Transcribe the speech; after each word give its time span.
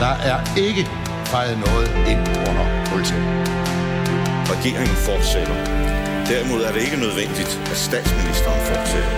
Der 0.00 0.14
er 0.30 0.38
ikke 0.56 0.88
fejret 1.32 1.58
noget 1.58 1.88
ind 2.12 2.22
under 2.48 2.64
politiet. 2.90 3.26
Regeringen 4.54 4.96
fortsætter. 5.08 5.56
Derimod 6.30 6.60
er 6.62 6.72
det 6.72 6.80
ikke 6.86 6.96
nødvendigt, 6.96 7.60
at 7.72 7.76
statsministeren 7.76 8.60
fortsætter. 8.70 9.10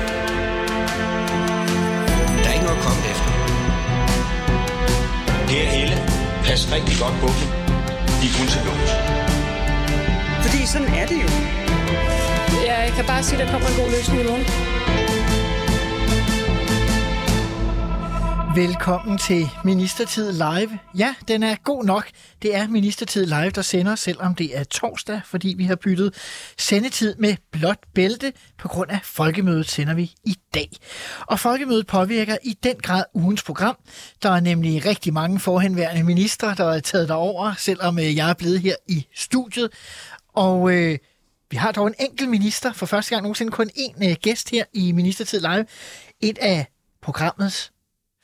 Der 2.43 2.49
er 2.51 2.55
ikke 2.57 2.67
noget 2.69 2.79
at 2.81 2.85
komme 2.89 3.03
efter. 3.13 3.31
Per 5.49 5.67
Helle, 5.75 5.97
pas 6.45 6.61
rigtig 6.75 6.97
godt 7.03 7.17
på 7.23 7.29
dem. 7.39 7.49
De 8.21 8.25
er 8.31 8.35
kun 8.39 8.47
til 8.55 8.61
lås. 8.67 8.91
Fordi 10.45 10.61
sådan 10.73 10.89
er 11.01 11.07
det 11.07 11.19
jo. 11.25 11.29
Jeg 12.71 12.93
kan 12.97 13.05
bare 13.05 13.23
sige, 13.23 13.37
at 13.41 13.47
der 13.47 13.53
kommer 13.53 13.69
en 13.69 13.77
god 13.83 13.91
løsning 13.97 14.21
i 14.23 14.27
morgen. 14.31 14.47
Velkommen 18.59 19.19
til 19.19 19.47
Ministertid 19.65 20.33
Live. 20.33 20.79
Ja, 20.99 21.15
den 21.29 21.43
er 21.43 21.57
god 21.65 21.85
nok. 21.85 22.09
Det 22.43 22.55
er 22.57 22.69
Ministertid 22.69 23.27
Live, 23.27 23.51
der 23.51 23.63
sender, 23.63 23.95
selvom 23.95 24.35
det 24.35 24.59
er 24.59 24.65
torsdag, 24.65 25.21
fordi 25.25 25.55
vi 25.59 25.65
har 25.65 25.77
byttet 25.77 26.15
sendetid 26.59 27.15
med 27.19 27.37
blåt 27.51 27.79
bælte. 27.95 28.33
På 28.59 28.69
grund 28.69 28.91
af 28.91 29.01
folkemødet 29.05 29.71
sender 29.71 29.95
vi 29.95 30.15
i 30.25 30.37
dag. 30.55 30.71
Og 31.27 31.41
folkemødet 31.41 31.87
påvirker 31.87 32.37
i 32.43 32.59
den 32.63 32.77
grad 32.77 33.05
ugens 33.15 33.43
program. 33.43 33.77
Der 34.23 34.31
er 34.31 34.41
nemlig 34.41 34.87
rigtig 34.87 35.13
mange 35.13 35.41
forhenværende 35.41 36.03
ministre, 36.03 36.55
der 36.55 36.65
er 36.73 36.81
taget 36.81 37.09
derover, 37.09 37.55
selvom 37.59 37.99
øh, 37.99 38.17
jeg 38.17 38.31
er 38.31 38.35
blevet 38.35 38.61
her 38.61 38.75
i 38.89 39.07
studiet. 39.15 39.73
Og 40.35 40.73
øh, 40.73 40.99
vi 41.51 41.57
har 41.57 41.73
dog 41.73 41.87
en 41.87 41.95
enkelt 41.99 42.31
minister, 42.31 42.73
for 42.73 42.87
første 42.87 43.11
gang 43.11 43.23
nogensinde 43.23 43.53
kun 43.53 43.71
én 43.79 44.09
øh, 44.09 44.17
gæst 44.23 44.51
her 44.51 44.65
i 44.73 44.93
Ministertid 44.93 45.41
Live. 45.41 45.67
Et 46.21 46.39
af 46.39 46.67
programmets 47.03 47.73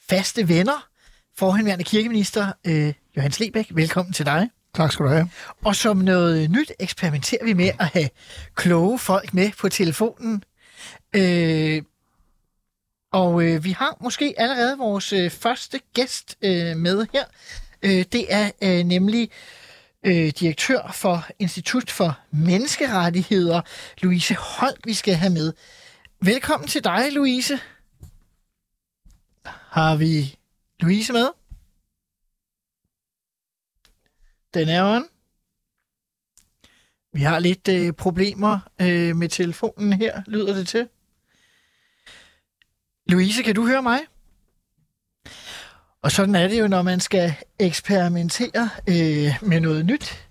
faste 0.09 0.49
venner, 0.49 0.89
forhenværende 1.37 1.85
kirkeminister 1.85 2.53
øh, 2.67 2.93
Johannes 3.17 3.41
Lebeck. 3.41 3.69
Velkommen 3.71 4.13
til 4.13 4.27
dig. 4.27 4.51
Tak 4.75 4.93
skal 4.93 5.07
du 5.07 5.11
have. 5.11 5.31
Og 5.65 5.77
som 5.77 5.97
noget 5.97 6.51
nyt 6.51 6.73
eksperimenterer 6.79 7.45
vi 7.45 7.53
med 7.53 7.71
at 7.81 7.87
have 7.87 8.09
kloge 8.55 8.99
folk 8.99 9.35
med 9.35 9.51
på 9.59 9.69
telefonen. 9.69 10.45
Øh, 11.17 11.83
og 13.13 13.43
øh, 13.43 13.65
vi 13.65 13.71
har 13.71 13.97
måske 14.01 14.35
allerede 14.37 14.79
vores 14.79 15.13
øh, 15.13 15.31
første 15.31 15.81
gæst 15.95 16.37
øh, 16.43 16.77
med 16.77 17.07
her. 17.13 17.25
Øh, 17.83 18.05
det 18.13 18.27
er 18.35 18.51
øh, 18.63 18.85
nemlig 18.85 19.31
øh, 20.07 20.33
direktør 20.41 20.91
for 20.95 21.27
Institut 21.39 21.91
for 21.91 22.19
Menneskerettigheder, 22.31 23.61
Louise 24.03 24.35
Holk, 24.35 24.81
vi 24.85 24.95
skal 24.95 25.15
have 25.15 25.33
med. 25.33 25.53
Velkommen 26.21 26.69
til 26.69 26.85
dig, 26.85 27.13
Louise. 27.13 27.61
Har 29.47 29.97
vi 29.97 30.39
Louise 30.81 31.13
med? 31.13 31.29
Den 34.55 34.69
er 34.69 34.97
on. 34.97 35.05
Vi 37.13 37.23
har 37.23 37.39
lidt 37.39 37.69
øh, 37.69 37.93
problemer 37.93 38.59
øh, 38.81 39.17
med 39.17 39.29
telefonen 39.29 39.93
her, 39.93 40.23
lyder 40.27 40.55
det 40.55 40.69
til. 40.69 40.89
Louise, 43.07 43.43
kan 43.43 43.55
du 43.55 43.67
høre 43.67 43.83
mig? 43.83 44.01
Og 46.03 46.13
sådan 46.13 46.35
er 46.35 46.49
det 46.49 46.61
jo, 46.61 46.69
når 46.69 46.83
man 46.83 47.01
skal 47.01 47.35
eksperimentere 47.59 48.71
øh, 48.89 49.49
med 49.49 49.61
noget 49.61 49.87
nyt. 49.87 50.24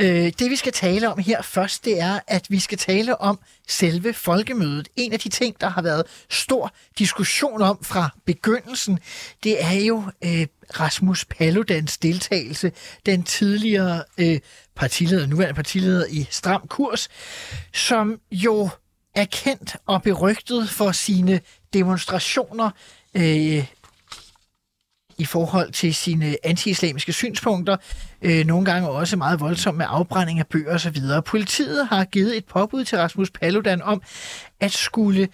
Øh, 0.00 0.32
det 0.38 0.50
vi 0.50 0.56
skal 0.56 0.72
tale 0.72 1.08
om 1.08 1.18
her 1.18 1.42
først, 1.42 1.84
det 1.84 2.00
er, 2.00 2.20
at 2.26 2.46
vi 2.50 2.58
skal 2.58 2.78
tale 2.78 3.20
om 3.20 3.38
selve 3.68 4.12
folkemødet. 4.12 4.88
En 4.96 5.12
af 5.12 5.20
de 5.20 5.28
ting, 5.28 5.60
der 5.60 5.68
har 5.68 5.82
været 5.82 6.04
stor 6.30 6.72
diskussion 6.98 7.62
om 7.62 7.78
fra 7.84 8.10
begyndelsen, 8.24 8.98
det 9.44 9.64
er 9.64 9.72
jo 9.72 10.02
øh, 10.24 10.46
Rasmus 10.80 11.24
Paludans 11.24 11.98
deltagelse, 11.98 12.72
den 13.06 13.22
tidligere 13.22 14.04
øh, 14.18 14.40
partileder, 14.74 15.26
nuværende 15.26 15.54
partileder 15.54 16.06
i 16.10 16.26
Stram 16.30 16.68
Kurs, 16.68 17.08
som 17.72 18.20
jo 18.30 18.68
er 19.14 19.24
kendt 19.24 19.76
og 19.86 20.02
berygtet 20.02 20.70
for 20.70 20.92
sine 20.92 21.40
demonstrationer 21.72 22.70
øh, 23.14 23.66
i 25.18 25.24
forhold 25.24 25.72
til 25.72 25.94
sine 25.94 26.36
antiislamiske 26.44 27.12
synspunkter, 27.12 27.76
øh, 28.22 28.46
nogle 28.46 28.64
gange 28.64 28.88
også 28.88 29.16
meget 29.16 29.40
voldsomt 29.40 29.78
med 29.78 29.86
afbrænding 29.88 30.38
af 30.38 30.46
bøger 30.46 30.74
osv. 30.74 30.96
Politiet 31.26 31.86
har 31.86 32.04
givet 32.04 32.36
et 32.36 32.44
påbud 32.44 32.84
til 32.84 32.98
Rasmus 32.98 33.30
Paludan 33.30 33.82
om 33.82 34.02
at 34.60 34.72
skulle 34.72 35.28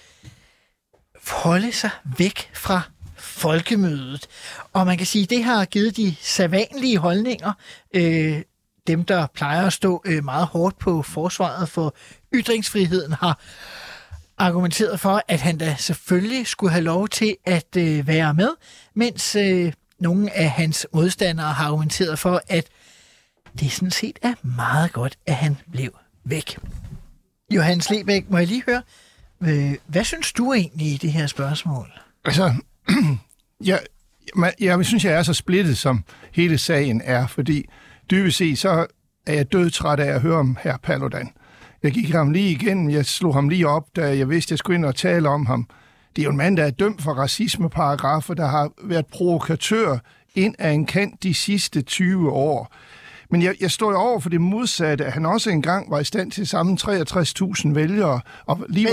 holde 1.27 1.73
sig 1.73 1.91
væk 2.19 2.51
fra 2.55 2.83
folkemødet. 3.17 4.27
Og 4.73 4.87
man 4.87 4.99
kan 4.99 5.07
sige, 5.07 5.23
at 5.23 5.31
det 5.31 5.45
har 5.45 5.65
givet 5.65 5.97
de 5.97 6.15
sædvanlige 6.21 6.99
holdninger, 6.99 7.53
øh, 7.95 8.43
dem 8.87 9.05
der 9.05 9.27
plejer 9.35 9.67
at 9.67 9.73
stå 9.73 10.03
øh, 10.07 10.25
meget 10.25 10.47
hårdt 10.47 10.79
på 10.79 11.03
forsvaret 11.03 11.69
for 11.69 11.95
ytringsfriheden, 12.35 13.13
har 13.13 13.41
argumenteret 14.39 15.01
for, 15.01 15.23
at 15.29 15.41
han 15.41 15.59
da 15.59 15.77
selvfølgelig 15.79 16.47
skulle 16.47 16.71
have 16.71 16.85
lov 16.85 17.09
til 17.09 17.37
at 17.45 17.77
øh, 17.77 18.07
være 18.07 18.35
med, 18.35 18.49
mens 18.95 19.37
øh, 19.37 19.73
nogle 20.01 20.37
af 20.37 20.51
hans 20.51 20.87
modstandere 20.93 21.53
har 21.53 21.67
argumenteret 21.67 22.19
for, 22.19 22.43
at 22.49 22.67
det 23.61 23.73
sådan 23.73 23.91
set 23.91 24.19
er 24.23 24.35
meget 24.43 24.93
godt, 24.93 25.19
at 25.27 25.35
han 25.35 25.57
blev 25.73 25.91
væk. 26.25 26.59
Johannes 27.51 27.91
Lebæk, 27.91 28.31
må 28.31 28.39
jeg 28.39 28.47
lige 28.47 28.63
høre, 28.67 28.83
øh, 29.43 29.75
hvad 29.87 30.05
synes 30.05 30.33
du 30.33 30.53
egentlig 30.53 30.87
i 30.87 30.97
det 30.97 31.13
her 31.13 31.27
spørgsmål? 31.27 31.93
Altså, 32.25 32.55
jeg, 33.65 33.81
jeg, 34.39 34.55
jeg 34.61 34.87
synes, 34.87 35.05
jeg 35.05 35.13
er 35.13 35.23
så 35.23 35.35
splittet, 35.35 35.79
som 35.79 36.05
hele 36.33 36.59
sagen 36.59 37.03
er, 37.05 37.27
fordi 37.27 37.65
dybest 38.11 38.37
set, 38.37 38.59
så 38.59 38.87
er 39.27 39.33
jeg 39.33 39.53
dødtræt 39.53 40.01
af 40.01 40.15
at 40.15 40.21
høre 40.21 40.37
om 40.37 40.57
her 40.63 40.77
Paludan. 40.77 41.31
Jeg 41.83 41.93
gik 41.93 42.11
ham 42.11 42.31
lige 42.31 42.51
igennem, 42.51 42.91
jeg 42.91 43.07
slog 43.07 43.35
ham 43.35 43.49
lige 43.49 43.69
op, 43.69 43.97
da 43.97 44.17
jeg 44.19 44.31
vidste, 44.31 44.53
jeg 44.53 44.59
skulle 44.59 44.77
ind 44.77 44.85
og 44.85 44.95
tale 44.95 45.29
om 45.29 45.47
ham. 45.47 45.69
Det 46.17 46.23
er 46.23 46.25
jo 46.25 46.31
en 46.31 46.37
mand, 46.37 46.57
der 46.57 46.65
er 46.65 46.71
dømt 46.71 47.03
for 47.03 47.13
racismeparagrafer, 47.13 48.35
der 48.35 48.47
har 48.47 48.71
været 48.85 49.07
provokatør 49.07 49.99
ind 50.35 50.55
af 50.59 50.71
en 50.71 50.87
kant 50.87 51.23
de 51.23 51.35
sidste 51.35 51.83
20 51.83 52.31
år. 52.31 52.75
Men 53.33 53.43
jeg, 53.43 53.55
jeg 53.61 53.71
står 53.71 53.91
jo 53.91 53.97
over 53.99 54.21
for 54.21 54.31
det 54.31 54.41
modsatte, 54.41 55.05
at 55.05 55.13
han 55.13 55.27
også 55.27 55.51
engang 55.51 55.91
var 55.91 55.99
i 56.01 56.05
stand 56.05 56.31
til 56.31 56.47
sammen 56.47 56.79
63.000 56.83 57.75
vælgere. 57.75 58.21
Og 58.47 58.65
lige 58.69 58.89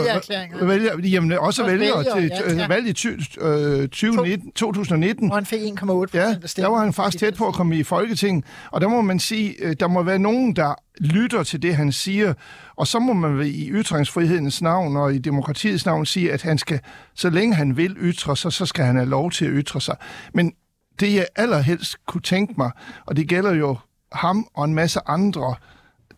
vælger, 0.62 0.98
jamen, 1.04 1.32
også 1.32 1.42
Også 1.42 1.66
vælgere 1.66 1.98
vælgere, 1.98 2.22
til 2.22 2.32
ja, 2.48 2.62
ja. 2.62 2.68
valget 2.68 2.90
i 2.90 2.94
ty- 2.94 3.38
øh, 3.42 3.88
2019, 3.90 4.52
2019. 4.52 5.32
Og 5.32 5.38
han 5.38 5.46
fik 5.46 5.60
1,8 5.62 5.86
procent 5.86 6.14
Ja, 6.58 6.62
der 6.62 6.68
var 6.68 6.80
han 6.80 6.94
faktisk 6.94 7.20
tæt 7.20 7.34
på 7.36 7.48
at 7.48 7.54
komme 7.54 7.78
i 7.78 7.84
Folketing. 7.84 8.46
Og 8.72 8.82
der 8.82 8.88
må 8.88 9.02
man 9.02 9.20
sige, 9.20 9.56
øh, 9.60 9.76
der 9.80 9.88
må 9.88 10.04
være 10.04 10.20
nogen, 10.20 10.56
der 10.56 10.76
lytter 11.00 11.44
til 11.44 11.62
det, 11.62 11.76
han 11.76 11.92
siger. 11.92 12.34
Og 12.76 12.88
så 12.88 13.00
må 13.00 13.14
man 13.14 13.46
i 13.46 13.70
ytringsfrihedens 13.70 14.62
navn 14.62 14.98
og 14.98 15.14
i 15.14 15.18
demokratiets 15.18 15.86
navn 15.86 16.06
sige, 16.06 16.32
at 16.32 16.42
han 16.42 16.58
skal, 16.58 16.80
så 17.16 17.30
længe 17.30 17.56
han 17.56 17.78
vil 17.78 17.96
ytre 18.00 18.38
sig, 18.38 18.54
så 18.54 18.66
skal 18.66 18.86
han 18.86 18.96
have 18.96 19.10
lov 19.10 19.32
til 19.32 19.46
at 19.46 19.52
ytre 19.54 19.82
sig. 19.82 19.96
Men 20.34 20.54
det, 21.00 21.14
jeg 21.14 21.26
allerhelst 21.36 21.98
kunne 22.08 22.22
tænke 22.22 22.54
mig, 22.58 22.72
og 23.06 23.16
det 23.16 23.28
gælder 23.28 23.54
jo 23.54 23.78
ham 24.12 24.47
og 24.53 24.66
en 24.66 24.74
masse 24.74 25.00
andre, 25.06 25.56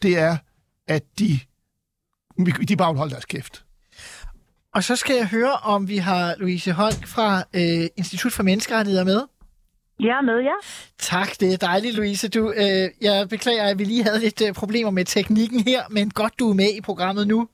det 0.02 0.18
er, 0.20 0.38
at 0.88 1.04
de, 1.20 1.40
de 2.68 2.76
bare 2.76 2.92
vil 2.92 2.98
holde 2.98 3.12
deres 3.12 3.26
kæft. 3.26 3.66
Og 4.74 4.84
så 4.84 4.96
skal 4.96 5.16
jeg 5.16 5.28
høre, 5.28 5.52
om 5.52 5.88
vi 5.88 5.98
har 5.98 6.36
Louise 6.38 6.72
Holk 6.72 7.08
fra 7.08 7.44
øh, 7.54 7.88
Institut 7.98 8.34
for 8.34 8.44
Menneskerettigheder 8.44 9.06
med. 9.06 9.22
Jeg 10.00 10.18
er 10.18 10.22
med, 10.22 10.40
ja. 10.40 10.54
Tak, 11.00 11.40
det 11.40 11.54
er 11.54 11.58
dejligt, 11.58 11.96
Louise. 11.96 12.30
Du, 12.30 12.52
øh, 12.52 12.90
jeg 13.02 13.30
beklager, 13.30 13.64
at 13.64 13.80
vi 13.80 13.84
lige 13.84 14.04
havde 14.04 14.20
lidt 14.20 14.42
øh, 14.42 14.54
problemer 14.54 14.92
med 14.92 15.06
teknikken 15.06 15.60
her, 15.60 15.84
men 15.90 16.10
godt, 16.10 16.40
du 16.40 16.50
er 16.50 16.54
med 16.54 16.74
i 16.78 16.82
programmet 16.82 17.28
nu. 17.28 17.48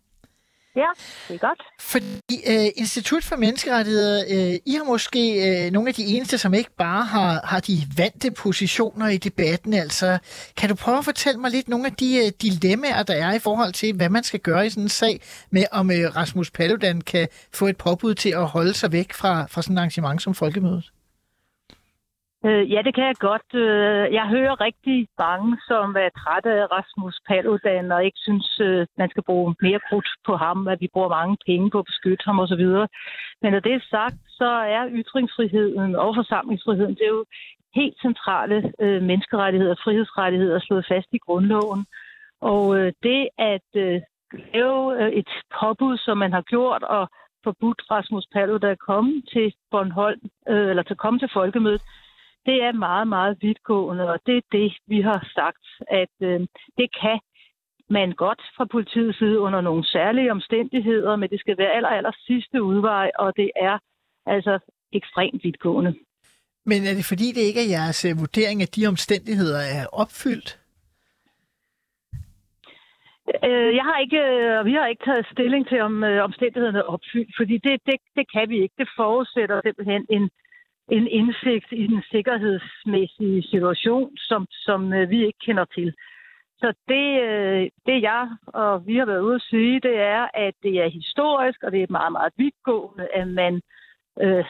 Ja, 0.77 0.87
det 1.27 1.33
er 1.33 1.47
godt. 1.47 1.63
Fordi 1.79 2.35
øh, 2.47 2.71
Institut 2.75 3.23
for 3.23 3.35
Menneskerettigheder, 3.35 4.23
øh, 4.29 4.59
I 4.65 4.73
har 4.75 4.83
måske 4.83 5.21
øh, 5.65 5.71
nogle 5.71 5.89
af 5.89 5.95
de 5.95 6.05
eneste, 6.05 6.37
som 6.37 6.53
ikke 6.53 6.69
bare 6.77 7.05
har, 7.05 7.41
har 7.43 7.59
de 7.59 7.77
vante 7.97 8.31
positioner 8.31 9.07
i 9.07 9.17
debatten. 9.17 9.73
Altså, 9.73 10.17
kan 10.57 10.69
du 10.69 10.75
prøve 10.75 10.97
at 10.97 11.05
fortælle 11.05 11.39
mig 11.39 11.51
lidt 11.51 11.69
nogle 11.69 11.85
af 11.85 11.93
de 11.93 12.25
øh, 12.25 12.31
dilemmaer, 12.41 13.03
der 13.03 13.13
er 13.13 13.33
i 13.33 13.39
forhold 13.39 13.73
til, 13.73 13.93
hvad 13.93 14.09
man 14.09 14.23
skal 14.23 14.39
gøre 14.39 14.65
i 14.65 14.69
sådan 14.69 14.83
en 14.83 14.89
sag, 14.89 15.21
med 15.49 15.65
om 15.71 15.91
øh, 15.91 16.15
Rasmus 16.15 16.51
Paludan 16.51 17.01
kan 17.01 17.27
få 17.53 17.67
et 17.67 17.77
påbud 17.77 18.15
til 18.15 18.29
at 18.29 18.47
holde 18.47 18.73
sig 18.73 18.91
væk 18.91 19.13
fra, 19.13 19.45
fra 19.49 19.61
sådan 19.61 19.75
et 19.75 19.79
arrangement 19.79 20.21
som 20.21 20.33
Folkemødet? 20.33 20.91
Øh, 22.45 22.71
ja, 22.71 22.81
det 22.81 22.95
kan 22.95 23.05
jeg 23.05 23.15
godt. 23.15 23.49
Øh, 23.53 24.13
jeg 24.13 24.27
hører 24.27 24.61
rigtig 24.61 25.07
mange, 25.19 25.57
som 25.67 25.95
er 25.99 26.09
trætte 26.09 26.51
af 26.61 26.67
Rasmus 26.71 27.15
Paludan 27.27 27.91
og 27.91 28.05
ikke 28.05 28.19
synes, 28.27 28.59
øh, 28.59 28.87
man 28.97 29.09
skal 29.09 29.23
bruge 29.23 29.55
mere 29.61 29.79
krudt 29.89 30.09
på 30.25 30.35
ham, 30.35 30.67
at 30.67 30.81
vi 30.81 30.87
bruger 30.93 31.09
mange 31.09 31.37
penge 31.45 31.69
på 31.71 31.79
at 31.79 31.85
beskytte 31.85 32.25
ham 32.25 32.39
osv. 32.39 32.65
Men 33.41 33.49
når 33.53 33.59
det 33.59 33.73
er 33.73 33.89
sagt, 33.89 34.19
så 34.27 34.49
er 34.77 34.89
ytringsfriheden 34.91 35.95
og 35.95 36.15
forsamlingsfriheden, 36.15 36.95
det 36.95 37.05
er 37.05 37.15
jo 37.19 37.25
helt 37.75 37.97
centrale 38.01 38.73
øh, 38.79 39.01
menneskerettigheder 39.01 39.75
og 39.75 39.81
frihedsrettigheder 39.83 40.59
slået 40.59 40.85
fast 40.91 41.07
i 41.11 41.17
grundloven. 41.17 41.85
Og 42.41 42.77
øh, 42.77 42.93
det 43.03 43.29
at 43.37 43.69
øh, 43.75 44.01
lave 44.53 44.81
øh, 45.01 45.11
et 45.11 45.29
påbud, 45.59 45.97
som 45.97 46.17
man 46.17 46.33
har 46.33 46.41
gjort, 46.41 46.83
og 46.83 47.09
forbudt 47.43 47.81
Rasmus 47.91 48.25
Paludan 48.33 48.69
at 48.71 48.79
komme 48.79 49.21
til 49.33 49.53
Bornholm, 49.71 50.21
øh, 50.49 50.69
eller 50.69 50.83
til 50.83 50.93
at 50.93 51.03
komme 51.05 51.19
til 51.19 51.29
folkemødet, 51.33 51.81
det 52.47 52.57
er 52.67 52.71
meget, 52.71 53.07
meget 53.07 53.37
vidtgående, 53.41 54.05
og 54.13 54.19
det 54.25 54.37
er 54.37 54.45
det, 54.51 54.73
vi 54.87 55.01
har 55.01 55.21
sagt, 55.37 55.65
at 56.01 56.15
øh, 56.29 56.39
det 56.79 56.89
kan 57.01 57.19
man 57.89 58.11
godt 58.11 58.41
fra 58.57 58.65
politiets 58.65 59.17
side 59.17 59.39
under 59.39 59.61
nogle 59.61 59.85
særlige 59.85 60.31
omstændigheder, 60.31 61.15
men 61.15 61.29
det 61.29 61.39
skal 61.39 61.57
være 61.57 61.75
aller, 61.75 61.89
aller 61.89 62.15
sidste 62.27 62.63
udvej, 62.63 63.11
og 63.19 63.33
det 63.35 63.49
er 63.55 63.77
altså 64.25 64.59
ekstremt 64.93 65.43
vidtgående. 65.43 65.95
Men 66.65 66.79
er 66.89 66.93
det 66.93 67.05
fordi, 67.05 67.27
det 67.35 67.41
ikke 67.49 67.63
er 67.65 67.73
jeres 67.77 68.05
øh, 68.05 68.19
vurdering, 68.19 68.61
at 68.61 68.75
de 68.75 68.87
omstændigheder 68.87 69.61
er 69.79 69.85
opfyldt? 70.01 70.59
Øh, 73.47 73.71
jeg 73.79 73.85
har 73.89 73.97
ikke, 74.05 74.21
øh, 74.35 74.65
vi 74.65 74.73
har 74.73 74.87
ikke 74.87 75.05
taget 75.05 75.25
stilling 75.33 75.67
til, 75.67 75.79
om 75.81 76.03
omstændighederne 76.27 76.79
er 76.79 76.91
opfyldt, 76.95 77.33
fordi 77.39 77.55
det, 77.65 77.73
det, 77.85 77.97
det 78.17 78.25
kan 78.35 78.49
vi 78.49 78.57
ikke. 78.63 78.75
Det 78.77 78.89
forudsætter 78.97 79.61
simpelthen 79.65 80.05
en, 80.09 80.29
en 80.91 81.07
indsigt 81.07 81.65
i 81.71 81.87
den 81.87 82.03
sikkerhedsmæssige 82.11 83.43
situation, 83.43 84.17
som, 84.17 84.47
som 84.51 84.93
øh, 84.93 85.09
vi 85.09 85.25
ikke 85.25 85.39
kender 85.45 85.65
til. 85.65 85.93
Så 86.57 86.73
det, 86.87 87.21
øh, 87.21 87.69
det 87.85 88.01
jeg 88.01 88.29
og 88.47 88.87
vi 88.87 88.97
har 88.97 89.05
været 89.05 89.21
ude 89.21 89.35
at 89.35 89.47
sige, 89.49 89.79
det 89.79 89.97
er, 89.99 90.27
at 90.33 90.53
det 90.63 90.75
er 90.83 90.89
historisk, 90.89 91.63
og 91.63 91.71
det 91.71 91.81
er 91.81 91.87
meget, 91.89 92.11
meget 92.11 92.33
vidtgående, 92.37 93.07
at 93.13 93.27
man 93.27 93.61
øh, 94.21 94.45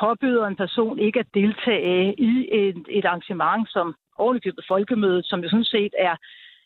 påbyder 0.00 0.46
en 0.46 0.56
person 0.56 0.98
ikke 0.98 1.20
at 1.20 1.34
deltage 1.34 2.14
i 2.20 2.48
et, 2.52 2.86
et 2.88 3.04
arrangement 3.04 3.70
som 3.70 3.94
ovenikøbet 4.18 4.64
folkemødet, 4.68 5.26
som 5.26 5.40
jo 5.40 5.48
sådan 5.48 5.64
set 5.64 5.94
er 5.98 6.16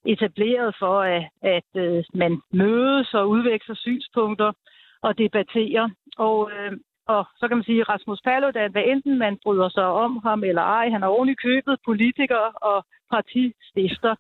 etableret 0.05 0.77
for, 0.79 1.01
at, 1.01 1.25
at 1.43 1.71
øh, 1.77 2.05
man 2.15 2.41
mødes 2.53 3.15
og 3.15 3.29
udveksler 3.29 3.75
synspunkter 3.75 4.53
og 5.03 5.19
debatterer. 5.19 5.89
Og, 6.19 6.51
øh, 6.53 6.73
og 7.15 7.23
så 7.39 7.49
kan 7.49 7.57
man 7.57 7.65
sige, 7.65 7.81
at 7.81 7.89
Rasmus 7.89 8.21
Paludan, 8.25 8.73
hvad 8.73 8.85
enten 8.87 9.19
man 9.19 9.39
bryder 9.45 9.69
sig 9.69 9.87
om 10.05 10.13
ham 10.27 10.45
eller 10.45 10.63
ej, 10.63 10.87
han 10.91 11.03
er 11.03 11.07
oven 11.07 11.29
i 11.29 11.35
købet 11.47 11.77
politiker 11.85 12.43
og 12.71 12.79
partistifter. 13.13 14.15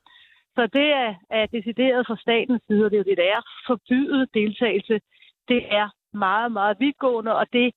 Så 0.56 0.62
det 0.78 0.88
er, 1.04 1.14
er 1.30 1.46
decideret 1.46 2.06
fra 2.06 2.16
statens 2.16 2.62
side, 2.66 2.84
og 2.84 2.90
det 2.90 2.96
er 2.96 3.04
jo 3.04 3.10
det, 3.10 3.18
der 3.22 3.28
er 3.36 3.42
forbydet 3.66 4.28
deltagelse. 4.34 5.00
Det 5.48 5.60
er 5.80 5.88
meget, 6.12 6.52
meget 6.52 6.76
vidtgående, 6.80 7.36
og 7.36 7.46
det, 7.52 7.74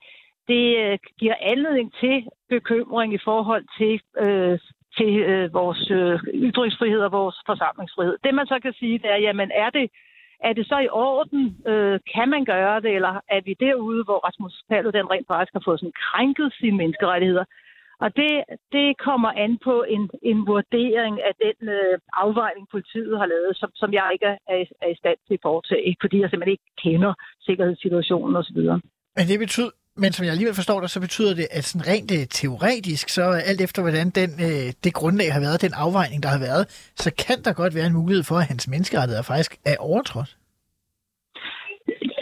det 0.47 0.65
øh, 0.83 0.99
giver 1.19 1.35
anledning 1.41 1.93
til 2.01 2.27
bekymring 2.49 3.13
i 3.13 3.23
forhold 3.23 3.65
til, 3.77 3.93
øh, 4.23 4.59
til 4.97 5.13
øh, 5.31 5.53
vores 5.53 5.91
øh, 5.91 6.19
ytringsfrihed 6.47 6.99
og 6.99 7.11
vores 7.11 7.37
forsamlingsfrihed. 7.45 8.17
Det 8.23 8.33
man 8.33 8.47
så 8.47 8.59
kan 8.59 8.73
sige, 8.73 8.97
det 8.99 9.09
er, 9.11 9.17
jamen 9.27 9.51
er 9.53 9.69
det, 9.69 9.89
er 10.47 10.53
det 10.53 10.65
så 10.67 10.77
i 10.79 10.89
orden? 10.91 11.43
Øh, 11.71 11.99
kan 12.15 12.27
man 12.29 12.45
gøre 12.45 12.81
det, 12.81 12.91
eller 12.95 13.13
er 13.35 13.41
vi 13.45 13.53
derude, 13.59 14.03
hvor 14.03 14.19
Rasmus 14.27 14.63
Paludan 14.69 15.11
rent 15.13 15.27
faktisk 15.27 15.53
har 15.53 15.63
fået 15.65 15.79
sådan 15.79 15.99
krænket 16.05 16.53
sine 16.59 16.77
menneskerettigheder? 16.77 17.45
Og 18.03 18.09
det, 18.15 18.33
det 18.71 18.87
kommer 19.07 19.31
an 19.45 19.57
på 19.67 19.75
en, 19.95 20.03
en 20.31 20.39
vurdering 20.47 21.15
af 21.27 21.33
den 21.45 21.69
øh, 21.69 21.99
afvejning, 22.23 22.65
politiet 22.71 23.17
har 23.19 23.25
lavet, 23.25 23.51
som, 23.61 23.69
som 23.81 23.93
jeg 23.93 24.09
ikke 24.13 24.25
er, 24.25 24.37
er 24.85 24.89
i 24.95 24.95
stand 25.01 25.17
til 25.27 25.33
at 25.33 25.45
foretage, 25.47 25.95
fordi 26.01 26.17
jeg 26.21 26.29
simpelthen 26.29 26.55
ikke 26.57 26.71
kender 26.85 27.13
sikkerhedssituationen 27.47 28.35
osv. 28.35 28.59
Men 29.17 29.25
det 29.31 29.39
betyder, 29.39 29.71
men 30.01 30.11
som 30.11 30.23
jeg 30.25 30.31
alligevel 30.31 30.55
forstår 30.55 30.79
det, 30.79 30.89
så 30.89 30.99
betyder 31.01 31.33
det, 31.35 31.47
at 31.57 31.63
sådan 31.63 31.87
rent 31.91 32.11
øh, 32.17 32.23
teoretisk, 32.39 33.09
så 33.09 33.23
alt 33.49 33.61
efter 33.61 33.81
hvordan 33.81 34.09
den, 34.19 34.29
øh, 34.47 34.67
det 34.83 34.93
grundlag 34.99 35.33
har 35.33 35.41
været, 35.47 35.61
den 35.61 35.73
afvejning, 35.85 36.23
der 36.23 36.29
har 36.35 36.41
været, 36.49 36.63
så 37.03 37.09
kan 37.25 37.37
der 37.45 37.53
godt 37.61 37.75
være 37.75 37.87
en 37.91 37.99
mulighed 38.01 38.23
for, 38.23 38.35
at 38.35 38.49
hans 38.51 38.67
menneskerettigheder 38.67 39.29
faktisk 39.33 39.51
er 39.65 39.77
overtrådt. 39.79 40.31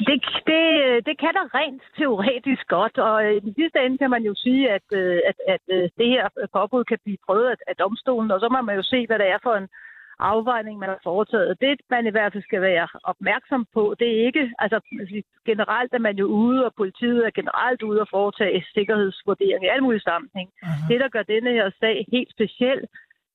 Det, 0.10 0.18
det, 0.50 0.64
det 1.08 1.16
kan 1.24 1.34
der 1.38 1.46
rent 1.60 1.84
teoretisk 1.98 2.64
godt, 2.68 2.96
og 2.98 3.16
øh, 3.26 3.34
i 3.38 3.40
den 3.46 3.54
sidste 3.60 3.78
ende 3.86 3.98
kan 3.98 4.10
man 4.16 4.24
jo 4.30 4.34
sige, 4.46 4.64
at, 4.76 4.88
øh, 5.00 5.20
at, 5.30 5.38
at 5.54 5.64
øh, 5.76 5.84
det 6.00 6.08
her 6.14 6.24
påbud 6.56 6.84
kan 6.84 7.00
blive 7.04 7.24
prøvet 7.28 7.56
af 7.70 7.76
domstolen, 7.84 8.32
og 8.32 8.40
så 8.40 8.48
må 8.52 8.62
man 8.62 8.76
jo 8.76 8.84
se, 8.94 9.00
hvad 9.08 9.20
det 9.20 9.28
er 9.36 9.40
for 9.44 9.54
en 9.62 9.68
afvejning, 10.22 10.80
man 10.80 10.90
har 10.90 11.00
foretaget. 11.04 11.62
Det, 11.62 11.82
man 11.90 12.08
i 12.08 12.10
hvert 12.10 12.34
fald 12.34 12.44
skal 12.44 12.62
være 12.62 12.88
opmærksom 13.04 13.66
på, 13.74 13.96
det 14.00 14.08
er 14.08 14.26
ikke, 14.26 14.52
altså 14.60 14.80
generelt 15.46 15.94
er 15.94 16.00
man 16.08 16.18
jo 16.18 16.26
ude, 16.26 16.66
og 16.66 16.74
politiet 16.78 17.26
er 17.26 17.32
generelt 17.40 17.82
ude 17.82 18.02
og 18.02 18.08
foretage 18.10 18.66
sikkerhedsvurdering 18.74 19.64
i 19.64 19.68
alle 19.68 19.84
mulige 19.84 20.08
sammenhæng. 20.10 20.50
Uh-huh. 20.50 20.88
Det, 20.90 21.00
der 21.00 21.10
gør 21.10 21.24
denne 21.24 21.52
her 21.52 21.72
sag 21.80 22.06
helt 22.12 22.32
speciel, 22.32 22.82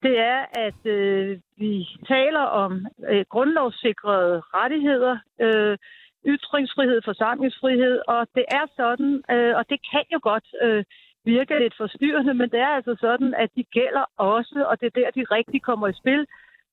det 0.03 0.19
er, 0.19 0.41
at 0.67 0.87
øh, 0.97 1.39
vi 1.57 1.87
taler 2.09 2.45
om 2.63 2.87
øh, 3.09 3.25
grundlovssikrede 3.29 4.43
rettigheder, 4.55 5.19
øh, 5.41 5.79
ytringsfrihed, 6.27 7.01
forsamlingsfrihed, 7.05 8.01
og 8.09 8.27
det 8.35 8.45
er 8.49 8.67
sådan, 8.77 9.23
øh, 9.31 9.57
og 9.57 9.65
det 9.71 9.79
kan 9.93 10.05
jo 10.13 10.19
godt 10.23 10.49
øh, 10.63 10.85
virke 11.25 11.59
lidt 11.59 11.77
forstyrrende, 11.77 12.35
men 12.35 12.51
det 12.51 12.61
er 12.61 12.73
altså 12.79 12.97
sådan, 13.01 13.35
at 13.35 13.51
de 13.57 13.65
gælder 13.65 14.05
også, 14.17 14.67
og 14.71 14.81
det 14.81 14.87
er 14.87 15.01
der, 15.01 15.11
de 15.11 15.35
rigtig 15.37 15.63
kommer 15.63 15.89
i 15.89 15.99
spil 16.03 16.27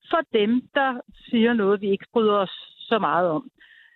for 0.10 0.22
dem, 0.34 0.62
der 0.74 1.02
siger 1.30 1.54
noget, 1.54 1.82
vi 1.82 1.90
ikke 1.92 2.06
bryder 2.14 2.34
os 2.34 2.56
så 2.90 3.00
meget 3.00 3.30
om. 3.30 3.50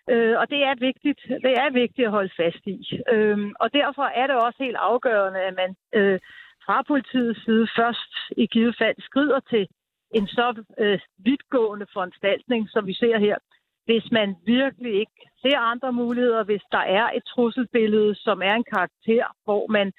Øh, 0.10 0.38
og 0.40 0.50
det 0.50 0.64
er 0.64 0.76
vigtigt. 0.80 1.22
Det 1.46 1.54
er 1.64 1.70
vigtigt 1.72 2.06
at 2.06 2.12
holde 2.12 2.34
fast 2.38 2.64
i. 2.66 2.78
Øh, 3.14 3.52
og 3.60 3.74
derfor 3.74 4.04
er 4.04 4.28
det 4.28 4.36
også 4.36 4.64
helt 4.64 4.76
afgørende, 4.76 5.40
at 5.40 5.56
man 5.56 5.76
øh, 5.94 6.20
fra 6.66 6.82
politiets 6.88 7.46
side 7.46 7.68
først 7.78 8.14
i 8.38 8.46
givet 8.48 8.76
fald 8.82 8.96
skrider 9.00 9.40
til 9.40 9.68
en 10.14 10.28
så 10.28 10.64
øh, 10.78 11.00
vidtgående 11.18 11.88
foranstaltning, 11.94 12.70
som 12.70 12.88
vi 12.88 12.94
ser 12.94 13.18
her, 13.20 13.38
hvis 13.86 14.12
man 14.12 14.36
virkelig 14.46 14.94
ikke 14.94 15.22
ser 15.42 15.58
andre 15.60 15.94
muligheder, 15.94 16.44
hvis 16.44 16.66
der 16.72 16.84
er 17.00 17.10
et 17.18 17.24
trusselbillede, 17.24 18.16
som 18.16 18.42
er 18.42 18.54
en 18.54 18.68
karakter, 18.74 19.26
hvor 19.44 19.68
man 19.68 19.92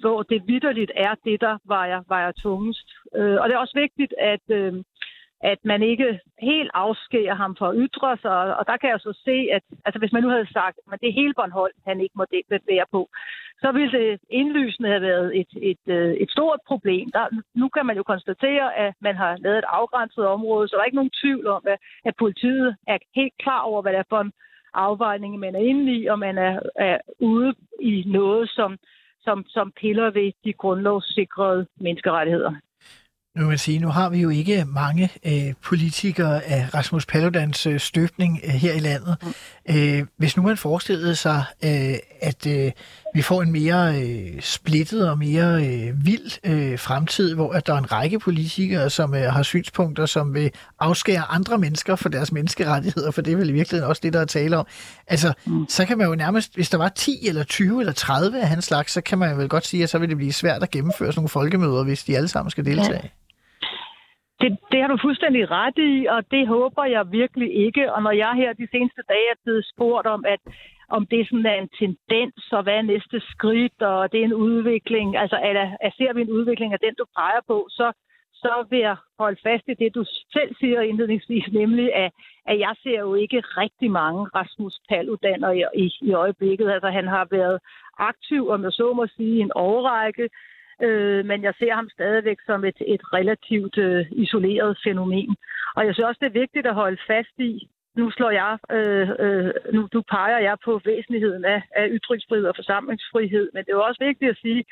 hvor 0.00 0.22
det 0.22 0.42
vidderligt 0.46 0.92
er 0.96 1.14
det, 1.24 1.40
der 1.40 1.58
vejer, 1.64 2.02
vejer 2.08 2.32
tungest. 2.32 2.88
Øh, 3.14 3.36
og 3.40 3.48
det 3.48 3.54
er 3.54 3.58
også 3.58 3.78
vigtigt, 3.84 4.14
at, 4.18 4.44
øh, 4.48 4.72
at 5.50 5.58
man 5.64 5.82
ikke 5.82 6.20
helt 6.38 6.70
afskærer 6.74 7.34
ham 7.34 7.56
for 7.58 7.66
at 7.68 7.76
ytre 7.78 8.16
sig. 8.22 8.56
Og 8.58 8.66
der 8.66 8.76
kan 8.76 8.90
jeg 8.90 9.00
så 9.00 9.12
se, 9.24 9.36
at 9.56 9.62
altså, 9.84 9.98
hvis 9.98 10.12
man 10.12 10.22
nu 10.22 10.28
havde 10.28 10.52
sagt, 10.52 10.76
at 10.92 11.00
det 11.00 11.08
er 11.08 11.20
hele 11.20 11.34
Bornholm, 11.34 11.76
han 11.86 12.00
ikke 12.00 12.18
må 12.18 12.24
være 12.50 12.86
på, 12.92 13.08
så 13.62 13.72
ville 13.72 13.98
det 13.98 14.20
indlysende 14.30 14.88
have 14.88 15.02
været 15.02 15.40
et, 15.40 15.52
et, 15.70 15.82
et, 15.86 16.22
et 16.22 16.30
stort 16.30 16.60
problem. 16.66 17.10
Der, 17.10 17.24
nu 17.54 17.68
kan 17.68 17.86
man 17.86 17.96
jo 17.96 18.02
konstatere, 18.02 18.76
at 18.76 18.94
man 19.00 19.16
har 19.16 19.36
lavet 19.36 19.58
et 19.58 19.64
afgrænset 19.78 20.26
område, 20.26 20.68
så 20.68 20.76
der 20.76 20.80
er 20.80 20.90
ikke 20.90 21.02
nogen 21.02 21.18
tvivl 21.22 21.46
om, 21.46 21.62
at, 21.66 21.78
at 22.04 22.14
politiet 22.18 22.76
er 22.86 22.98
helt 23.14 23.34
klar 23.38 23.60
over, 23.60 23.82
hvad 23.82 23.92
det 23.92 23.98
er 23.98 24.12
for 24.12 24.20
en 24.20 24.32
afvejning, 24.74 25.38
man 25.38 25.54
er 25.54 25.64
inde 25.70 25.92
i, 25.92 26.06
og 26.06 26.18
man 26.18 26.38
er, 26.38 26.60
er 26.76 26.98
ude 27.20 27.54
i 27.80 28.04
noget, 28.06 28.50
som, 28.50 28.78
som, 29.20 29.44
som 29.48 29.72
piller 29.80 30.10
ved 30.10 30.32
de 30.44 30.52
grundlovssikrede 30.52 31.66
menneskerettigheder. 31.76 32.52
Nu 33.36 33.42
vil 33.42 33.48
man 33.48 33.58
sige, 33.58 33.78
nu 33.78 33.88
har 33.88 34.08
vi 34.08 34.18
jo 34.18 34.28
ikke 34.28 34.64
mange 34.64 35.10
øh, 35.26 35.54
politikere 35.62 36.44
af 36.44 36.74
Rasmus 36.74 37.06
Paludans 37.06 37.66
øh, 37.66 37.80
støbning 37.80 38.40
øh, 38.44 38.50
her 38.50 38.72
i 38.72 38.78
landet. 38.78 39.16
Mm. 39.22 39.76
Øh, 39.76 40.06
hvis 40.16 40.36
nu 40.36 40.42
man 40.42 40.56
forestillede 40.56 41.16
sig, 41.16 41.44
øh, 41.64 41.94
at 42.20 42.46
øh, 42.46 42.72
vi 43.14 43.22
får 43.22 43.42
en 43.42 43.52
mere 43.52 44.02
øh, 44.02 44.40
splittet 44.40 45.10
og 45.10 45.18
mere 45.18 45.66
øh, 45.66 46.06
vild 46.06 46.30
øh, 46.44 46.78
fremtid, 46.78 47.34
hvor 47.34 47.52
at 47.52 47.66
der 47.66 47.74
er 47.74 47.78
en 47.78 47.92
række 47.92 48.18
politikere, 48.18 48.90
som 48.90 49.14
øh, 49.14 49.32
har 49.32 49.42
synspunkter, 49.42 50.06
som 50.06 50.34
vil 50.34 50.50
afskære 50.80 51.22
andre 51.30 51.58
mennesker 51.58 51.96
for 51.96 52.08
deres 52.08 52.32
menneskerettigheder, 52.32 53.10
for 53.10 53.22
det 53.22 53.32
er 53.32 53.36
vel 53.36 53.48
i 53.48 53.52
virkeligheden 53.52 53.88
også 53.88 54.00
det, 54.02 54.12
der 54.12 54.20
er 54.20 54.24
tale 54.24 54.56
om. 54.56 54.66
Altså, 55.06 55.32
mm. 55.46 55.66
så 55.68 55.84
kan 55.84 55.98
man 55.98 56.06
jo 56.06 56.14
nærmest, 56.14 56.54
hvis 56.54 56.70
der 56.70 56.78
var 56.78 56.88
10 56.88 57.28
eller 57.28 57.44
20 57.44 57.80
eller 57.80 57.92
30 57.92 58.40
af 58.40 58.48
hans 58.48 58.64
slags, 58.64 58.92
så 58.92 59.00
kan 59.00 59.18
man 59.18 59.38
vel 59.38 59.48
godt 59.48 59.66
sige, 59.66 59.82
at 59.82 59.90
så 59.90 59.98
vil 59.98 60.08
det 60.08 60.16
blive 60.16 60.32
svært 60.32 60.62
at 60.62 60.70
gennemføre 60.70 61.12
sådan 61.12 61.18
nogle 61.18 61.28
folkemøder, 61.28 61.84
hvis 61.84 62.04
de 62.04 62.16
alle 62.16 62.28
sammen 62.28 62.50
skal 62.50 62.64
deltage. 62.64 63.00
Ja. 63.02 63.08
Det, 64.40 64.58
det 64.72 64.80
har 64.80 64.88
du 64.88 64.98
fuldstændig 65.02 65.50
ret 65.50 65.78
i, 65.78 66.06
og 66.06 66.30
det 66.30 66.48
håber 66.48 66.84
jeg 66.84 67.12
virkelig 67.12 67.54
ikke. 67.54 67.92
Og 67.92 68.02
når 68.02 68.10
jeg 68.10 68.32
her 68.34 68.52
de 68.52 68.68
seneste 68.70 69.02
dage 69.08 69.28
er 69.32 69.42
blevet 69.44 69.64
spurgt 69.72 70.06
om, 70.06 70.24
at 70.24 70.40
om 70.88 71.06
det 71.06 71.28
sådan 71.28 71.46
er 71.46 71.54
en 71.54 71.68
tendens, 71.68 72.52
og 72.52 72.62
hvad 72.62 72.74
er 72.74 72.82
næste 72.82 73.20
skridt, 73.20 73.82
og 73.82 74.12
det 74.12 74.20
er 74.20 74.24
en 74.24 74.40
udvikling, 74.48 75.16
altså 75.16 75.36
er, 75.36 75.76
at 75.80 75.92
ser 75.96 76.12
vi 76.12 76.20
en 76.20 76.30
udvikling 76.38 76.72
af 76.72 76.78
den, 76.78 76.94
du 76.98 77.04
peger 77.16 77.40
på, 77.46 77.66
så, 77.70 77.92
så 78.34 78.66
vil 78.70 78.78
jeg 78.78 78.96
holde 79.18 79.40
fast 79.42 79.64
i 79.68 79.74
det, 79.74 79.94
du 79.94 80.04
selv 80.32 80.54
siger 80.60 80.80
indledningsvis, 80.80 81.44
nemlig 81.52 81.94
at, 81.94 82.12
at 82.46 82.58
jeg 82.58 82.74
ser 82.82 82.98
jo 83.00 83.14
ikke 83.14 83.40
rigtig 83.40 83.90
mange 83.90 84.22
Rasmus 84.34 84.74
Paludaner 84.88 85.50
i, 85.50 85.62
i, 85.74 85.92
i 86.00 86.12
øjeblikket. 86.12 86.70
Altså 86.70 86.90
han 86.90 87.08
har 87.08 87.26
været 87.30 87.58
aktiv, 87.98 88.48
om 88.48 88.62
jeg 88.62 88.72
så 88.72 88.92
må 88.92 89.06
sige, 89.06 89.40
en 89.40 89.52
overrække, 89.52 90.28
øh, 90.82 91.24
men 91.24 91.42
jeg 91.42 91.54
ser 91.58 91.74
ham 91.74 91.88
stadigvæk 91.88 92.38
som 92.46 92.64
et, 92.64 92.78
et 92.86 93.02
relativt 93.12 93.78
øh, 93.78 94.06
isoleret 94.12 94.78
fænomen. 94.84 95.36
Og 95.76 95.86
jeg 95.86 95.94
synes 95.94 96.08
også, 96.08 96.18
det 96.20 96.26
er 96.26 96.40
vigtigt 96.42 96.66
at 96.66 96.74
holde 96.74 96.98
fast 97.06 97.34
i, 97.38 97.68
nu 97.96 98.10
slår 98.10 98.30
jeg, 98.30 98.58
øh, 98.70 99.08
øh, 99.18 99.52
nu, 99.72 99.88
nu 99.94 100.02
peger 100.02 100.38
jeg 100.38 100.56
på 100.64 100.80
væsentligheden 100.84 101.44
af, 101.44 101.62
af 101.76 101.88
ytringsfrihed 101.90 102.46
og 102.46 102.56
forsamlingsfrihed, 102.56 103.50
men 103.54 103.64
det 103.64 103.70
er 103.70 103.76
jo 103.76 103.88
også 103.88 104.04
vigtigt 104.04 104.30
at 104.30 104.38
sige, 104.42 104.64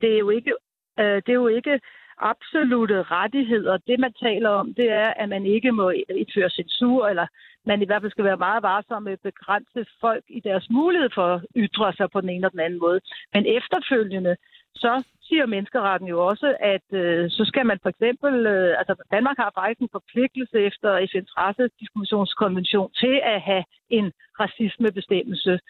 det 0.00 0.14
er 0.14 0.18
jo 0.18 0.30
ikke, 0.30 0.52
øh, 1.00 1.16
det 1.24 1.28
er 1.28 1.40
jo 1.44 1.48
ikke 1.48 1.80
absolute 2.20 3.02
rettigheder. 3.02 3.76
Det, 3.76 4.00
man 4.00 4.12
taler 4.12 4.48
om, 4.48 4.74
det 4.74 4.92
er, 4.92 5.08
at 5.16 5.28
man 5.28 5.46
ikke 5.46 5.72
må 5.72 5.90
indføre 5.90 6.50
censur, 6.50 7.08
eller 7.08 7.26
man 7.66 7.82
i 7.82 7.86
hvert 7.86 8.02
fald 8.02 8.12
skal 8.12 8.24
være 8.24 8.44
meget 8.46 8.62
varsom 8.62 9.02
med 9.02 9.12
at 9.12 9.20
begrænse 9.20 9.86
folk 10.00 10.24
i 10.28 10.40
deres 10.40 10.66
mulighed 10.70 11.10
for 11.14 11.26
at 11.34 11.44
ytre 11.56 11.92
sig 11.92 12.10
på 12.10 12.20
den 12.20 12.28
ene 12.28 12.36
eller 12.36 12.48
den 12.48 12.60
anden 12.60 12.80
måde. 12.80 13.00
Men 13.34 13.46
efterfølgende, 13.46 14.36
så 14.74 15.04
siger 15.22 15.46
menneskeretten 15.46 16.08
jo 16.08 16.26
også, 16.26 16.56
at 16.60 16.86
øh, 16.92 17.30
så 17.30 17.44
skal 17.44 17.66
man 17.66 17.78
for 17.82 17.88
eksempel, 17.88 18.46
øh, 18.46 18.78
altså 18.78 18.94
Danmark 19.10 19.36
har 19.36 19.52
faktisk 19.54 19.80
en 19.80 19.96
forpligtelse 19.98 20.58
efter 20.68 20.88
FN's 21.10 21.34
racediskriminationskonvention 21.42 22.90
til 22.92 23.20
at 23.22 23.40
have 23.40 23.64
en 23.90 24.12
racismebestemmelse. 24.40 25.60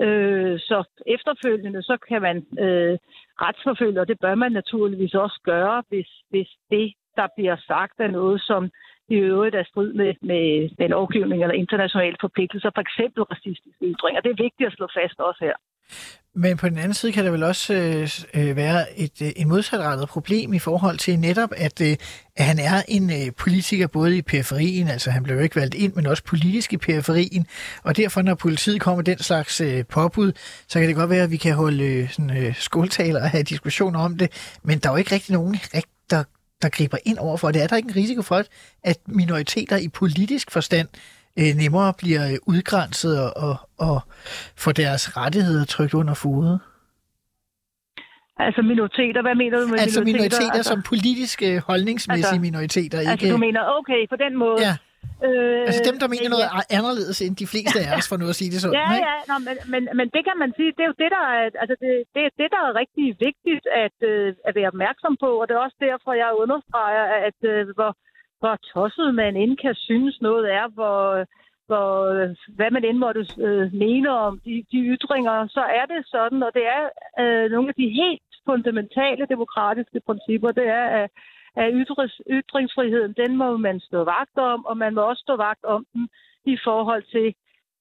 Øh, 0.00 0.58
så 0.58 0.84
efterfølgende, 1.06 1.82
så 1.82 1.96
kan 2.08 2.22
man 2.22 2.36
øh, 2.64 2.98
retsforfølge, 3.44 4.00
og 4.00 4.08
det 4.08 4.18
bør 4.20 4.34
man 4.34 4.52
naturligvis 4.52 5.14
også 5.14 5.40
gøre, 5.44 5.82
hvis, 5.88 6.10
hvis 6.30 6.50
det, 6.70 6.94
der 7.16 7.26
bliver 7.36 7.56
sagt, 7.66 7.94
er 7.98 8.10
noget, 8.10 8.40
som 8.40 8.70
i 9.08 9.14
øvrigt 9.14 9.54
er 9.54 9.64
strid 9.64 9.92
med, 9.92 10.14
med 10.22 10.44
den 10.80 10.90
lovgivning 10.90 11.42
eller 11.42 11.54
internationale 11.54 12.16
forpligtelser, 12.20 12.70
for 12.74 12.82
eksempel 12.86 13.22
racistiske 13.22 13.84
ytringer. 13.92 14.20
Det 14.20 14.30
er 14.30 14.42
vigtigt 14.46 14.66
at 14.66 14.72
slå 14.72 14.86
fast 14.98 15.18
også 15.20 15.40
her. 15.44 15.56
Men 16.34 16.56
på 16.56 16.68
den 16.68 16.78
anden 16.78 16.94
side 16.94 17.12
kan 17.12 17.24
der 17.24 17.30
vel 17.30 17.42
også 17.42 17.74
øh, 17.74 18.08
øh, 18.42 18.56
være 18.56 18.98
et, 18.98 19.22
øh, 19.22 19.28
en 19.36 19.48
modsatrettet 19.48 20.08
problem 20.08 20.52
i 20.52 20.58
forhold 20.58 20.98
til 20.98 21.18
netop, 21.18 21.50
at, 21.56 21.80
øh, 21.80 21.96
at 22.36 22.44
han 22.44 22.58
er 22.58 22.82
en 22.88 23.10
øh, 23.10 23.34
politiker 23.38 23.86
både 23.86 24.16
i 24.16 24.22
periferien, 24.22 24.88
altså 24.88 25.10
han 25.10 25.22
blev 25.22 25.36
jo 25.36 25.42
ikke 25.42 25.56
valgt 25.56 25.74
ind, 25.74 25.94
men 25.94 26.06
også 26.06 26.24
politisk 26.24 26.72
i 26.72 26.76
periferien, 26.76 27.46
og 27.84 27.96
derfor 27.96 28.22
når 28.22 28.34
politiet 28.34 28.80
kommer 28.80 29.02
den 29.02 29.18
slags 29.18 29.60
øh, 29.60 29.84
påbud, 29.86 30.32
så 30.68 30.78
kan 30.78 30.88
det 30.88 30.96
godt 30.96 31.10
være, 31.10 31.22
at 31.24 31.30
vi 31.30 31.36
kan 31.36 31.54
holde 31.54 31.84
øh, 31.84 32.10
sådan, 32.10 32.36
øh, 32.36 32.54
skoletaler 32.54 33.20
og 33.22 33.30
have 33.30 33.42
diskussioner 33.42 34.00
om 34.00 34.18
det, 34.18 34.58
men 34.62 34.78
der 34.78 34.88
er 34.88 34.92
jo 34.92 34.98
ikke 34.98 35.14
rigtig 35.14 35.34
nogen, 35.34 35.56
der, 36.10 36.24
der 36.62 36.68
griber 36.68 36.98
ind 37.04 37.18
over 37.18 37.36
for 37.36 37.50
det. 37.50 37.62
Er 37.62 37.66
der 37.66 37.76
ikke 37.76 37.88
en 37.88 37.96
risiko 37.96 38.22
for, 38.22 38.42
at 38.84 38.98
minoriteter 39.06 39.76
i 39.76 39.88
politisk 39.88 40.50
forstand 40.50 40.88
øh, 41.38 41.54
nemmere 41.56 41.92
bliver 41.98 42.30
øh, 42.30 42.36
udgrænset 42.46 43.22
og, 43.22 43.32
og, 43.48 43.56
og 43.78 44.00
får 44.56 44.72
deres 44.72 45.16
rettigheder 45.16 45.64
trykt 45.64 45.94
under 45.94 46.14
fodet? 46.14 46.60
Altså 48.38 48.62
minoriteter, 48.62 49.22
hvad 49.22 49.34
mener 49.34 49.60
du 49.60 49.66
med 49.66 49.78
altså 49.78 50.00
minoriteter? 50.00 50.18
minoriteter 50.18 50.52
altså, 50.52 50.72
som 50.72 50.82
politiske 50.82 51.60
holdningsmæssige 51.60 52.26
altså, 52.26 52.40
minoriteter. 52.40 53.00
Ikke? 53.00 53.10
Altså 53.10 53.28
du 53.28 53.36
mener, 53.36 53.60
okay, 53.78 54.08
på 54.08 54.16
den 54.16 54.38
måde. 54.38 54.66
Ja. 54.66 54.76
Øh, 55.26 55.62
altså 55.68 55.82
dem, 55.88 55.96
der 56.02 56.08
mener 56.14 56.28
noget 56.34 56.46
ja. 56.46 56.76
anderledes 56.78 57.18
end 57.24 57.34
de 57.42 57.48
fleste 57.52 57.78
af 57.84 57.88
os, 57.98 58.06
for 58.10 58.16
nu 58.20 58.26
at 58.32 58.38
sige 58.40 58.50
det 58.52 58.60
sådan. 58.60 58.78
Ja, 58.80 58.88
ja, 59.08 59.16
nå, 59.30 59.36
men, 59.46 59.56
men, 59.72 59.82
men 59.98 60.06
det 60.14 60.22
kan 60.28 60.36
man 60.42 60.50
sige, 60.56 60.70
det 60.76 60.82
er 60.84 60.90
jo 60.92 60.98
det, 61.02 61.10
der 61.16 61.24
er, 61.36 61.42
altså 61.62 61.76
det, 61.84 61.92
det, 62.14 62.22
det, 62.40 62.48
der 62.54 62.60
er 62.68 62.80
rigtig 62.82 63.06
vigtigt 63.28 63.64
at, 63.84 63.96
øh, 64.10 64.28
at 64.48 64.52
være 64.58 64.72
opmærksom 64.72 65.14
på, 65.24 65.28
og 65.40 65.44
det 65.46 65.54
er 65.54 65.66
også 65.66 65.80
derfor, 65.88 66.10
jeg 66.22 66.40
understreger, 66.44 67.04
at 67.28 67.38
øh, 67.52 67.60
hvor, 67.76 67.92
hvor 68.40 68.54
tosset 68.72 69.10
man 69.20 69.32
end 69.42 69.54
kan 69.64 69.74
synes 69.88 70.14
noget 70.26 70.44
er, 70.58 70.66
hvor, 70.76 71.00
hvor 71.68 71.88
hvad 72.56 72.70
man 72.76 72.84
end 72.84 72.98
måtte 73.04 73.22
øh, 73.46 73.64
mene 73.84 74.10
om 74.26 74.32
de, 74.46 74.54
de 74.72 74.78
ytringer, 74.94 75.36
så 75.56 75.62
er 75.80 75.86
det 75.92 76.00
sådan, 76.14 76.40
og 76.46 76.50
det 76.58 76.64
er 76.76 76.82
øh, 77.22 77.46
nogle 77.54 77.68
af 77.72 77.76
de 77.82 77.88
helt 78.02 78.30
fundamentale 78.48 79.24
demokratiske 79.34 80.00
principper, 80.06 80.50
det 80.60 80.66
er, 80.80 80.86
at, 81.00 81.10
at 81.56 81.74
ytringsfriheden, 82.30 83.12
den 83.16 83.36
må 83.36 83.56
man 83.56 83.80
stå 83.80 84.04
vagt 84.04 84.38
om, 84.38 84.66
og 84.66 84.76
man 84.76 84.94
må 84.94 85.00
også 85.00 85.20
stå 85.20 85.36
vagt 85.36 85.64
om 85.64 85.86
den 85.92 86.08
i 86.44 86.56
forhold 86.64 87.02
til 87.02 87.34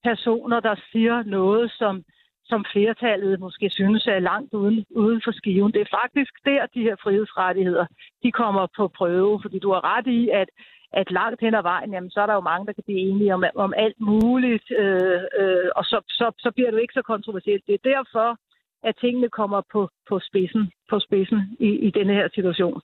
personer, 0.04 0.60
der 0.60 0.76
siger 0.92 1.24
noget, 1.24 1.72
som 1.72 2.04
som 2.52 2.66
flertallet 2.74 3.40
måske 3.40 3.70
synes 3.70 4.08
er 4.08 4.20
langt 4.20 4.54
uden, 4.54 4.86
uden 4.90 5.22
for 5.26 5.32
skiven. 5.32 5.72
Det 5.76 5.82
er 5.82 5.98
faktisk 6.02 6.34
der, 6.46 6.66
de 6.76 6.82
her 6.88 6.96
frihedsrettigheder, 7.04 7.86
de 8.24 8.32
kommer 8.32 8.68
på 8.78 8.88
prøve, 8.88 9.40
fordi 9.42 9.60
du 9.60 9.70
har 9.76 9.84
ret 9.96 10.08
i, 10.08 10.30
at, 10.42 10.50
at 10.94 11.12
langt 11.12 11.42
hen 11.42 11.56
ad 11.56 11.62
vejen, 11.62 11.94
jamen, 11.94 12.12
så 12.12 12.22
er 12.22 12.26
der 12.26 12.34
jo 12.34 12.50
mange, 12.52 12.66
der 12.68 12.74
kan 12.74 12.84
blive 12.88 13.00
enige 13.10 13.34
om, 13.34 13.44
om 13.56 13.74
alt 13.78 14.00
muligt, 14.00 14.68
øh, 14.80 15.22
øh, 15.42 15.70
og 15.76 15.84
så, 15.86 15.98
så, 16.08 16.26
så 16.44 16.52
bliver 16.56 16.70
det 16.70 16.78
jo 16.78 16.86
ikke 16.86 17.00
så 17.00 17.02
kontroversielt. 17.02 17.64
Det 17.68 17.74
er 17.74 17.90
derfor, 17.94 18.38
at 18.84 18.96
tingene 19.02 19.30
kommer 19.30 19.62
på, 19.74 19.90
på 20.10 20.20
spidsen, 20.20 20.72
på 20.90 21.00
spidsen 21.00 21.40
i, 21.60 21.70
i 21.88 21.90
denne 21.90 22.14
her 22.14 22.28
situation. 22.36 22.82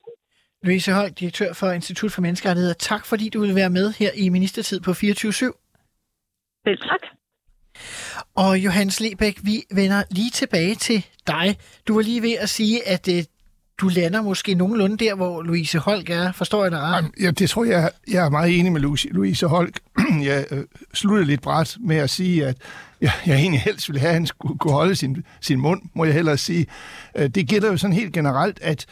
Louise 0.64 0.92
Høj, 0.92 1.10
direktør 1.10 1.54
for 1.54 1.72
Institut 1.72 2.12
for 2.12 2.22
Menneskerettigheder. 2.22 2.74
Tak 2.74 3.06
fordi 3.06 3.30
du 3.30 3.42
vil 3.42 3.56
være 3.56 3.70
med 3.70 3.94
her 3.94 4.12
i 4.16 4.30
Ministertid 4.30 4.80
på 4.80 4.92
24-7. 4.92 4.96
Selv 6.66 6.78
tak. 6.78 7.02
Og 8.36 8.60
Johannes 8.60 9.00
Lebæk, 9.00 9.40
vi 9.44 9.64
vender 9.72 10.04
lige 10.10 10.30
tilbage 10.30 10.76
til 10.76 11.06
dig. 11.28 11.58
Du 11.88 11.94
var 11.94 12.02
lige 12.02 12.22
ved 12.22 12.36
at 12.40 12.50
sige, 12.50 12.88
at 12.88 13.08
øh, 13.08 13.24
du 13.82 13.88
lander 13.88 14.22
måske 14.22 14.56
nogenlunde 14.56 14.98
der, 14.98 15.16
hvor 15.16 15.42
Louise 15.42 15.80
Holk 15.80 16.10
er. 16.10 16.32
Forstår 16.32 16.64
jeg 16.64 16.72
dig 16.72 16.80
ret? 16.80 17.06
Ja, 17.22 17.32
det 17.32 17.50
tror 17.50 17.66
jeg, 17.66 17.92
jeg 18.12 18.26
er 18.26 18.30
meget 18.30 18.60
enig 18.60 18.72
med 18.72 18.82
Louise 19.12 19.48
Holk. 19.48 19.80
Jeg 20.24 20.46
øh, 20.52 20.64
sluttede 20.94 21.28
lidt 21.28 21.42
bræt 21.42 21.78
med 21.80 21.96
at 21.96 22.10
sige, 22.10 22.46
at 22.46 22.58
jeg, 23.02 23.12
jeg 23.26 23.36
egentlig 23.36 23.62
helst 23.62 23.90
ville 23.90 24.00
have, 24.00 24.10
at 24.10 24.14
han 24.14 24.26
skulle 24.26 24.58
kunne 24.60 24.74
holde 24.74 24.96
sin, 24.96 25.24
sin 25.42 25.60
mund, 25.60 25.82
må 25.96 26.06
jeg 26.06 26.14
hellere 26.14 26.38
sige. 26.38 26.66
Øh, 27.18 27.30
det 27.30 27.48
gælder 27.48 27.72
jo 27.72 27.78
sådan 27.78 27.96
helt 27.96 28.14
generelt, 28.14 28.60
at, 28.62 28.86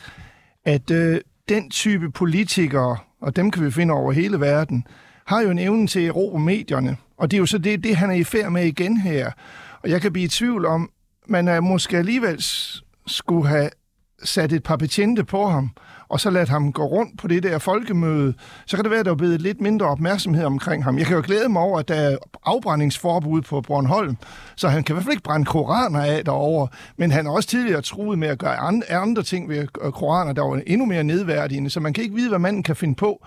at 0.65 0.91
øh, 0.91 1.21
den 1.49 1.69
type 1.69 2.11
politikere, 2.11 2.97
og 3.21 3.35
dem 3.35 3.51
kan 3.51 3.65
vi 3.65 3.71
finde 3.71 3.93
over 3.93 4.11
hele 4.11 4.39
verden, 4.39 4.87
har 5.25 5.41
jo 5.41 5.49
en 5.49 5.59
evne 5.59 5.87
til 5.87 5.99
at 5.99 6.05
erobre 6.05 6.39
medierne. 6.39 6.97
Og 7.17 7.31
det 7.31 7.37
er 7.37 7.39
jo 7.39 7.45
så 7.45 7.57
det, 7.57 7.83
det, 7.83 7.95
han 7.95 8.09
er 8.09 8.13
i 8.13 8.23
færd 8.23 8.51
med 8.51 8.65
igen 8.65 8.97
her. 8.97 9.31
Og 9.83 9.89
jeg 9.89 10.01
kan 10.01 10.13
blive 10.13 10.25
i 10.25 10.27
tvivl 10.27 10.65
om, 10.65 10.89
man 11.27 11.47
er 11.47 11.59
måske 11.59 11.97
alligevel 11.97 12.43
skulle 13.07 13.47
have 13.47 13.69
sat 14.23 14.53
et 14.53 14.63
par 14.63 14.75
betjente 14.75 15.23
på 15.23 15.47
ham, 15.47 15.69
og 16.09 16.19
så 16.19 16.29
ladt 16.29 16.49
ham 16.49 16.71
gå 16.71 16.83
rundt 16.85 17.17
på 17.17 17.27
det 17.27 17.43
der 17.43 17.57
folkemøde, 17.57 18.33
så 18.65 18.77
kan 18.77 18.83
det 18.83 18.91
være, 18.91 18.99
at 18.99 19.05
der 19.05 19.11
er 19.11 19.15
blevet 19.15 19.41
lidt 19.41 19.61
mindre 19.61 19.85
opmærksomhed 19.85 20.45
omkring 20.45 20.83
ham. 20.83 20.97
Jeg 20.97 21.05
kan 21.05 21.15
jo 21.15 21.21
glæde 21.25 21.49
mig 21.49 21.61
over, 21.61 21.79
at 21.79 21.87
der 21.87 21.95
er 21.95 22.17
afbrændingsforbud 22.45 23.41
på 23.41 23.61
Bornholm, 23.61 24.17
så 24.55 24.67
han 24.67 24.83
kan 24.83 24.93
i 24.93 24.95
hvert 24.95 25.03
fald 25.03 25.13
ikke 25.13 25.23
brænde 25.23 25.45
koraner 25.45 26.01
af 26.01 26.25
derovre, 26.25 26.67
men 26.97 27.11
han 27.11 27.25
har 27.25 27.33
også 27.33 27.49
tidligere 27.49 27.81
truet 27.81 28.19
med 28.19 28.27
at 28.27 28.39
gøre 28.39 28.57
andre 28.89 29.23
ting 29.23 29.49
ved 29.49 29.57
øh, 29.57 29.91
koraner, 29.91 30.33
der 30.33 30.41
var 30.41 30.61
endnu 30.67 30.85
mere 30.85 31.03
nedværdigende, 31.03 31.69
så 31.69 31.79
man 31.79 31.93
kan 31.93 32.03
ikke 32.03 32.15
vide, 32.15 32.29
hvad 32.29 32.39
manden 32.39 32.63
kan 32.63 32.75
finde 32.75 32.95
på. 32.95 33.25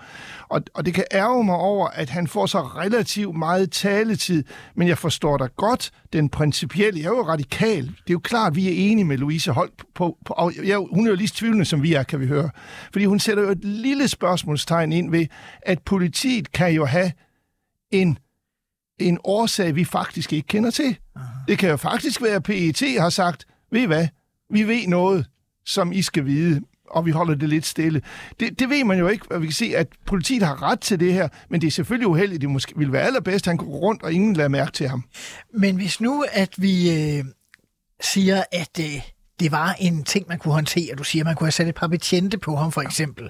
Og, 0.49 0.61
og 0.73 0.85
det 0.85 0.93
kan 0.93 1.03
ærge 1.11 1.43
mig 1.43 1.55
over, 1.55 1.87
at 1.87 2.09
han 2.09 2.27
får 2.27 2.45
så 2.45 2.59
relativt 2.59 3.37
meget 3.37 3.71
taletid, 3.71 4.43
men 4.75 4.87
jeg 4.87 4.97
forstår 4.97 5.37
da 5.37 5.47
godt 5.57 5.91
den 6.13 6.29
principielle. 6.29 6.99
Jeg 6.99 7.05
er 7.05 7.17
jo 7.17 7.27
radikal. 7.27 7.83
Det 7.83 8.09
er 8.09 8.13
jo 8.13 8.19
klart, 8.19 8.51
at 8.51 8.55
vi 8.55 8.67
er 8.67 8.91
enige 8.91 9.05
med 9.05 9.17
Louise 9.17 9.51
Holt 9.51 9.73
på, 9.95 10.17
på 10.25 10.33
og 10.33 10.53
jeg, 10.65 10.77
hun 10.77 11.05
er 11.05 11.09
jo 11.09 11.15
lige 11.15 11.29
tvivlende, 11.33 11.65
som 11.65 11.83
vi 11.83 11.93
er, 11.93 12.03
kan 12.03 12.19
vi 12.19 12.27
høre. 12.27 12.49
Fordi 12.91 13.05
hun 13.05 13.19
sætter 13.19 13.43
jo 13.43 13.49
et 13.49 13.65
lille 13.65 14.07
spørgsmålstegn 14.07 14.91
ind 14.91 15.11
ved, 15.11 15.25
at 15.61 15.81
politiet 15.81 16.51
kan 16.51 16.71
jo 16.71 16.85
have 16.85 17.11
en, 17.91 18.17
en 18.99 19.17
årsag, 19.23 19.75
vi 19.75 19.85
faktisk 19.85 20.33
ikke 20.33 20.47
kender 20.47 20.71
til. 20.71 20.97
Aha. 21.15 21.25
Det 21.47 21.57
kan 21.57 21.69
jo 21.69 21.77
faktisk 21.77 22.21
være, 22.21 22.35
at 22.35 22.43
PET 22.43 22.81
har 22.99 23.09
sagt, 23.09 23.45
ved 23.71 23.81
I 23.81 23.85
hvad, 23.85 24.07
vi 24.49 24.63
ved 24.63 24.87
noget, 24.87 25.25
som 25.65 25.91
I 25.91 26.01
skal 26.01 26.25
vide, 26.25 26.61
og 26.89 27.05
vi 27.05 27.11
holder 27.11 27.35
det 27.35 27.49
lidt 27.49 27.65
stille. 27.65 28.01
Det, 28.39 28.59
det 28.59 28.69
ved 28.69 28.83
man 28.83 28.99
jo 28.99 29.07
ikke, 29.07 29.25
og 29.31 29.41
vi 29.41 29.47
kan 29.47 29.53
se, 29.53 29.73
at 29.75 29.87
politiet 30.05 30.43
har 30.43 30.63
ret 30.63 30.79
til 30.79 30.99
det 30.99 31.13
her, 31.13 31.27
men 31.49 31.61
det 31.61 31.67
er 31.67 31.71
selvfølgelig 31.71 32.07
uheldigt. 32.07 32.41
Det 32.41 32.49
måske 32.49 32.73
ville 32.77 32.93
være 32.93 33.03
allerbedst, 33.03 33.47
at 33.47 33.51
han 33.51 33.57
går 33.57 33.65
rundt, 33.65 34.03
og 34.03 34.13
ingen 34.13 34.33
lader 34.33 34.49
mærke 34.49 34.71
til 34.71 34.89
ham. 34.89 35.03
Men 35.53 35.75
hvis 35.75 36.01
nu, 36.01 36.25
at 36.31 36.53
vi 36.57 36.91
øh, 36.91 37.25
siger, 38.01 38.43
at 38.51 38.79
øh, 38.79 39.01
det 39.39 39.51
var 39.51 39.75
en 39.79 40.03
ting, 40.03 40.25
man 40.29 40.39
kunne 40.39 40.53
håndtere. 40.53 40.95
Du 40.95 41.03
siger, 41.03 41.23
man 41.23 41.35
kunne 41.35 41.47
have 41.47 41.51
sat 41.51 41.67
et 41.67 41.75
par 41.75 41.87
betjente 41.87 42.37
på 42.37 42.55
ham, 42.55 42.71
for 42.71 42.81
eksempel. 42.81 43.29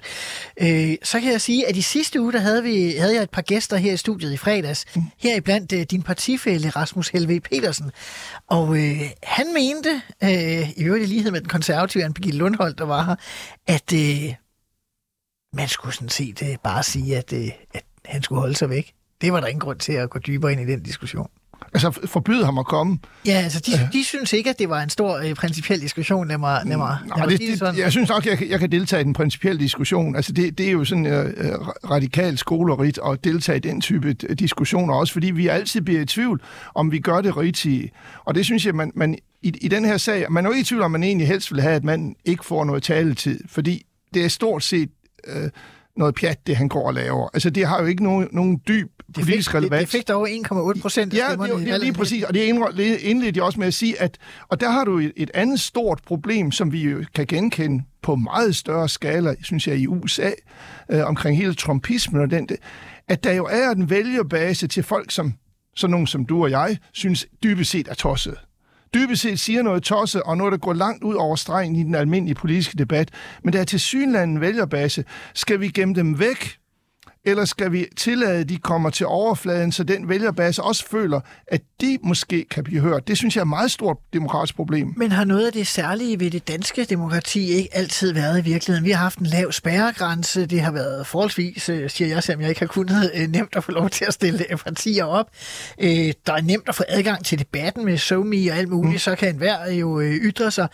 Øh, 0.60 0.94
så 1.02 1.20
kan 1.20 1.32
jeg 1.32 1.40
sige, 1.40 1.68
at 1.68 1.76
i 1.76 1.82
sidste 1.82 2.20
uge, 2.20 2.32
der 2.32 2.38
havde, 2.38 2.62
vi, 2.62 2.90
havde 2.98 3.14
jeg 3.14 3.22
et 3.22 3.30
par 3.30 3.42
gæster 3.42 3.76
her 3.76 3.92
i 3.92 3.96
studiet 3.96 4.32
i 4.32 4.36
fredags. 4.36 4.84
Mm. 4.96 5.02
Her 5.18 5.36
iblandt 5.36 5.72
øh, 5.72 5.82
din 5.82 6.02
partifælle, 6.02 6.70
Rasmus 6.70 7.08
Helve 7.08 7.40
Petersen. 7.40 7.90
Og 8.48 8.76
øh, 8.76 9.00
han 9.22 9.54
mente, 9.54 10.02
øh, 10.22 10.70
i 10.70 10.84
øvrigt 10.84 11.04
i 11.04 11.06
lighed 11.06 11.30
med 11.30 11.40
den 11.40 11.48
konservative 11.48 12.04
Anne 12.04 12.14
Birgitte 12.14 12.38
Lundholdt, 12.38 12.78
der 12.78 12.84
var 12.84 13.04
her, 13.04 13.16
at 13.66 13.92
øh, 13.92 14.34
man 15.52 15.68
skulle 15.68 15.94
sådan 15.94 16.08
set 16.08 16.42
øh, 16.42 16.56
bare 16.64 16.82
sige, 16.82 17.16
at, 17.16 17.32
øh, 17.32 17.48
at 17.74 17.84
han 18.04 18.22
skulle 18.22 18.40
holde 18.40 18.54
sig 18.54 18.70
væk. 18.70 18.94
Det 19.20 19.32
var 19.32 19.40
der 19.40 19.46
ingen 19.46 19.60
grund 19.60 19.78
til 19.78 19.92
at 19.92 20.10
gå 20.10 20.18
dybere 20.18 20.52
ind 20.52 20.60
i 20.60 20.72
den 20.72 20.82
diskussion. 20.82 21.30
Altså 21.74 22.00
forbyde 22.04 22.44
ham 22.44 22.58
at 22.58 22.66
komme? 22.66 22.98
Ja, 23.26 23.32
altså 23.32 23.60
de, 23.60 23.72
de 23.92 24.04
synes 24.04 24.32
ikke, 24.32 24.50
at 24.50 24.58
det 24.58 24.68
var 24.68 24.82
en 24.82 24.90
stor 24.90 25.16
øh, 25.16 25.34
principiel 25.34 25.80
diskussion. 25.80 26.28
Lad 26.28 26.38
mig, 26.38 26.62
lad 26.66 26.76
mig, 26.76 26.98
lad 27.06 27.18
mig 27.18 27.28
det, 27.28 27.40
det, 27.40 27.58
sådan. 27.58 27.80
Jeg 27.80 27.92
synes 27.92 28.08
nok, 28.08 28.26
jeg, 28.26 28.50
jeg 28.50 28.60
kan 28.60 28.72
deltage 28.72 29.00
i 29.00 29.04
den 29.04 29.12
principielle 29.12 29.60
diskussion. 29.60 30.16
Altså 30.16 30.32
det, 30.32 30.58
det 30.58 30.66
er 30.66 30.70
jo 30.70 30.84
sådan 30.84 31.06
øh, 31.06 31.26
øh 31.26 31.52
radikalt 31.90 32.38
skolerit 32.38 32.98
at 33.06 33.24
deltage 33.24 33.56
i 33.56 33.60
den 33.60 33.80
type 33.80 34.12
diskussioner, 34.12 34.94
også 34.94 35.12
fordi 35.12 35.30
vi 35.30 35.48
altid 35.48 35.80
bliver 35.80 36.00
i 36.00 36.06
tvivl, 36.06 36.42
om 36.74 36.92
vi 36.92 36.98
gør 36.98 37.20
det 37.20 37.36
rigtige. 37.36 37.90
Og 38.24 38.34
det 38.34 38.44
synes 38.44 38.66
jeg, 38.66 38.74
man, 38.74 38.92
man 38.94 39.18
i, 39.42 39.52
i 39.60 39.68
den 39.68 39.84
her 39.84 39.96
sag, 39.96 40.32
man 40.32 40.44
er 40.44 40.48
jo 40.48 40.52
ikke 40.52 40.60
i 40.60 40.64
tvivl 40.64 40.82
om, 40.82 40.90
man 40.90 41.02
egentlig 41.02 41.26
helst 41.26 41.52
vil 41.52 41.62
have, 41.62 41.74
at 41.74 41.84
man 41.84 42.16
ikke 42.24 42.44
får 42.44 42.64
noget 42.64 42.82
taletid, 42.82 43.40
fordi 43.48 43.86
det 44.14 44.24
er 44.24 44.28
stort 44.28 44.62
set... 44.62 44.88
Øh, 45.26 45.50
noget 45.96 46.14
pjat, 46.14 46.46
det 46.46 46.56
han 46.56 46.68
går 46.68 46.86
og 46.86 46.94
laver. 46.94 47.28
Altså, 47.34 47.50
det 47.50 47.66
har 47.66 47.80
jo 47.80 47.86
ikke 47.86 48.02
nogen, 48.02 48.28
nogen 48.32 48.60
dyb 48.68 48.90
politisk 49.14 49.54
relevans. 49.54 49.80
Det, 49.80 49.92
det 49.92 49.98
fik 49.98 50.08
dog 50.08 50.28
1,8 50.28 50.80
procent 50.80 51.14
Ja, 51.14 51.26
det, 51.30 51.38
det, 51.38 51.58
det 51.58 51.68
er 51.68 51.78
lige 51.78 51.92
præcis, 51.92 52.24
og 52.24 52.34
det 52.34 52.40
indledte 53.00 53.38
jeg 53.38 53.44
også 53.44 53.58
med 53.60 53.66
at 53.66 53.74
sige, 53.74 54.00
at, 54.00 54.18
og 54.48 54.60
der 54.60 54.70
har 54.70 54.84
du 54.84 54.98
et, 54.98 55.12
et 55.16 55.30
andet 55.34 55.60
stort 55.60 56.00
problem, 56.06 56.52
som 56.52 56.72
vi 56.72 56.82
jo 56.82 57.04
kan 57.14 57.26
genkende 57.26 57.84
på 58.02 58.14
meget 58.14 58.56
større 58.56 58.88
skala, 58.88 59.34
synes 59.42 59.68
jeg, 59.68 59.76
i 59.76 59.86
USA, 59.86 60.30
øh, 60.90 61.06
omkring 61.06 61.36
hele 61.36 61.54
trumpismen 61.54 62.22
og 62.22 62.30
den, 62.30 62.48
det, 62.48 62.56
at 63.08 63.24
der 63.24 63.32
jo 63.32 63.46
er 63.50 63.70
en 63.70 63.90
vælgerbase 63.90 64.66
til 64.66 64.82
folk, 64.82 65.10
som 65.10 65.34
sådan 65.76 65.90
nogen 65.90 66.06
som 66.06 66.24
du 66.26 66.42
og 66.42 66.50
jeg, 66.50 66.78
synes 66.92 67.26
dybest 67.42 67.70
set 67.70 67.88
er 67.88 67.94
tosset 67.94 68.34
dybest 68.94 69.22
set 69.22 69.40
siger 69.40 69.62
noget 69.62 69.82
tosset, 69.82 70.22
og 70.22 70.36
noget, 70.36 70.52
der 70.52 70.58
går 70.58 70.72
langt 70.72 71.04
ud 71.04 71.14
over 71.14 71.36
stregen 71.36 71.76
i 71.76 71.82
den 71.82 71.94
almindelige 71.94 72.34
politiske 72.34 72.78
debat. 72.78 73.10
Men 73.44 73.52
der 73.52 73.60
er 73.60 73.64
til 73.64 73.80
synlanden 73.80 74.40
vælgerbase. 74.40 75.04
Skal 75.34 75.60
vi 75.60 75.68
gemme 75.68 75.94
dem 75.94 76.18
væk? 76.18 76.59
Eller 77.24 77.44
skal 77.44 77.72
vi 77.72 77.86
tillade, 77.96 78.38
at 78.38 78.48
de 78.48 78.56
kommer 78.56 78.90
til 78.90 79.06
overfladen, 79.06 79.72
så 79.72 79.84
den 79.84 80.08
vælgerbase 80.08 80.62
også 80.62 80.88
føler, 80.88 81.20
at 81.46 81.60
de 81.80 81.98
måske 82.02 82.46
kan 82.50 82.64
blive 82.64 82.80
hørt? 82.80 83.08
Det 83.08 83.16
synes 83.16 83.36
jeg 83.36 83.40
er 83.40 83.44
et 83.44 83.48
meget 83.48 83.70
stort 83.70 83.96
demokratisk 84.12 84.56
problem. 84.56 84.94
Men 84.96 85.12
har 85.12 85.24
noget 85.24 85.46
af 85.46 85.52
det 85.52 85.66
særlige 85.66 86.20
ved 86.20 86.30
det 86.30 86.48
danske 86.48 86.84
demokrati 86.84 87.48
ikke 87.52 87.68
altid 87.72 88.12
været 88.12 88.38
i 88.38 88.42
virkeligheden? 88.42 88.84
Vi 88.84 88.90
har 88.90 88.98
haft 88.98 89.18
en 89.18 89.26
lav 89.26 89.52
spærregrænse. 89.52 90.46
Det 90.46 90.60
har 90.60 90.72
været 90.72 91.06
forholdsvis, 91.06 91.68
øh, 91.68 91.90
siger 91.90 92.08
jeg, 92.08 92.22
selvom 92.22 92.40
jeg 92.40 92.48
ikke 92.48 92.60
har 92.60 92.66
kunnet 92.66 93.10
øh, 93.14 93.28
nemt 93.28 93.56
at 93.56 93.64
få 93.64 93.72
lov 93.72 93.90
til 93.90 94.04
at 94.04 94.14
stille 94.14 94.46
partier 94.64 95.04
op. 95.04 95.26
Øh, 95.80 96.12
der 96.26 96.32
er 96.32 96.40
nemt 96.42 96.68
at 96.68 96.74
få 96.74 96.84
adgang 96.88 97.24
til 97.24 97.38
debatten 97.38 97.84
med 97.84 97.98
SoMe 97.98 98.50
og 98.50 98.56
alt 98.58 98.68
muligt, 98.68 98.92
mm. 98.92 98.98
så 98.98 99.14
kan 99.14 99.28
enhver 99.28 99.70
jo 99.70 100.00
ytre 100.02 100.50
sig. 100.50 100.68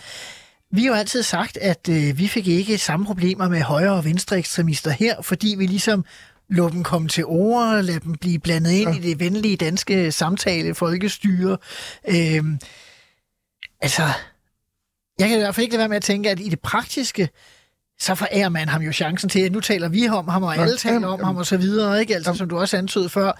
Vi 0.72 0.80
har 0.82 0.88
jo 0.88 0.94
altid 0.94 1.22
sagt, 1.22 1.56
at 1.56 1.88
øh, 1.90 2.18
vi 2.18 2.28
fik 2.28 2.48
ikke 2.48 2.78
samme 2.78 3.06
problemer 3.06 3.48
med 3.48 3.62
højre- 3.62 3.92
og 3.92 4.04
venstre 4.04 4.38
ekstremister 4.38 4.90
her, 4.90 5.22
fordi 5.22 5.54
vi 5.58 5.66
ligesom 5.66 6.04
lå 6.48 6.68
dem 6.68 6.82
komme 6.82 7.08
til 7.08 7.24
ord, 7.26 7.82
lade 7.82 8.00
dem 8.00 8.14
blive 8.14 8.38
blandet 8.38 8.70
ind 8.70 8.90
ja. 8.90 8.96
i 8.96 9.00
det 9.00 9.20
venlige 9.20 9.56
danske 9.56 10.12
samtale, 10.12 10.74
folkestyre. 10.74 11.58
Øhm, 12.08 12.58
altså, 13.80 14.02
jeg 15.18 15.28
kan 15.28 15.38
i 15.38 15.40
hvert 15.40 15.54
fald 15.54 15.62
ikke 15.62 15.72
lade 15.72 15.80
være 15.80 15.88
med 15.88 15.96
at 15.96 16.02
tænke, 16.02 16.30
at 16.30 16.40
i 16.40 16.48
det 16.48 16.60
praktiske, 16.60 17.28
så 17.98 18.14
forærer 18.14 18.48
man 18.48 18.68
ham 18.68 18.82
jo 18.82 18.92
chancen 18.92 19.28
til, 19.28 19.40
at 19.40 19.52
nu 19.52 19.60
taler 19.60 19.88
vi 19.88 20.08
om 20.08 20.28
ham, 20.28 20.42
og 20.42 20.56
alle 20.56 20.76
taler 20.76 21.08
om 21.08 21.24
ham, 21.24 21.36
og 21.36 21.46
så 21.46 21.56
videre, 21.56 22.00
ikke? 22.00 22.14
Altså, 22.14 22.34
som 22.34 22.48
du 22.48 22.58
også 22.58 22.76
antydede 22.76 23.08
før, 23.08 23.32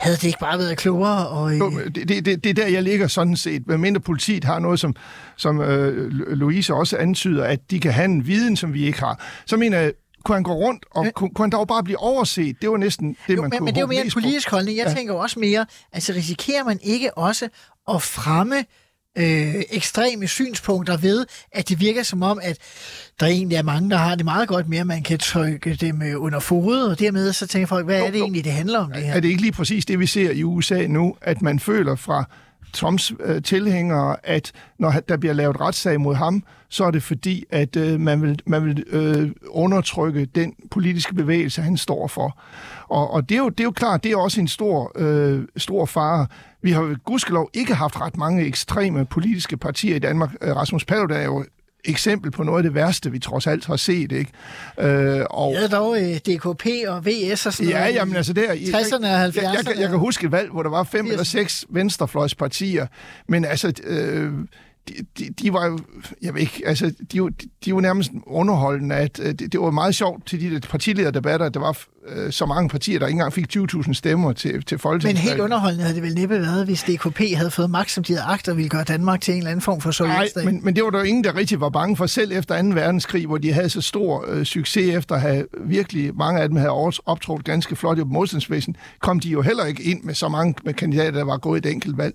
havde 0.00 0.16
det 0.16 0.24
ikke 0.24 0.38
bare 0.38 0.58
været 0.58 0.78
klogere? 0.78 1.28
Og, 1.28 1.52
øh... 1.52 1.58
jo, 1.58 1.70
det, 1.70 2.08
det, 2.08 2.24
det, 2.24 2.44
det 2.44 2.50
er 2.50 2.54
der, 2.54 2.66
jeg 2.66 2.82
ligger 2.82 3.06
sådan 3.06 3.36
set. 3.36 3.62
Hvad 3.62 3.78
mindre 3.78 4.00
politiet 4.00 4.44
har 4.44 4.58
noget, 4.58 4.80
som, 4.80 4.94
som 5.36 5.60
øh, 5.60 6.10
Louise 6.10 6.74
også 6.74 6.96
antyder, 6.96 7.44
at 7.44 7.70
de 7.70 7.80
kan 7.80 7.92
have 7.92 8.04
en 8.04 8.26
viden, 8.26 8.56
som 8.56 8.74
vi 8.74 8.86
ikke 8.86 8.98
har. 8.98 9.24
Så 9.46 9.56
mener 9.56 9.78
jeg, 9.78 9.92
kunne 10.26 10.36
han 10.36 10.42
gå 10.42 10.52
rundt, 10.52 10.86
og 10.90 11.04
men, 11.04 11.12
kunne, 11.12 11.30
kunne 11.34 11.44
han 11.44 11.50
dog 11.50 11.68
bare 11.68 11.84
blive 11.84 11.98
overset? 11.98 12.56
Det 12.62 12.70
var 12.70 12.76
næsten 12.76 13.16
det, 13.26 13.36
jo, 13.36 13.42
man 13.42 13.50
men, 13.50 13.58
kunne 13.58 13.64
Men 13.64 13.74
det 13.74 13.80
er 13.80 13.82
jo 13.82 13.86
mere 13.86 14.04
en 14.04 14.10
politisk 14.10 14.50
holdning. 14.50 14.78
Jeg 14.78 14.86
ja. 14.86 14.94
tænker 14.94 15.14
også 15.14 15.38
mere, 15.38 15.66
altså 15.92 16.12
risikerer 16.12 16.64
man 16.64 16.78
ikke 16.82 17.18
også 17.18 17.48
at 17.88 18.02
fremme 18.02 18.64
øh, 19.18 19.54
ekstreme 19.70 20.26
synspunkter 20.26 20.96
ved, 20.96 21.26
at 21.52 21.68
det 21.68 21.80
virker 21.80 22.02
som 22.02 22.22
om, 22.22 22.40
at 22.42 22.58
der 23.20 23.26
egentlig 23.26 23.56
er 23.56 23.62
mange, 23.62 23.90
der 23.90 23.96
har 23.96 24.14
det 24.14 24.24
meget 24.24 24.48
godt 24.48 24.68
med, 24.68 24.78
at 24.78 24.86
man 24.86 25.02
kan 25.02 25.18
trykke 25.18 25.74
dem 25.74 26.02
øh, 26.02 26.22
under 26.22 26.40
fodet, 26.40 26.90
og 26.90 26.98
dermed 26.98 27.32
så 27.32 27.46
tænker 27.46 27.66
folk, 27.66 27.84
hvad 27.84 28.00
er 28.00 28.10
det 28.10 28.20
egentlig, 28.20 28.44
det 28.44 28.52
handler 28.52 28.78
om 28.78 28.92
det 28.92 29.02
her? 29.02 29.14
Er 29.14 29.20
det 29.20 29.28
ikke 29.28 29.42
lige 29.42 29.52
præcis 29.52 29.86
det, 29.86 30.00
vi 30.00 30.06
ser 30.06 30.30
i 30.30 30.42
USA 30.42 30.86
nu, 30.86 31.16
at 31.20 31.42
man 31.42 31.60
føler 31.60 31.96
fra 31.96 32.24
Trumps 32.76 33.12
øh, 33.20 33.42
tilhængere, 33.42 34.16
at 34.22 34.52
når 34.78 34.90
der 35.08 35.16
bliver 35.16 35.32
lavet 35.32 35.60
retssag 35.60 36.00
mod 36.00 36.14
ham, 36.14 36.42
så 36.68 36.84
er 36.84 36.90
det 36.90 37.02
fordi, 37.02 37.44
at 37.50 37.76
øh, 37.76 38.00
man 38.00 38.22
vil, 38.22 38.38
man 38.46 38.64
vil 38.64 38.84
øh, 38.86 39.30
undertrykke 39.48 40.24
den 40.24 40.54
politiske 40.70 41.14
bevægelse, 41.14 41.62
han 41.62 41.76
står 41.76 42.06
for. 42.06 42.38
Og, 42.88 43.10
og 43.10 43.28
det, 43.28 43.34
er 43.34 43.38
jo, 43.38 43.48
det 43.48 43.60
er 43.60 43.64
jo 43.64 43.70
klart, 43.70 44.04
det 44.04 44.12
er 44.12 44.16
også 44.16 44.40
en 44.40 44.48
stor, 44.48 44.92
øh, 44.94 45.42
stor 45.56 45.86
fare. 45.86 46.26
Vi 46.62 46.70
har 46.70 46.96
gudskelov 47.04 47.50
ikke 47.54 47.74
haft 47.74 48.00
ret 48.00 48.16
mange 48.16 48.44
ekstreme 48.44 49.04
politiske 49.04 49.56
partier 49.56 49.96
i 49.96 49.98
Danmark. 49.98 50.34
Øh, 50.40 50.56
Rasmus 50.56 50.84
Paludan 50.84 51.20
er 51.20 51.24
jo 51.24 51.44
eksempel 51.86 52.30
på 52.30 52.42
noget 52.42 52.58
af 52.58 52.62
det 52.62 52.74
værste, 52.74 53.12
vi 53.12 53.18
trods 53.18 53.46
alt 53.46 53.66
har 53.66 53.76
set. 53.76 54.12
Ikke? 54.12 54.30
Øh, 54.80 55.24
og, 55.30 55.52
ja, 55.52 55.66
dog 55.66 55.96
øh, 56.02 56.16
DKP 56.16 56.66
og 56.88 57.06
VS 57.06 57.46
og 57.46 57.52
sådan 57.52 57.70
ja, 57.70 57.78
noget. 57.78 57.94
Jamen, 57.94 58.16
altså 58.16 58.32
der, 58.32 58.42
60'erne 58.42 59.06
og 59.06 59.24
70'erne. 59.24 59.42
Jeg, 59.42 59.54
jeg, 59.66 59.80
jeg, 59.80 59.88
kan 59.88 59.98
huske 59.98 60.26
et 60.26 60.32
valg, 60.32 60.50
hvor 60.50 60.62
der 60.62 60.70
var 60.70 60.84
fem 60.84 61.06
80'erne. 61.06 61.10
eller 61.10 61.24
seks 61.24 61.64
venstrefløjspartier, 61.68 62.86
men 63.28 63.44
altså... 63.44 63.72
Øh, 63.84 64.32
de, 64.88 64.94
de, 65.18 65.30
de 65.30 65.52
var 65.52 65.66
jo, 65.66 65.78
jeg 66.22 66.34
ved 66.34 66.40
ikke, 66.40 66.62
altså, 66.66 66.86
de, 67.12 67.18
de, 67.18 67.30
de 67.64 67.74
var 67.74 67.80
nærmest 67.80 68.10
underholdende, 68.26 68.94
at 68.94 69.20
øh, 69.22 69.26
det, 69.26 69.52
det 69.52 69.60
var 69.60 69.70
meget 69.70 69.94
sjovt 69.94 70.26
til 70.26 70.40
de 70.40 70.50
der 70.50 70.68
partilederdebatter, 70.68 71.46
at 71.46 71.54
der 71.54 71.60
var 71.60 71.78
øh, 72.08 72.32
så 72.32 72.46
mange 72.46 72.68
partier, 72.68 72.98
der 72.98 73.06
ikke 73.06 73.14
engang 73.14 73.32
fik 73.32 73.56
20.000 73.56 73.92
stemmer 73.92 74.32
til, 74.32 74.62
til 74.62 74.78
Folketinget. 74.78 75.24
Men 75.24 75.28
helt 75.28 75.40
underholdende 75.40 75.82
havde 75.82 75.94
det 75.94 76.02
vel 76.02 76.14
næppe 76.14 76.40
været, 76.40 76.64
hvis 76.64 76.82
DKP 76.82 77.20
havde 77.34 77.50
fået 77.50 77.70
magt, 77.70 77.90
som 77.90 78.04
de 78.04 78.12
havde 78.12 78.26
agt, 78.26 78.48
og 78.48 78.56
ville 78.56 78.68
gøre 78.68 78.84
Danmark 78.84 79.20
til 79.20 79.32
en 79.32 79.38
eller 79.38 79.50
anden 79.50 79.62
form 79.62 79.80
for 79.80 79.90
sovjetstat. 79.90 80.44
Nej, 80.44 80.52
men, 80.52 80.64
men 80.64 80.76
det 80.76 80.84
var 80.84 80.90
der 80.90 80.98
jo 80.98 81.04
ingen, 81.04 81.24
der 81.24 81.36
rigtig 81.36 81.60
var 81.60 81.70
bange 81.70 81.96
for, 81.96 82.06
selv 82.06 82.32
efter 82.32 82.62
2. 82.62 82.68
verdenskrig, 82.68 83.26
hvor 83.26 83.38
de 83.38 83.52
havde 83.52 83.68
så 83.68 83.80
stor 83.80 84.24
øh, 84.28 84.44
succes 84.44 84.94
efter 84.94 85.14
at 85.14 85.20
have 85.20 85.46
virkelig, 85.64 86.16
mange 86.16 86.40
af 86.40 86.48
dem 86.48 86.56
havde 86.56 86.70
optrådt 87.06 87.44
ganske 87.44 87.76
flot 87.76 87.98
i 87.98 88.02
modstandsvæsen, 88.06 88.76
kom 89.00 89.20
de 89.20 89.28
jo 89.28 89.42
heller 89.42 89.64
ikke 89.64 89.82
ind 89.82 90.02
med 90.02 90.14
så 90.14 90.28
mange 90.28 90.54
med 90.64 90.74
kandidater, 90.74 91.10
der 91.10 91.24
var 91.24 91.36
gået 91.36 91.66
et 91.66 91.72
enkelt 91.72 91.98
valg. 91.98 92.14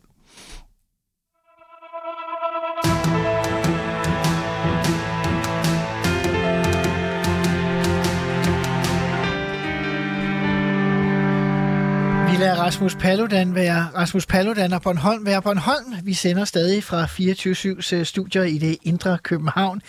Lader 12.41 12.55
Rasmus 12.55 12.95
Paludan 12.95 13.55
være 13.55 13.89
Rasmus 13.95 14.25
Paludan 14.25 14.73
og 14.73 14.81
Bornholm 14.81 15.25
være 15.25 15.41
Bornholm. 15.41 15.95
Vi 16.03 16.13
sender 16.13 16.45
stadig 16.45 16.83
fra 16.83 17.05
24-7's 17.05 17.95
øh, 17.95 18.05
studier 18.05 18.43
i 18.43 18.57
det 18.57 18.77
indre 18.83 19.17
København. 19.23 19.81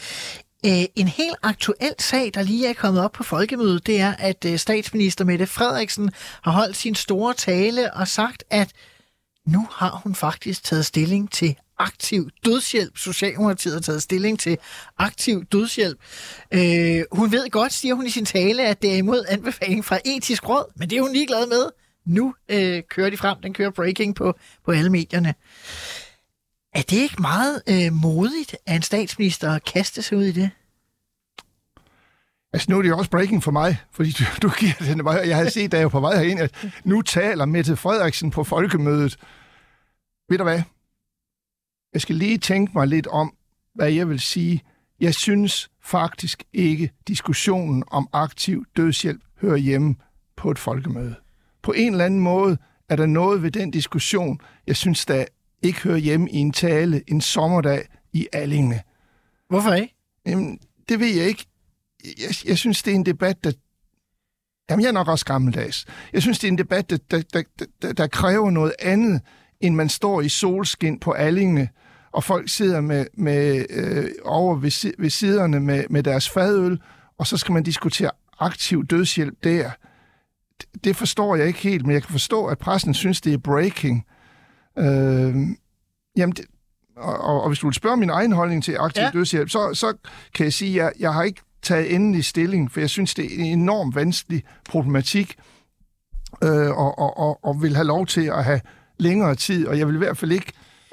Øh, 0.66 0.84
en 0.96 1.08
helt 1.08 1.36
aktuel 1.42 1.94
sag, 1.98 2.30
der 2.34 2.42
lige 2.42 2.68
er 2.68 2.72
kommet 2.72 3.04
op 3.04 3.12
på 3.12 3.22
folkemødet, 3.22 3.86
det 3.86 4.00
er, 4.00 4.14
at 4.18 4.44
øh, 4.44 4.58
statsminister 4.58 5.24
Mette 5.24 5.46
Frederiksen 5.46 6.10
har 6.42 6.52
holdt 6.52 6.76
sin 6.76 6.94
store 6.94 7.34
tale 7.34 7.94
og 7.94 8.08
sagt, 8.08 8.44
at 8.50 8.70
nu 9.46 9.68
har 9.72 10.00
hun 10.04 10.14
faktisk 10.14 10.64
taget 10.64 10.86
stilling 10.86 11.30
til 11.30 11.56
aktiv 11.78 12.30
dødshjælp. 12.44 12.98
Socialdemokratiet 12.98 13.74
har 13.74 13.80
taget 13.80 14.02
stilling 14.02 14.38
til 14.38 14.58
aktiv 14.98 15.44
dødshjælp. 15.44 15.98
Øh, 16.54 17.04
hun 17.12 17.32
ved 17.32 17.50
godt, 17.50 17.72
siger 17.72 17.94
hun 17.94 18.06
i 18.06 18.10
sin 18.10 18.24
tale, 18.24 18.66
at 18.66 18.82
det 18.82 18.92
er 18.92 18.96
imod 18.96 19.24
anbefaling 19.28 19.84
fra 19.84 19.98
etisk 20.04 20.48
råd, 20.48 20.72
men 20.76 20.90
det 20.90 20.98
er 20.98 21.02
hun 21.02 21.12
ligeglad 21.12 21.46
med 21.46 21.81
nu 22.04 22.34
øh, 22.48 22.82
kører 22.88 23.10
de 23.10 23.16
frem. 23.16 23.38
Den 23.42 23.54
kører 23.54 23.70
breaking 23.70 24.14
på, 24.14 24.34
på 24.64 24.70
alle 24.70 24.90
medierne. 24.90 25.34
Er 26.74 26.82
det 26.82 26.92
ikke 26.92 27.22
meget 27.22 27.62
øh, 27.68 27.92
modigt 27.92 28.56
af 28.66 28.74
en 28.74 28.82
statsminister 28.82 29.52
at 29.52 29.64
kaste 29.64 30.02
sig 30.02 30.18
ud 30.18 30.24
i 30.24 30.32
det? 30.32 30.50
Altså 32.52 32.70
nu 32.70 32.78
er 32.78 32.82
det 32.82 32.88
jo 32.88 32.98
også 32.98 33.10
breaking 33.10 33.42
for 33.42 33.50
mig, 33.50 33.76
fordi 33.90 34.10
du, 34.10 34.24
du 34.42 34.50
giver 34.58 34.72
den 34.78 35.04
vej. 35.04 35.22
Jeg 35.26 35.36
havde 35.36 35.50
set, 35.50 35.72
da 35.72 35.76
jeg 35.76 35.84
var 35.84 35.90
på 35.90 36.00
vej 36.00 36.16
herind, 36.16 36.40
at 36.40 36.66
nu 36.84 37.02
taler 37.02 37.44
Mette 37.44 37.76
Frederiksen 37.76 38.30
på 38.30 38.44
folkemødet. 38.44 39.16
Ved 40.28 40.38
du 40.38 40.44
hvad? 40.44 40.62
Jeg 41.92 42.00
skal 42.00 42.16
lige 42.16 42.38
tænke 42.38 42.72
mig 42.74 42.88
lidt 42.88 43.06
om, 43.06 43.34
hvad 43.74 43.92
jeg 43.92 44.08
vil 44.08 44.20
sige. 44.20 44.62
Jeg 45.00 45.14
synes 45.14 45.70
faktisk 45.82 46.42
ikke, 46.52 46.90
diskussionen 47.08 47.84
om 47.86 48.08
aktiv 48.12 48.64
dødshjælp 48.76 49.22
hører 49.40 49.56
hjemme 49.56 49.94
på 50.36 50.50
et 50.50 50.58
folkemøde 50.58 51.14
på 51.62 51.72
en 51.72 51.92
eller 51.92 52.04
anden 52.04 52.20
måde 52.20 52.58
er 52.88 52.96
der 52.96 53.06
noget 53.06 53.42
ved 53.42 53.50
den 53.50 53.70
diskussion, 53.70 54.40
jeg 54.66 54.76
synes, 54.76 55.06
der 55.06 55.24
ikke 55.62 55.80
hører 55.80 55.96
hjemme 55.96 56.30
i 56.30 56.36
en 56.36 56.52
tale 56.52 57.02
en 57.06 57.20
sommerdag 57.20 57.86
i 58.12 58.28
Allinge. 58.32 58.82
Hvorfor 59.48 59.72
ikke? 59.72 59.94
Jamen, 60.26 60.58
det 60.88 61.00
ved 61.00 61.14
jeg 61.16 61.26
ikke. 61.26 61.46
Jeg, 62.04 62.48
jeg 62.48 62.58
synes, 62.58 62.82
det 62.82 62.90
er 62.90 62.94
en 62.94 63.06
debat, 63.06 63.44
der... 63.44 63.52
Jamen, 64.70 64.82
jeg 64.82 64.88
er 64.88 64.92
nok 64.92 65.08
også 65.08 65.24
gammeldags. 65.24 65.86
Jeg 66.12 66.22
synes, 66.22 66.38
det 66.38 66.48
er 66.48 66.52
en 66.52 66.58
debat, 66.58 66.90
der, 66.90 66.98
der, 67.10 67.22
der, 67.32 67.42
der, 67.82 67.92
der 67.92 68.06
kræver 68.06 68.50
noget 68.50 68.72
andet, 68.78 69.20
end 69.60 69.74
man 69.74 69.88
står 69.88 70.20
i 70.20 70.28
solskin 70.28 71.00
på 71.00 71.12
Allinge, 71.12 71.70
og 72.12 72.24
folk 72.24 72.48
sidder 72.48 72.80
med, 72.80 73.06
med 73.14 73.66
øh, 73.70 74.10
over 74.24 74.54
ved, 74.54 74.92
ved 74.98 75.10
siderne 75.10 75.60
med, 75.60 75.84
med 75.90 76.02
deres 76.02 76.30
fadøl, 76.30 76.80
og 77.18 77.26
så 77.26 77.36
skal 77.36 77.52
man 77.52 77.62
diskutere 77.62 78.10
aktiv 78.38 78.86
dødshjælp 78.86 79.44
der 79.44 79.70
det 80.84 80.96
forstår 80.96 81.36
jeg 81.36 81.46
ikke 81.46 81.58
helt, 81.58 81.86
men 81.86 81.94
jeg 81.94 82.02
kan 82.02 82.12
forstå, 82.12 82.46
at 82.46 82.58
pressen 82.58 82.94
synes, 82.94 83.20
det 83.20 83.32
er 83.32 83.38
breaking. 83.38 84.06
Øh, 84.78 85.34
jamen, 86.16 86.32
det, 86.36 86.44
og, 86.96 87.42
og, 87.42 87.48
hvis 87.48 87.58
du 87.58 87.66
vil 87.66 87.74
spørge 87.74 87.96
min 87.96 88.10
egen 88.10 88.32
holdning 88.32 88.64
til 88.64 88.76
aktiv 88.78 89.02
ja. 89.02 89.10
dødshjælp, 89.10 89.50
så, 89.50 89.74
så 89.74 89.94
kan 90.34 90.44
jeg 90.44 90.52
sige, 90.52 90.70
at 90.70 90.84
jeg, 90.84 90.92
jeg 90.98 91.14
har 91.14 91.22
ikke 91.22 91.40
taget 91.62 91.94
endelig 91.94 92.24
stilling, 92.24 92.72
for 92.72 92.80
jeg 92.80 92.90
synes, 92.90 93.14
det 93.14 93.24
er 93.24 93.44
en 93.44 93.58
enormt 93.58 93.94
vanskelig 93.94 94.42
problematik, 94.68 95.34
øh, 96.44 96.70
og, 96.70 96.98
og, 96.98 97.18
og, 97.18 97.44
og 97.44 97.62
vil 97.62 97.74
have 97.74 97.86
lov 97.86 98.06
til 98.06 98.26
at 98.26 98.44
have 98.44 98.60
længere 98.98 99.34
tid, 99.34 99.66
og 99.66 99.78
jeg 99.78 99.86
vil 99.86 99.94
i 99.94 99.98
hvert 99.98 100.18
fald 100.18 100.32
ikke 100.32 100.52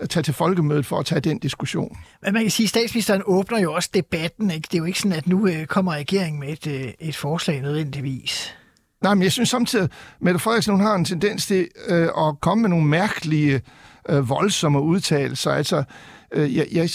tage 0.10 0.24
til 0.24 0.34
folkemødet 0.34 0.86
for 0.86 1.00
at 1.00 1.06
tage 1.06 1.22
den 1.22 1.40
diskussion. 1.40 1.98
Men 2.24 2.34
man 2.34 2.42
kan 2.42 2.52
sige, 2.52 2.66
at 2.66 2.70
statsministeren 2.70 3.22
åbner 3.26 3.60
jo 3.60 3.74
også 3.74 3.90
debatten. 3.94 4.52
Ikke? 4.52 4.68
Det 4.72 4.74
er 4.74 4.78
jo 4.78 4.86
ikke 4.86 5.00
sådan, 5.00 5.18
at 5.18 5.28
nu 5.28 5.48
øh, 5.48 5.66
kommer 5.66 5.94
regeringen 5.94 6.40
med 6.40 6.50
et, 6.50 6.68
øh, 6.68 6.94
et 7.00 7.16
forslag 7.16 7.62
nødvendigvis. 7.62 8.56
Nej, 9.04 9.14
men 9.14 9.24
jeg 9.24 9.32
synes 9.32 9.50
samtidig, 9.50 9.84
at 9.84 9.92
Mette 10.22 10.40
Frederiksen 10.40 10.74
hun 10.74 10.82
har 10.82 10.96
en 10.96 11.06
tendens 11.06 11.46
til 11.46 11.68
øh, 11.88 12.04
at 12.04 12.42
komme 12.42 12.62
med 12.62 12.70
nogle 12.70 12.86
mærkelige, 12.86 13.62
øh, 14.10 14.30
voldsomme 14.30 14.82
udtalelser. 14.82 15.52
Altså, 15.52 15.84
øh, 16.32 16.56
jeg, 16.56 16.68
jeg 16.72 16.90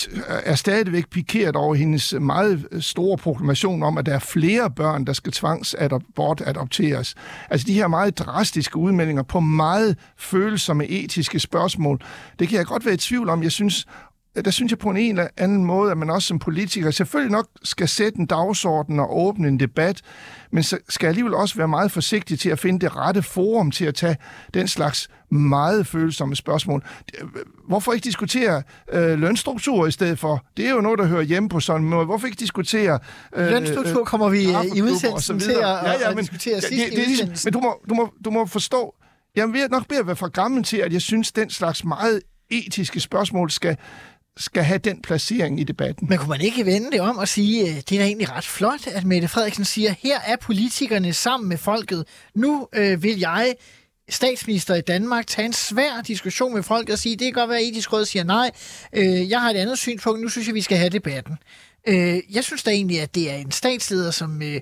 er 0.45 0.55
stadigvæk 0.55 1.11
pikeret 1.11 1.57
over 1.57 1.75
hendes 1.75 2.15
meget 2.21 2.67
store 2.81 3.17
proklamation 3.19 3.83
om, 3.83 3.99
at 3.99 4.07
der 4.07 4.15
er 4.15 4.19
flere 4.19 4.71
børn, 4.71 5.05
der 5.05 5.13
skal 5.13 5.33
tvangsbortadopteres. 5.33 7.15
Altså 7.51 7.67
de 7.67 7.75
her 7.75 7.89
meget 7.89 8.19
drastiske 8.19 8.77
udmeldinger 8.77 9.23
på 9.23 9.41
meget 9.41 9.99
følsomme 10.17 10.87
etiske 10.87 11.41
spørgsmål, 11.41 12.01
det 12.39 12.49
kan 12.49 12.59
jeg 12.59 12.67
godt 12.67 12.85
være 12.85 12.95
i 12.95 12.99
tvivl 12.99 13.29
om. 13.29 13.43
Jeg 13.43 13.53
synes 13.53 13.87
der 14.43 14.51
synes 14.51 14.71
jeg 14.71 14.79
på 14.79 14.91
en 14.91 14.97
eller 14.97 15.29
anden 15.37 15.65
måde, 15.65 15.91
at 15.91 15.99
man 15.99 16.11
også 16.11 16.29
som 16.29 16.39
politiker 16.39 16.91
selvfølgelig 16.91 17.33
nok 17.33 17.49
skal 17.63 17.89
sætte 17.89 18.19
en 18.19 18.27
dagsorden 18.27 19.01
og 19.01 19.19
åbne 19.19 19.49
en 19.49 19.61
debat, 19.61 20.03
men 20.53 20.63
så 20.63 20.79
skal 20.89 21.07
alligevel 21.07 21.35
også 21.35 21.57
være 21.57 21.69
meget 21.69 21.93
forsigtig 21.93 22.39
til 22.39 22.51
at 22.51 22.59
finde 22.59 22.81
det 22.81 22.97
rette 22.97 23.23
forum 23.23 23.71
til 23.71 23.85
at 23.85 23.95
tage 23.95 24.17
den 24.55 24.69
slags 24.69 25.09
meget 25.31 25.87
følsomme 25.87 26.37
spørgsmål. 26.37 26.85
Hvorfor 27.69 27.93
ikke 27.93 28.05
diskutere 28.05 28.63
øh, 28.93 29.19
lønstruktur 29.19 29.87
i 29.87 29.91
stedet 29.91 30.19
for? 30.19 30.45
Det 30.57 30.67
er 30.67 30.71
jo 30.71 30.81
noget, 30.81 30.99
der 30.99 31.07
hører 31.07 31.23
hjemme 31.23 31.49
på 31.49 31.61
sådan 31.61 31.83
en 31.83 31.89
måde. 31.89 32.07
Hvorfor 32.07 32.27
ikke 32.27 32.41
diskutere... 32.41 32.99
Øh, 33.37 33.47
lønstruktur 33.47 34.05
kommer 34.05 34.29
vi 34.29 34.43
i 34.77 34.83
udsendelsen 34.83 35.41
til 35.41 35.51
at, 35.51 35.59
ja, 35.59 35.91
ja, 35.91 36.09
men, 36.09 36.19
at 36.19 36.25
diskutere 36.25 36.55
ja, 36.55 36.61
sidst 36.61 36.97
det, 36.97 37.19
det, 37.21 37.29
det, 37.29 37.45
Men 37.45 37.53
du 37.53 37.61
må, 37.61 37.81
du, 37.89 37.95
må, 37.95 38.13
du 38.25 38.31
må 38.31 38.47
forstå, 38.47 38.95
jeg 39.37 39.53
vil 39.53 39.67
nok 39.71 39.89
bedre 39.89 40.07
være 40.07 40.17
for 40.17 40.29
gammel 40.29 40.63
til, 40.63 40.77
at 40.77 40.93
jeg 40.93 41.03
synes, 41.03 41.33
den 41.33 41.51
slags 41.51 41.85
meget 41.85 42.21
etiske 42.51 43.01
spørgsmål 43.01 43.51
skal, 43.51 43.77
skal 44.37 44.63
have 44.63 44.79
den 44.79 45.03
placering 45.03 45.61
i 45.61 45.65
debatten. 45.65 46.09
Men 46.09 46.19
kunne 46.19 46.29
man 46.29 46.41
ikke 46.41 46.67
vende 46.67 46.91
det 46.91 47.01
om 47.01 47.19
og 47.19 47.29
sige, 47.29 47.69
at 47.69 47.91
det 47.91 47.97
er 47.97 48.01
da 48.01 48.07
egentlig 48.07 48.31
ret 48.31 48.45
flot, 48.45 48.87
at 48.87 49.05
Mette 49.05 49.29
Frederiksen 49.29 49.65
siger, 49.65 49.95
her 50.03 50.21
er 50.21 50.37
politikerne 50.37 51.13
sammen 51.13 51.49
med 51.49 51.59
folket. 51.59 52.05
Nu 52.35 52.69
øh, 52.73 53.03
vil 53.03 53.19
jeg 53.19 53.55
statsminister 54.09 54.75
i 54.75 54.81
Danmark 54.81 55.27
tage 55.27 55.47
en 55.47 55.53
svær 55.53 56.03
diskussion 56.07 56.55
med 56.55 56.63
folk 56.63 56.91
og 56.91 56.99
sige, 56.99 57.17
det 57.17 57.25
kan 57.25 57.33
godt 57.33 57.51
være, 57.51 57.59
at 57.59 57.65
etisk 57.65 57.93
råd 57.93 58.05
siger 58.05 58.25
nej. 58.25 58.51
Øh, 58.93 59.31
jeg 59.31 59.41
har 59.41 59.51
et 59.51 59.57
andet 59.57 59.79
synspunkt, 59.79 60.21
nu 60.21 60.29
synes 60.29 60.47
jeg, 60.47 60.55
vi 60.55 60.61
skal 60.61 60.79
have 60.79 60.91
debatten. 60.91 61.37
Øh, 61.89 62.19
jeg 62.31 62.45
synes 62.45 62.63
da 62.63 62.71
egentlig, 62.71 63.01
at 63.01 63.15
det 63.15 63.31
er 63.31 63.37
en 63.37 63.51
statsleder, 63.51 64.11
som 64.11 64.43
øh, 64.43 64.61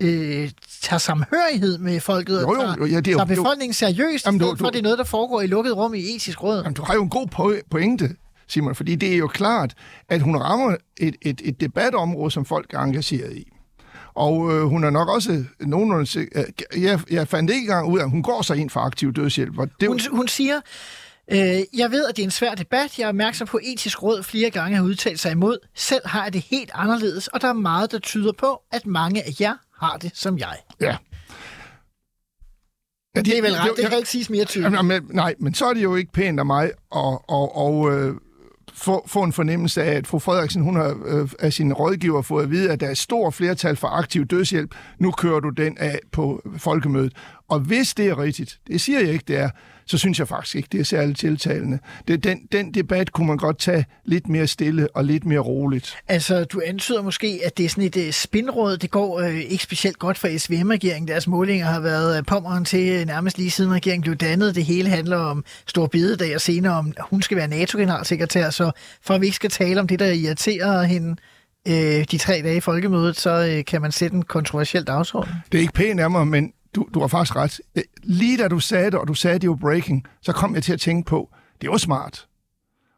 øh, 0.00 0.50
tager 0.82 0.98
samhørighed 0.98 1.78
med 1.78 2.00
folket 2.00 2.42
jo, 2.42 2.54
jo, 2.54 2.74
jo, 2.78 2.86
ja, 2.86 3.00
det 3.00 3.12
er 3.12 3.16
tager 3.16 3.24
befolkningen 3.24 3.74
seriøst, 3.74 4.26
jamen, 4.26 4.40
du, 4.40 4.56
for 4.58 4.70
det 4.70 4.78
er 4.78 4.82
noget, 4.82 4.98
der 4.98 5.04
foregår 5.04 5.40
i 5.40 5.46
lukket 5.46 5.76
rum 5.76 5.94
i 5.94 6.14
etisk 6.14 6.42
råd. 6.42 6.56
Jamen, 6.56 6.74
du 6.74 6.82
har 6.82 6.94
jo 6.94 7.02
en 7.02 7.10
god 7.10 7.62
pointe, 7.70 8.08
Simon, 8.48 8.74
fordi 8.74 8.94
det 8.94 9.12
er 9.12 9.16
jo 9.16 9.26
klart, 9.26 9.74
at 10.08 10.20
hun 10.20 10.36
rammer 10.36 10.76
et, 10.96 11.16
et, 11.22 11.40
et 11.44 11.60
debatområde, 11.60 12.30
som 12.30 12.44
folk 12.44 12.74
er 12.74 12.78
engageret 12.78 13.36
i. 13.36 13.52
Og 14.14 14.52
øh, 14.52 14.62
hun 14.62 14.84
er 14.84 14.90
nok 14.90 15.08
også 15.08 15.44
nogenlunde... 15.60 16.20
Øh, 16.20 16.82
jeg, 16.82 17.00
jeg 17.10 17.28
fandt 17.28 17.50
ikke 17.50 17.60
engang 17.60 17.88
ud 17.88 17.98
af, 17.98 18.02
at 18.02 18.10
hun 18.10 18.22
går 18.22 18.42
sig 18.42 18.56
ind 18.56 18.70
for 18.70 18.80
aktiv 18.80 19.12
dødshjælp. 19.12 19.58
Og 19.58 19.68
det, 19.80 19.88
hun, 19.88 20.00
hun 20.10 20.28
siger, 20.28 20.60
øh, 21.32 21.78
jeg 21.78 21.90
ved, 21.90 22.06
at 22.06 22.16
det 22.16 22.22
er 22.22 22.26
en 22.26 22.30
svær 22.30 22.54
debat. 22.54 22.98
Jeg 22.98 23.04
er 23.04 23.08
opmærksom 23.08 23.46
på, 23.46 23.56
at 23.56 23.62
etisk 23.66 24.02
råd 24.02 24.22
flere 24.22 24.50
gange 24.50 24.76
har 24.76 24.84
udtalt 24.84 25.20
sig 25.20 25.32
imod. 25.32 25.58
Selv 25.74 26.06
har 26.06 26.22
jeg 26.22 26.32
det 26.32 26.42
helt 26.42 26.70
anderledes, 26.74 27.28
og 27.28 27.40
der 27.40 27.48
er 27.48 27.52
meget, 27.52 27.92
der 27.92 27.98
tyder 27.98 28.32
på, 28.32 28.62
at 28.72 28.86
mange 28.86 29.22
af 29.22 29.40
jer 29.40 29.54
har 29.78 29.96
det 29.96 30.10
som 30.14 30.38
jeg. 30.38 30.56
Ja. 30.80 30.96
Ja, 33.16 33.22
det 33.22 33.38
er 33.38 33.42
vel 33.42 33.52
ret, 33.52 33.70
det, 33.70 33.76
det 33.76 33.88
kan 33.88 33.98
ikke 33.98 34.10
siges 34.10 34.30
mere 34.30 34.44
tydeligt. 34.44 34.74
Jamen, 34.74 35.02
men, 35.06 35.16
nej, 35.16 35.34
men 35.38 35.54
så 35.54 35.66
er 35.66 35.74
det 35.74 35.82
jo 35.82 35.94
ikke 35.94 36.12
pænt 36.12 36.38
af 36.38 36.46
mig 36.46 36.64
at, 36.64 36.72
og, 37.28 37.56
og, 37.56 37.92
øh, 37.92 38.14
få, 38.72 39.04
få 39.06 39.22
en 39.22 39.32
fornemmelse 39.32 39.82
af, 39.82 39.94
at 39.94 40.06
fru 40.06 40.18
Frederiksen 40.18 40.62
hun 40.62 40.76
har 40.76 41.00
øh, 41.06 41.28
af 41.38 41.52
sine 41.52 41.74
rådgiver 41.74 42.22
fået 42.22 42.42
at 42.42 42.50
vide, 42.50 42.72
at 42.72 42.80
der 42.80 42.86
er 42.86 42.90
et 42.90 42.98
stort 42.98 43.34
flertal 43.34 43.76
for 43.76 43.88
aktiv 43.88 44.24
dødshjælp. 44.24 44.74
Nu 44.98 45.10
kører 45.10 45.40
du 45.40 45.50
den 45.50 45.78
af 45.78 45.98
på 46.12 46.42
folkemødet. 46.58 47.12
Og 47.48 47.60
hvis 47.60 47.94
det 47.94 48.06
er 48.06 48.18
rigtigt, 48.18 48.58
det 48.66 48.80
siger 48.80 49.00
jeg 49.00 49.12
ikke, 49.12 49.24
det 49.28 49.36
er, 49.36 49.50
så 49.88 49.98
synes 49.98 50.18
jeg 50.18 50.28
faktisk 50.28 50.56
ikke, 50.56 50.68
det 50.72 50.80
er 50.80 50.84
særligt 50.84 51.18
tiltalende. 51.18 51.78
Det, 52.08 52.24
den, 52.24 52.38
den 52.52 52.74
debat 52.74 53.12
kunne 53.12 53.26
man 53.26 53.36
godt 53.36 53.58
tage 53.58 53.84
lidt 54.04 54.28
mere 54.28 54.46
stille 54.46 54.88
og 54.96 55.04
lidt 55.04 55.24
mere 55.24 55.38
roligt. 55.38 55.96
Altså, 56.08 56.44
du 56.44 56.60
antyder 56.66 57.02
måske, 57.02 57.40
at 57.44 57.58
det 57.58 57.64
er 57.64 57.68
sådan 57.68 57.84
et 57.84 58.48
uh. 58.48 58.78
Det 58.80 58.90
går 58.90 59.20
uh, 59.20 59.34
ikke 59.34 59.64
specielt 59.64 59.98
godt 59.98 60.18
for 60.18 60.38
SVM-regeringen. 60.38 61.08
Deres 61.08 61.26
målinger 61.26 61.66
har 61.66 61.80
været 61.80 62.18
uh, 62.18 62.24
pommeren 62.26 62.64
til 62.64 63.00
uh, 63.00 63.06
nærmest 63.06 63.38
lige 63.38 63.50
siden 63.50 63.72
regeringen 63.72 64.02
blev 64.02 64.16
dannet. 64.16 64.54
Det 64.54 64.64
hele 64.64 64.88
handler 64.88 65.16
om 65.16 65.44
Stor 65.66 65.86
Bededag 65.86 66.34
og 66.34 66.40
senere 66.40 66.72
om, 66.72 66.92
hun 67.00 67.22
skal 67.22 67.36
være 67.36 67.48
NATO-generalsekretær. 67.48 68.50
Så 68.50 68.70
for 69.02 69.14
at 69.14 69.20
vi 69.20 69.26
ikke 69.26 69.36
skal 69.36 69.50
tale 69.50 69.80
om 69.80 69.86
det, 69.86 69.98
der 69.98 70.06
irriterer 70.06 70.82
hende, 70.82 71.16
de 72.10 72.18
tre 72.18 72.40
dage 72.44 72.56
i 72.56 72.60
folkemødet, 72.60 73.20
så 73.20 73.62
kan 73.66 73.82
man 73.82 73.92
sætte 73.92 74.16
en 74.16 74.22
kontroversiel 74.22 74.84
dagsorden. 74.84 75.32
Det 75.52 75.58
er 75.58 75.62
ikke 75.62 75.72
pænt 75.72 76.00
af 76.00 76.10
mig, 76.10 76.26
men 76.26 76.52
du, 76.74 76.88
du 76.94 77.00
har 77.00 77.06
faktisk 77.06 77.36
ret. 77.36 77.60
Øh, 77.76 77.82
lige 78.02 78.38
da 78.38 78.48
du 78.48 78.60
sagde 78.60 78.90
det, 78.90 78.94
og 78.94 79.08
du 79.08 79.14
sagde, 79.14 79.38
det 79.38 79.50
var 79.50 79.56
breaking, 79.56 80.04
så 80.22 80.32
kom 80.32 80.54
jeg 80.54 80.62
til 80.62 80.72
at 80.72 80.80
tænke 80.80 81.06
på, 81.06 81.30
det 81.60 81.70
var 81.70 81.76
smart. 81.76 82.28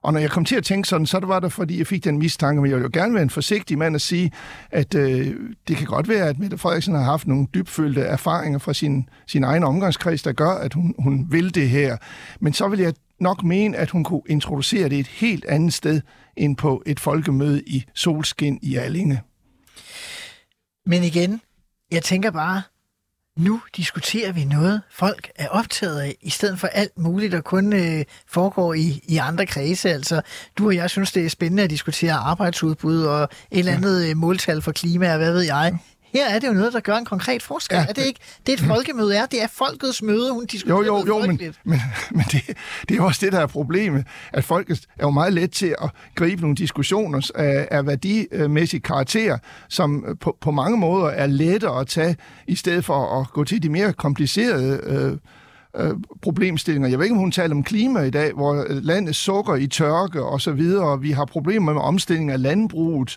Og 0.02 0.12
når 0.12 0.20
jeg 0.20 0.30
kom 0.30 0.44
til 0.44 0.56
at 0.56 0.64
tænke 0.64 0.88
sådan, 0.88 1.06
så 1.06 1.18
var 1.18 1.40
det, 1.40 1.52
fordi 1.52 1.78
jeg 1.78 1.87
fik 1.87 2.04
den 2.04 2.18
mistanke, 2.18 2.62
men 2.62 2.70
jeg 2.70 2.76
vil 2.76 2.83
jo 2.83 2.90
gerne 2.92 3.14
være 3.14 3.22
en 3.22 3.30
forsigtig 3.30 3.78
mand 3.78 3.94
at 3.94 4.00
sige, 4.00 4.33
at 4.70 4.94
øh, 4.94 5.37
det 5.68 5.76
kan 5.76 5.87
godt 5.87 6.09
være, 6.09 6.28
at 6.28 6.38
Mette 6.38 6.59
Frederiksen 6.59 6.94
har 6.94 7.02
haft 7.02 7.26
nogle 7.26 7.46
dybfølte 7.54 8.00
erfaringer 8.00 8.59
fra 8.59 8.72
sin, 8.72 9.09
sin 9.26 9.44
egen 9.44 9.64
omgangskreds, 9.64 10.22
der 10.22 10.33
gør, 10.33 10.50
at 10.50 10.74
hun, 10.74 10.94
hun 10.98 11.26
vil 11.30 11.54
det 11.54 11.68
her. 11.68 11.96
Men 12.40 12.52
så 12.52 12.68
vil 12.68 12.78
jeg 12.80 12.94
nok 13.20 13.42
mene, 13.42 13.76
at 13.76 13.90
hun 13.90 14.04
kunne 14.04 14.22
introducere 14.28 14.88
det 14.88 14.98
et 14.98 15.06
helt 15.06 15.44
andet 15.44 15.74
sted 15.74 16.00
end 16.37 16.56
på 16.56 16.83
et 16.87 17.00
folkemøde 17.00 17.62
i 17.66 17.85
Solskin 17.94 18.59
i 18.62 18.76
Allinge. 18.76 19.20
Men 20.87 21.02
igen, 21.02 21.40
jeg 21.90 22.02
tænker 22.02 22.30
bare, 22.30 22.62
nu 23.38 23.61
diskuterer 23.77 24.33
vi 24.33 24.45
noget, 24.45 24.81
folk 24.90 25.31
er 25.35 25.49
optaget 25.49 26.01
af, 26.01 26.16
i 26.23 26.31
stedet 26.31 26.59
for 26.59 26.66
alt 26.66 26.99
muligt, 26.99 27.33
der 27.33 27.40
kun 27.40 27.73
øh, 27.73 28.05
foregår 28.27 28.75
i, 28.75 29.05
i 29.09 29.16
andre 29.16 29.47
kredse. 29.47 29.90
Altså, 29.90 30.23
du 30.59 30.66
og 30.66 30.75
jeg 30.75 30.90
synes, 30.90 31.12
det 31.12 31.25
er 31.25 31.29
spændende 31.29 31.62
at 31.62 31.71
diskutere 31.71 32.12
arbejdsudbud 32.12 33.03
og 33.03 33.23
et 33.23 33.59
eller 33.59 33.73
andet 33.73 34.11
øh, 34.11 34.16
måltal 34.16 34.62
for 34.62 34.73
klima, 34.73 35.12
og 35.12 35.19
hvad 35.19 35.33
ved 35.33 35.43
jeg. 35.43 35.79
Her 36.12 36.29
er 36.29 36.38
det 36.38 36.49
jo 36.49 36.53
noget, 36.53 36.73
der 36.73 36.81
gør 36.81 36.96
en 36.96 37.05
konkret 37.05 37.42
forskel. 37.42 37.77
Ja. 37.77 37.87
Er 37.88 37.92
det 37.92 38.07
ikke 38.07 38.20
det, 38.46 38.53
et 38.53 38.61
folkemøde 38.61 39.16
er? 39.16 39.27
Det 39.27 39.42
er 39.42 39.46
folkets 39.46 40.03
møde, 40.03 40.33
hun 40.33 40.46
diskuterer 40.46 40.77
Jo, 40.77 40.85
jo, 40.85 41.05
jo, 41.07 41.27
men, 41.27 41.40
men, 41.64 41.81
men 42.11 42.25
det, 42.33 42.57
det 42.88 42.96
er 42.96 43.03
også 43.03 43.20
det, 43.25 43.33
der 43.33 43.40
er 43.40 43.46
problemet, 43.46 44.05
at 44.33 44.44
folket 44.44 44.87
er 44.99 45.07
jo 45.07 45.11
meget 45.11 45.33
let 45.33 45.53
til 45.53 45.75
at 45.83 45.90
gribe 46.14 46.40
nogle 46.40 46.57
diskussioner 46.57 47.31
af, 47.35 47.68
af 47.70 47.87
værdimæssig 47.87 48.83
karakter, 48.83 49.38
som 49.68 50.18
på, 50.20 50.37
på 50.40 50.51
mange 50.51 50.79
måder 50.79 51.07
er 51.07 51.27
lettere 51.27 51.81
at 51.81 51.87
tage, 51.87 52.16
i 52.46 52.57
stedet 52.57 52.85
for 52.85 53.20
at 53.20 53.31
gå 53.33 53.44
til 53.44 53.62
de 53.62 53.68
mere 53.68 53.92
komplicerede 53.92 54.81
øh, 54.87 55.18
øh, 55.76 55.94
problemstillinger. 56.22 56.88
Jeg 56.88 56.98
ved 56.98 57.04
ikke, 57.04 57.14
om 57.14 57.20
hun 57.20 57.33
taler 57.33 57.54
om 57.54 57.64
klima 57.64 58.00
i 58.00 58.11
dag, 58.11 58.33
hvor 58.33 58.64
øh, 58.68 58.83
landet 58.83 59.16
sukker 59.16 59.54
i 59.54 59.66
tørke 59.66 60.22
og 60.22 60.40
så 60.40 60.52
videre, 60.52 60.85
og 60.85 61.02
vi 61.02 61.11
har 61.11 61.24
problemer 61.24 61.72
med 61.72 61.83
omstilling 61.83 62.30
af 62.30 62.42
landbruget. 62.42 63.16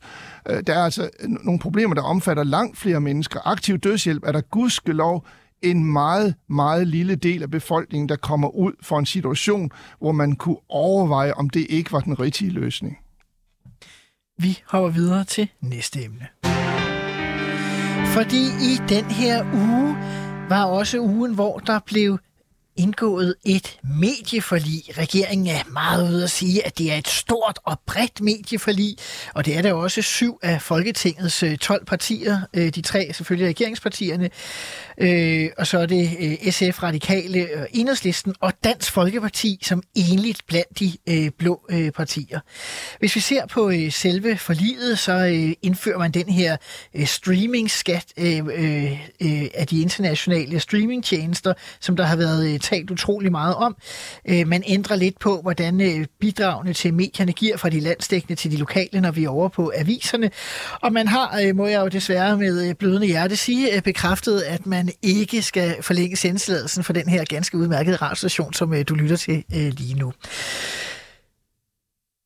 Øh, 0.49 0.63
der 0.67 0.73
er 0.73 0.83
altså 0.83 1.09
nogle 1.19 1.59
problemer, 1.59 1.95
der 1.95 2.01
omfatter 2.01 2.43
langt 2.43 2.77
flere 2.77 3.01
mennesker. 3.01 3.47
Aktiv 3.47 3.77
dødshjælp 3.77 4.23
er 4.25 4.31
der 4.31 4.41
gudskelov 4.41 5.25
en 5.61 5.85
meget, 5.85 6.35
meget 6.49 6.87
lille 6.87 7.15
del 7.15 7.43
af 7.43 7.51
befolkningen, 7.51 8.09
der 8.09 8.15
kommer 8.15 8.49
ud 8.49 8.73
for 8.81 8.99
en 8.99 9.05
situation, 9.05 9.71
hvor 9.99 10.11
man 10.11 10.35
kunne 10.35 10.57
overveje, 10.69 11.33
om 11.33 11.49
det 11.49 11.65
ikke 11.69 11.91
var 11.91 11.99
den 11.99 12.19
rigtige 12.19 12.51
løsning. 12.51 12.97
Vi 14.37 14.59
hopper 14.67 14.89
videre 14.89 15.23
til 15.23 15.49
næste 15.61 16.03
emne. 16.03 16.27
Fordi 18.13 18.43
i 18.43 18.73
den 18.89 19.05
her 19.05 19.45
uge 19.53 19.97
var 20.49 20.63
også 20.65 20.99
ugen, 20.99 21.33
hvor 21.33 21.57
der 21.57 21.79
blev 21.85 22.17
indgået 22.75 23.36
et 23.45 23.77
medieforlig. 23.99 24.83
Regeringen 24.97 25.47
er 25.47 25.71
meget 25.71 26.09
ude 26.09 26.23
at 26.23 26.31
sige, 26.31 26.65
at 26.65 26.77
det 26.77 26.91
er 26.91 26.97
et 26.97 27.07
stort 27.07 27.59
og 27.63 27.79
bredt 27.88 28.21
medieforlig, 28.21 28.97
og 29.33 29.45
det 29.45 29.57
er 29.57 29.62
der 29.62 29.73
også 29.73 30.01
syv 30.01 30.39
af 30.41 30.62
Folketingets 30.62 31.43
øh, 31.43 31.57
12 31.57 31.86
partier, 31.86 32.41
øh, 32.53 32.69
de 32.69 32.81
tre 32.81 33.12
selvfølgelig 33.13 33.49
regeringspartierne, 33.49 34.29
øh, 34.97 35.49
og 35.57 35.67
så 35.67 35.79
er 35.79 35.86
det 35.86 36.09
SF, 36.53 36.83
Radikale, 36.83 37.47
Enhedslisten 37.75 38.36
og 38.39 38.53
Dansk 38.63 38.91
Folkeparti 38.91 39.59
som 39.62 39.83
enligt 39.95 40.41
blandt 40.47 40.79
de 40.79 41.31
blå 41.38 41.69
partier. 41.95 42.39
Hvis 42.99 43.15
vi 43.15 43.19
ser 43.19 43.45
på 43.47 43.71
selve 43.89 44.38
forliget, 44.38 44.99
så 44.99 45.15
indfører 45.62 45.97
man 45.97 46.12
den 46.12 46.29
her 46.29 46.57
streaming-skat 47.05 48.05
af 48.17 49.67
de 49.69 49.81
internationale 49.81 50.59
streamingtjenester, 50.59 51.53
som 51.79 51.95
der 51.95 52.03
har 52.03 52.15
været 52.15 52.62
talt 52.63 52.91
utrolig 52.91 53.32
meget 53.32 53.56
om. 53.56 53.76
Øh, 54.30 54.47
man 54.47 54.63
ændrer 54.67 54.95
lidt 54.95 55.19
på, 55.19 55.41
hvordan 55.41 55.82
øh, 55.82 56.06
bidragene 56.19 56.73
til 56.73 56.93
medierne 56.93 57.34
giver 57.34 57.58
fra 57.58 57.69
de 57.69 57.80
landstækkende 57.80 58.36
til 58.36 58.52
de 58.52 58.58
lokale, 58.58 59.02
når 59.02 59.12
vi 59.12 59.23
er 59.23 59.30
over 59.30 59.49
på 59.49 59.71
aviserne. 59.76 60.32
Og 60.82 60.93
man 60.93 61.08
har, 61.08 61.41
øh, 61.45 61.56
må 61.56 61.67
jeg 61.67 61.82
jo 61.82 61.88
desværre 61.88 62.38
med 62.38 62.69
øh, 62.69 62.76
blødende 62.76 63.08
hjerte 63.08 63.36
sige, 63.36 63.76
øh, 63.76 63.82
bekræftet, 63.82 64.41
at 64.41 64.65
man 64.65 64.89
ikke 65.02 65.41
skal 65.41 65.84
forlænge 65.84 66.15
sendtilladelsen 66.15 66.84
for 66.84 66.93
den 66.93 67.10
her 67.10 67.26
ganske 67.26 67.58
udmærkede 67.58 67.95
radiostation, 67.95 68.54
som 68.54 68.73
øh, 68.73 68.86
du 68.88 68.95
lytter 68.95 69.15
til 69.15 69.43
lige 69.49 69.93
nu. 69.93 70.13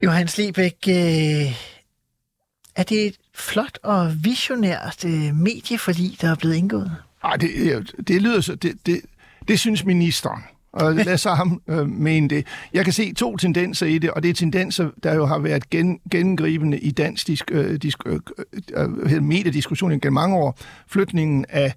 Johannes 0.03 0.37
Lebæk, 0.37 0.87
er 2.75 2.83
det 2.89 3.05
et 3.05 3.15
flot 3.33 3.79
og 3.83 4.13
visionært 4.23 5.05
medieforlig, 5.33 6.17
der 6.21 6.31
er 6.31 6.35
blevet 6.35 6.55
indgået? 6.55 6.91
Nej, 7.23 7.35
det, 7.35 7.91
det 8.07 8.21
lyder 8.21 8.41
så... 8.41 8.55
Det, 8.55 8.77
det, 8.85 9.01
det 9.47 9.59
synes 9.59 9.85
ministeren. 9.85 10.41
Og 10.73 10.95
lad 10.95 11.17
så 11.17 11.29
ham 11.29 11.61
øh, 11.67 11.89
mene 11.89 12.27
det. 12.27 12.47
Jeg 12.73 12.83
kan 12.83 12.93
se 12.93 13.13
to 13.13 13.37
tendenser 13.37 13.85
i 13.85 13.97
det, 13.97 14.11
og 14.11 14.23
det 14.23 14.29
er 14.29 14.33
tendenser, 14.33 14.89
der 15.03 15.15
jo 15.15 15.25
har 15.25 15.39
været 15.39 15.69
gen, 15.69 15.99
gennemgribende 16.11 16.79
i 16.79 16.91
dansk 16.91 17.27
disk, 17.27 17.51
øh, 17.51 17.75
disk, 17.75 17.97
øh, 18.05 18.19
øh, 18.73 18.89
øh 19.15 19.23
mediediskussion 19.23 19.91
gennem 19.91 20.13
mange 20.13 20.35
år. 20.35 20.59
Flytningen 20.87 21.45
af 21.49 21.73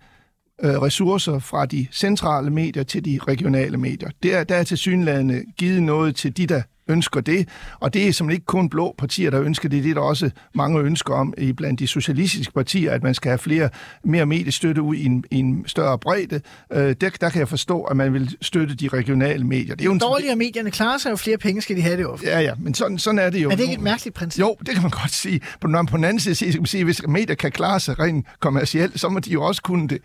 øh, 0.64 0.82
ressourcer 0.82 1.38
fra 1.38 1.66
de 1.66 1.86
centrale 1.92 2.50
medier 2.50 2.82
til 2.82 3.04
de 3.04 3.18
regionale 3.28 3.76
medier. 3.76 4.10
Der, 4.22 4.44
der 4.44 4.54
er 4.54 4.62
til 4.62 4.78
synlædende 4.78 5.44
givet 5.58 5.82
noget 5.82 6.16
til 6.16 6.36
de, 6.36 6.46
der 6.46 6.62
ønsker 6.90 7.20
det. 7.20 7.48
Og 7.80 7.94
det 7.94 8.08
er 8.08 8.12
simpelthen 8.12 8.36
ikke 8.36 8.46
kun 8.46 8.68
blå 8.68 8.94
partier, 8.98 9.30
der 9.30 9.42
ønsker 9.42 9.68
det. 9.68 9.84
Det 9.84 9.90
er 9.90 9.94
der 9.94 10.00
også 10.00 10.30
mange 10.54 10.80
ønsker 10.80 11.14
om 11.14 11.34
i 11.38 11.52
blandt 11.52 11.80
de 11.80 11.86
socialistiske 11.86 12.52
partier, 12.52 12.92
at 12.92 13.02
man 13.02 13.14
skal 13.14 13.28
have 13.28 13.38
flere, 13.38 13.68
mere 14.04 14.26
mediestøtte 14.26 14.82
ud 14.82 14.94
i 14.94 15.04
en, 15.04 15.24
i 15.30 15.36
en 15.36 15.64
større 15.66 15.98
bredde. 15.98 16.40
Øh, 16.72 16.94
der, 17.00 17.10
der 17.20 17.30
kan 17.30 17.38
jeg 17.38 17.48
forstå, 17.48 17.82
at 17.82 17.96
man 17.96 18.12
vil 18.14 18.36
støtte 18.42 18.74
de 18.74 18.88
regionale 18.88 19.44
medier. 19.44 19.74
Det 19.74 19.80
er 19.80 19.84
jo 19.84 19.92
en, 19.92 19.98
Dårligere 19.98 20.36
medierne 20.36 20.70
klarer 20.70 20.98
sig, 20.98 21.10
jo 21.10 21.16
flere 21.16 21.38
penge 21.38 21.62
skal 21.62 21.76
de 21.76 21.82
have 21.82 21.96
det 21.96 22.02
jo. 22.02 22.18
Ja, 22.24 22.40
ja, 22.40 22.54
men 22.58 22.74
sådan, 22.74 22.98
sådan 22.98 23.18
er 23.18 23.30
det 23.30 23.42
jo. 23.42 23.50
Er 23.50 23.54
det 23.54 23.62
ikke 23.62 23.74
et 23.74 23.80
mærkeligt 23.80 24.16
princip? 24.16 24.40
Jo, 24.40 24.56
det 24.66 24.74
kan 24.74 24.82
man 24.82 24.90
godt 24.90 25.12
sige. 25.12 25.40
På, 25.60 25.68
man 25.68 25.86
på 25.86 25.96
den 25.96 26.04
anden 26.04 26.20
side 26.20 26.52
kan 26.52 26.60
man 26.60 26.66
sige, 26.66 26.84
hvis 26.84 27.02
medier 27.08 27.34
kan 27.34 27.52
klare 27.52 27.80
sig 27.80 27.98
rent 27.98 28.26
kommercielt, 28.40 29.00
så 29.00 29.08
må 29.08 29.18
de 29.18 29.30
jo 29.30 29.42
også 29.42 29.62
kunne 29.62 29.88
det. 29.88 29.98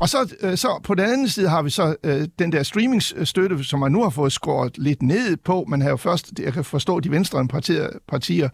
Og 0.00 0.08
så, 0.08 0.34
øh, 0.40 0.56
så 0.56 0.80
på 0.84 0.94
den 0.94 1.04
anden 1.04 1.28
side 1.28 1.48
har 1.48 1.62
vi 1.62 1.70
så 1.70 1.96
øh, 2.04 2.28
den 2.38 2.52
der 2.52 2.62
streamingstøtte, 2.62 3.64
som 3.64 3.80
man 3.80 3.92
nu 3.92 4.02
har 4.02 4.10
fået 4.10 4.32
skåret 4.32 4.78
lidt 4.78 5.02
ned 5.02 5.36
på. 5.36 5.64
Man 5.68 5.82
har 5.82 5.90
jo 5.90 5.96
først, 5.96 6.27
jeg 6.38 6.52
kan 6.52 6.64
forstå, 6.64 7.00
de 7.00 7.10
venstre 7.10 7.48
partier, 7.48 7.88
partier 8.08 8.48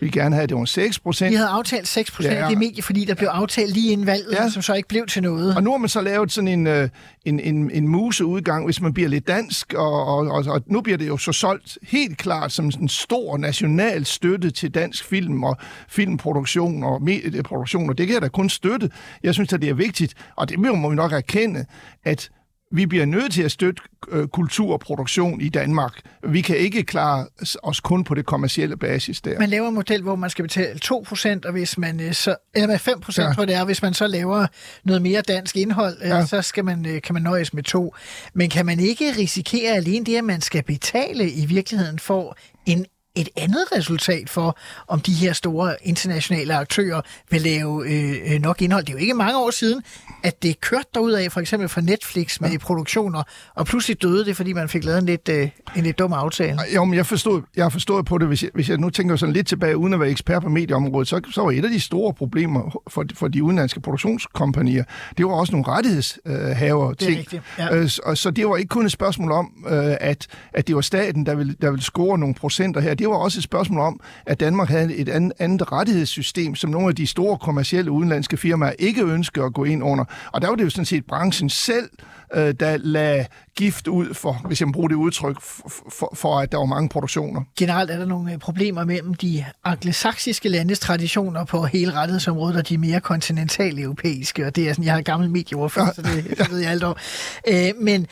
vil 0.00 0.12
gerne 0.12 0.34
have, 0.34 0.42
at 0.42 0.48
det 0.48 0.56
var 0.56 0.64
6 0.64 0.98
procent. 0.98 1.30
Vi 1.30 1.36
havde 1.36 1.48
aftalt 1.48 1.88
6 1.88 2.10
procent 2.10 2.34
ja, 2.34 2.48
det 2.48 2.58
medie, 2.58 2.82
fordi 2.82 3.04
der 3.04 3.14
blev 3.14 3.28
aftalt 3.28 3.72
lige 3.72 3.92
inden 3.92 4.06
valget, 4.06 4.32
ja. 4.32 4.48
som 4.48 4.62
så 4.62 4.74
ikke 4.74 4.88
blev 4.88 5.06
til 5.06 5.22
noget. 5.22 5.56
Og 5.56 5.62
nu 5.62 5.70
har 5.70 5.78
man 5.78 5.88
så 5.88 6.00
lavet 6.00 6.32
sådan 6.32 6.48
en, 6.48 6.66
øh, 6.66 6.88
en, 7.24 7.40
en, 7.40 7.70
en 7.70 7.88
museudgang, 7.88 8.64
hvis 8.64 8.80
man 8.80 8.94
bliver 8.94 9.08
lidt 9.08 9.28
dansk, 9.28 9.74
og, 9.74 10.06
og, 10.06 10.18
og, 10.18 10.44
og 10.48 10.62
nu 10.66 10.80
bliver 10.80 10.98
det 10.98 11.08
jo 11.08 11.16
så 11.16 11.32
solgt 11.32 11.78
helt 11.82 12.18
klart 12.18 12.52
som 12.52 12.70
en 12.80 12.88
stor 12.88 13.38
national 13.38 14.04
støtte 14.04 14.50
til 14.50 14.74
dansk 14.74 15.04
film 15.04 15.44
og 15.44 15.56
filmproduktion 15.88 16.82
og 16.82 17.02
medieproduktion, 17.02 17.90
og 17.90 17.98
det 17.98 18.06
kan 18.06 18.14
jeg 18.14 18.22
da 18.22 18.28
kun 18.28 18.48
støtte. 18.48 18.90
Jeg 19.22 19.34
synes, 19.34 19.52
at 19.52 19.62
det 19.62 19.68
er 19.68 19.74
vigtigt, 19.74 20.14
og 20.36 20.48
det 20.48 20.58
må 20.58 20.88
vi 20.88 20.96
nok 20.96 21.12
erkende, 21.12 21.64
at 22.04 22.30
vi 22.72 22.86
bliver 22.86 23.04
nødt 23.04 23.32
til 23.32 23.42
at 23.42 23.52
støtte 23.52 23.82
øh, 24.08 24.28
kulturproduktion 24.28 25.40
i 25.40 25.48
Danmark. 25.48 25.92
Vi 26.28 26.40
kan 26.40 26.56
ikke 26.56 26.82
klare 26.82 27.26
os 27.62 27.80
kun 27.80 28.04
på 28.04 28.14
det 28.14 28.26
kommercielle 28.26 28.76
basis 28.76 29.20
der. 29.20 29.38
Man 29.38 29.48
laver 29.48 29.68
en 29.68 29.74
model, 29.74 30.02
hvor 30.02 30.16
man 30.16 30.30
skal 30.30 30.42
betale 30.42 30.78
2%, 30.84 31.40
og 31.44 31.52
hvis 31.52 31.78
man 31.78 32.00
øh, 32.00 32.12
så, 32.12 32.36
eller 32.54 32.66
med 32.66 32.76
5% 32.76 33.22
ja. 33.22 33.32
tror 33.32 33.44
det 33.44 33.54
er, 33.54 33.64
hvis 33.64 33.82
man 33.82 33.94
så 33.94 34.06
laver 34.06 34.46
noget 34.84 35.02
mere 35.02 35.20
dansk 35.20 35.56
indhold, 35.56 35.96
øh, 36.02 36.08
ja. 36.08 36.26
så 36.26 36.42
skal 36.42 36.64
man, 36.64 36.86
øh, 36.86 37.02
kan 37.02 37.14
man 37.14 37.22
nøjes 37.22 37.54
med 37.54 37.62
to. 37.62 37.94
Men 38.34 38.50
kan 38.50 38.66
man 38.66 38.80
ikke 38.80 39.12
risikere 39.18 39.72
alene 39.72 40.04
det, 40.04 40.16
at 40.16 40.24
man 40.24 40.40
skal 40.40 40.62
betale 40.62 41.30
i 41.30 41.46
virkeligheden 41.46 41.98
for 41.98 42.36
en 42.66 42.86
et 43.20 43.28
andet 43.36 43.64
resultat 43.76 44.30
for, 44.30 44.58
om 44.88 45.00
de 45.00 45.12
her 45.12 45.32
store 45.32 45.74
internationale 45.82 46.54
aktører 46.54 47.00
vil 47.30 47.40
lave 47.40 47.90
øh, 47.90 48.34
øh 48.34 48.40
nok 48.40 48.62
indhold. 48.62 48.84
Det 48.84 48.90
er 48.90 48.94
jo 48.94 49.00
ikke 49.00 49.14
mange 49.14 49.38
år 49.38 49.50
siden, 49.50 49.82
at 50.22 50.42
det 50.42 50.60
kørte 50.60 50.88
derud 50.94 51.12
af, 51.12 51.32
for 51.32 51.40
eksempel 51.40 51.68
fra 51.68 51.80
Netflix 51.80 52.40
med 52.40 52.50
ja. 52.50 52.58
produktioner, 52.58 53.22
og 53.54 53.66
pludselig 53.66 54.02
døde 54.02 54.24
det, 54.24 54.36
fordi 54.36 54.52
man 54.52 54.68
fik 54.68 54.84
lavet 54.84 54.98
en 54.98 55.06
lidt, 55.06 55.28
øh, 55.28 55.48
en 55.76 55.82
lidt 55.82 55.98
dum 55.98 56.12
aftale. 56.12 56.58
Jo, 56.74 56.84
men 56.84 56.94
jeg 56.94 57.06
forstod, 57.06 57.42
jeg 57.56 57.72
forstod 57.72 58.02
på 58.02 58.18
det, 58.18 58.28
hvis 58.28 58.42
jeg, 58.42 58.50
hvis 58.54 58.70
jeg 58.70 58.78
nu 58.78 58.90
tænker 58.90 59.16
sådan 59.16 59.32
lidt 59.32 59.46
tilbage, 59.46 59.76
uden 59.76 59.94
at 59.94 60.00
være 60.00 60.10
ekspert 60.10 60.42
på 60.42 60.48
medieområdet, 60.48 61.08
så, 61.08 61.20
så 61.30 61.42
var 61.42 61.50
et 61.50 61.64
af 61.64 61.70
de 61.70 61.80
store 61.80 62.14
problemer 62.14 62.82
for, 62.88 63.04
for 63.14 63.28
de 63.28 63.42
udenlandske 63.42 63.80
produktionskompanier, 63.80 64.84
det 65.18 65.26
var 65.26 65.32
også 65.32 65.52
nogle 65.52 65.68
rettighedshaver 65.68 66.94
ting. 66.94 67.10
Det 67.10 67.14
er 67.14 67.18
rigtigt, 67.18 67.42
ja. 67.58 67.76
øh, 67.76 67.88
så, 67.88 68.12
så 68.14 68.30
det 68.30 68.48
var 68.48 68.56
ikke 68.56 68.68
kun 68.68 68.86
et 68.86 68.92
spørgsmål 68.92 69.32
om, 69.32 69.52
øh, 69.68 69.96
at, 70.00 70.26
at 70.52 70.66
det 70.66 70.74
var 70.74 70.80
staten, 70.80 71.26
der 71.26 71.34
ville, 71.34 71.54
der 71.62 71.70
ville 71.70 71.84
score 71.84 72.18
nogle 72.18 72.34
procenter 72.34 72.80
her. 72.80 72.94
Det 72.94 73.07
var 73.08 73.16
også 73.16 73.38
et 73.38 73.44
spørgsmål 73.44 73.80
om, 73.80 74.00
at 74.26 74.40
Danmark 74.40 74.68
havde 74.68 74.94
et 74.96 75.08
andet, 75.08 75.32
andet 75.38 75.72
rettighedssystem, 75.72 76.54
som 76.54 76.70
nogle 76.70 76.88
af 76.88 76.96
de 76.96 77.06
store 77.06 77.38
kommercielle 77.38 77.90
udenlandske 77.90 78.36
firmaer 78.36 78.72
ikke 78.78 79.02
ønskede 79.02 79.44
at 79.44 79.54
gå 79.54 79.64
ind 79.64 79.84
under. 79.84 80.04
Og 80.32 80.42
der 80.42 80.48
var 80.48 80.54
det 80.54 80.64
jo 80.64 80.70
sådan 80.70 80.84
set 80.84 81.04
branchen 81.06 81.50
selv, 81.50 81.90
øh, 82.34 82.54
der 82.60 82.76
lagde 82.76 83.26
gift 83.56 83.88
ud 83.88 84.14
for, 84.14 84.32
hvis 84.46 84.60
jeg 84.60 84.68
må 84.68 84.72
bruge 84.72 84.88
det 84.88 84.94
udtryk, 84.94 85.40
for, 85.40 85.70
for, 85.90 86.12
for 86.14 86.38
at 86.38 86.52
der 86.52 86.58
var 86.58 86.64
mange 86.64 86.88
produktioner. 86.88 87.40
Generelt 87.58 87.90
er 87.90 87.98
der 87.98 88.06
nogle 88.06 88.32
øh, 88.32 88.38
problemer 88.38 88.84
mellem 88.84 89.14
de 89.14 89.44
angelsaksiske 89.64 90.48
landes 90.48 90.78
traditioner 90.78 91.44
på 91.44 91.64
hele 91.64 91.92
rettighedsområdet 91.92 92.56
og 92.56 92.68
de 92.68 92.78
mere 92.78 93.00
kontinentale 93.00 93.82
europæiske, 93.82 94.46
og 94.46 94.56
det 94.56 94.68
er 94.68 94.72
sådan, 94.72 94.84
jeg 94.84 94.94
har 94.94 95.02
gammel 95.02 95.30
medieordfører, 95.30 95.86
ja. 95.86 95.92
så 95.92 96.02
det, 96.02 96.38
det 96.38 96.50
ved 96.50 96.58
jeg 96.58 96.70
alt 96.70 96.84
om. 96.84 96.96
Øh, 97.48 97.70
men 97.80 98.06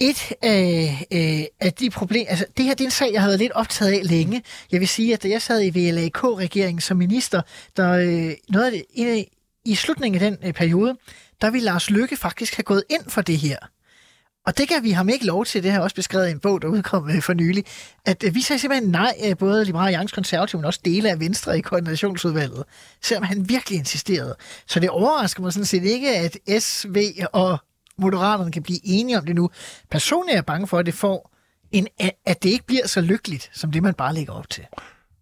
et 0.00 0.32
af, 0.42 1.06
øh, 1.12 1.44
af 1.60 1.72
de 1.72 1.90
problemer, 1.90 2.30
altså 2.30 2.46
det 2.56 2.64
her 2.64 2.74
det 2.74 2.80
er 2.80 2.84
en 2.84 2.90
sag, 2.90 3.12
jeg 3.12 3.20
har 3.20 3.28
været 3.28 3.38
lidt 3.38 3.52
optaget 3.52 3.92
af 3.92 4.08
længe. 4.08 4.42
Jeg 4.72 4.80
vil 4.80 4.88
sige, 4.88 5.12
at 5.12 5.22
da 5.22 5.28
jeg 5.28 5.42
sad 5.42 5.62
i 5.62 5.70
VLAK-regeringen 5.70 6.80
som 6.80 6.96
minister, 6.96 7.42
der 7.76 7.92
øh, 7.92 8.34
noget 8.48 8.66
af 8.66 8.72
det, 8.72 8.84
i, 8.94 9.24
i 9.64 9.74
slutningen 9.74 10.22
af 10.22 10.30
den 10.30 10.48
øh, 10.48 10.54
periode, 10.54 10.96
der 11.40 11.50
ville 11.50 11.64
Lars 11.64 11.90
Lykke 11.90 12.16
faktisk 12.16 12.56
have 12.56 12.64
gået 12.64 12.84
ind 12.90 13.10
for 13.10 13.22
det 13.22 13.38
her. 13.38 13.56
Og 14.46 14.58
det 14.58 14.68
kan 14.68 14.82
vi 14.82 14.90
ham 14.90 15.08
ikke 15.08 15.26
lov 15.26 15.44
til, 15.44 15.62
det 15.62 15.72
har 15.72 15.80
også 15.80 15.96
beskrevet 15.96 16.28
i 16.28 16.30
en 16.30 16.40
bog, 16.40 16.62
der 16.62 16.68
udkom 16.68 17.10
øh, 17.10 17.22
for 17.22 17.32
nylig, 17.32 17.64
at 18.04 18.24
øh, 18.24 18.34
vi 18.34 18.40
sagde 18.40 18.60
simpelthen 18.60 18.90
nej, 18.90 19.14
øh, 19.24 19.36
både 19.36 19.64
Liberale 19.64 19.86
Alliance 19.86 20.14
Konservative, 20.14 20.58
men 20.58 20.64
også 20.64 20.80
dele 20.84 21.10
af 21.10 21.20
Venstre 21.20 21.58
i 21.58 21.60
koordinationsudvalget, 21.60 22.64
selvom 23.02 23.24
han 23.24 23.48
virkelig 23.48 23.78
insisterede. 23.78 24.36
Så 24.66 24.80
det 24.80 24.90
overrasker 24.90 25.42
mig 25.42 25.52
sådan 25.52 25.66
set 25.66 25.84
ikke, 25.84 26.16
at 26.16 26.62
SV 26.62 26.96
og 27.32 27.58
Moderaterne 27.98 28.52
kan 28.52 28.62
blive 28.62 28.80
enige 28.84 29.18
om 29.18 29.26
det 29.26 29.34
nu. 29.34 29.50
Personligt 29.90 30.32
er 30.32 30.36
jeg 30.36 30.46
bange 30.46 30.66
for, 30.66 30.78
at 30.78 30.86
det 30.86 30.94
får 30.94 31.30
en, 31.72 31.88
at 32.26 32.42
det 32.42 32.48
ikke 32.48 32.66
bliver 32.66 32.86
så 32.86 33.00
lykkeligt, 33.00 33.50
som 33.52 33.72
det 33.72 33.82
man 33.82 33.94
bare 33.94 34.14
lægger 34.14 34.32
op 34.32 34.50
til. 34.50 34.66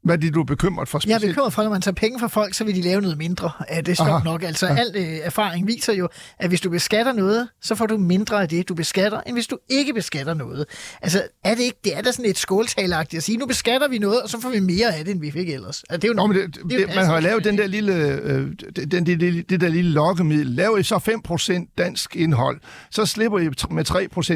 Hvad 0.04 0.14
er 0.14 0.20
det, 0.20 0.34
du 0.34 0.40
er 0.40 0.44
bekymret 0.44 0.88
for 0.88 0.98
specielt? 0.98 1.22
Jeg 1.22 1.28
er 1.28 1.32
bekymret 1.32 1.52
for, 1.52 1.62
at 1.62 1.66
når 1.66 1.70
man 1.70 1.80
tager 1.80 1.94
penge 1.94 2.20
fra 2.20 2.26
folk, 2.26 2.54
så 2.54 2.64
vil 2.64 2.74
de 2.74 2.82
lave 2.82 3.00
noget 3.00 3.18
mindre. 3.18 3.50
Ja, 3.70 3.80
det 3.80 4.00
er 4.00 4.24
nok. 4.24 4.42
Altså, 4.42 4.66
ja. 4.66 4.76
al 4.76 4.92
øh, 4.94 5.18
erfaring 5.22 5.66
viser 5.66 5.92
jo, 5.92 6.08
at 6.38 6.48
hvis 6.48 6.60
du 6.60 6.70
beskatter 6.70 7.12
noget, 7.12 7.48
så 7.62 7.74
får 7.74 7.86
du 7.86 7.96
mindre 7.96 8.42
af 8.42 8.48
det, 8.48 8.68
du 8.68 8.74
beskatter, 8.74 9.20
end 9.20 9.36
hvis 9.36 9.46
du 9.46 9.58
ikke 9.68 9.94
beskatter 9.94 10.34
noget. 10.34 10.66
Altså, 11.02 11.22
er 11.44 11.54
det 11.54 11.62
ikke, 11.62 11.78
det 11.84 11.96
er 11.96 12.02
da 12.02 12.12
sådan 12.12 12.30
et 12.30 12.38
skåltalagtigt 12.38 13.18
at 13.18 13.24
sige, 13.24 13.38
nu 13.38 13.46
beskatter 13.46 13.88
vi 13.88 13.98
noget, 13.98 14.22
og 14.22 14.28
så 14.28 14.40
får 14.40 14.50
vi 14.50 14.60
mere 14.60 14.94
af 14.94 15.04
det, 15.04 15.12
end 15.12 15.20
vi 15.20 15.30
fik 15.30 15.48
ellers. 15.48 15.82
Altså, 15.90 15.96
det 15.96 16.04
er 16.04 16.08
jo 16.08 16.14
Nå, 16.14 16.26
men 16.26 16.36
det, 16.36 16.54
det, 16.54 16.70
det, 16.70 16.94
man 16.94 17.06
har 17.06 17.20
lavet 17.20 17.44
den 17.44 17.58
der 17.58 17.66
lille, 17.66 17.94
øh, 17.94 18.46
den, 18.90 19.06
det, 19.06 19.20
det, 19.20 19.50
det 19.50 19.60
der 19.60 19.68
lille 19.68 19.90
lokkemiddel. 19.90 20.46
Laver 20.46 20.78
I 20.78 20.82
så 20.82 21.20
5% 21.58 21.74
dansk 21.78 22.16
indhold, 22.16 22.60
så 22.90 23.06
slipper 23.06 23.38
I 23.38 23.48
med 23.70 23.90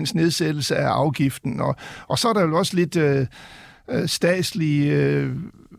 3% 0.09 0.13
nedsættelse 0.15 0.77
af 0.77 0.89
afgiften. 0.89 1.61
Og, 1.61 1.77
og 2.09 2.19
så 2.19 2.29
er 2.29 2.33
der 2.33 2.41
jo 2.41 2.59
også 2.59 2.77
lidt... 2.77 2.97
Øh, 2.97 3.27
øh, 3.91 4.09
statslige 4.09 4.93
øh, 4.93 5.31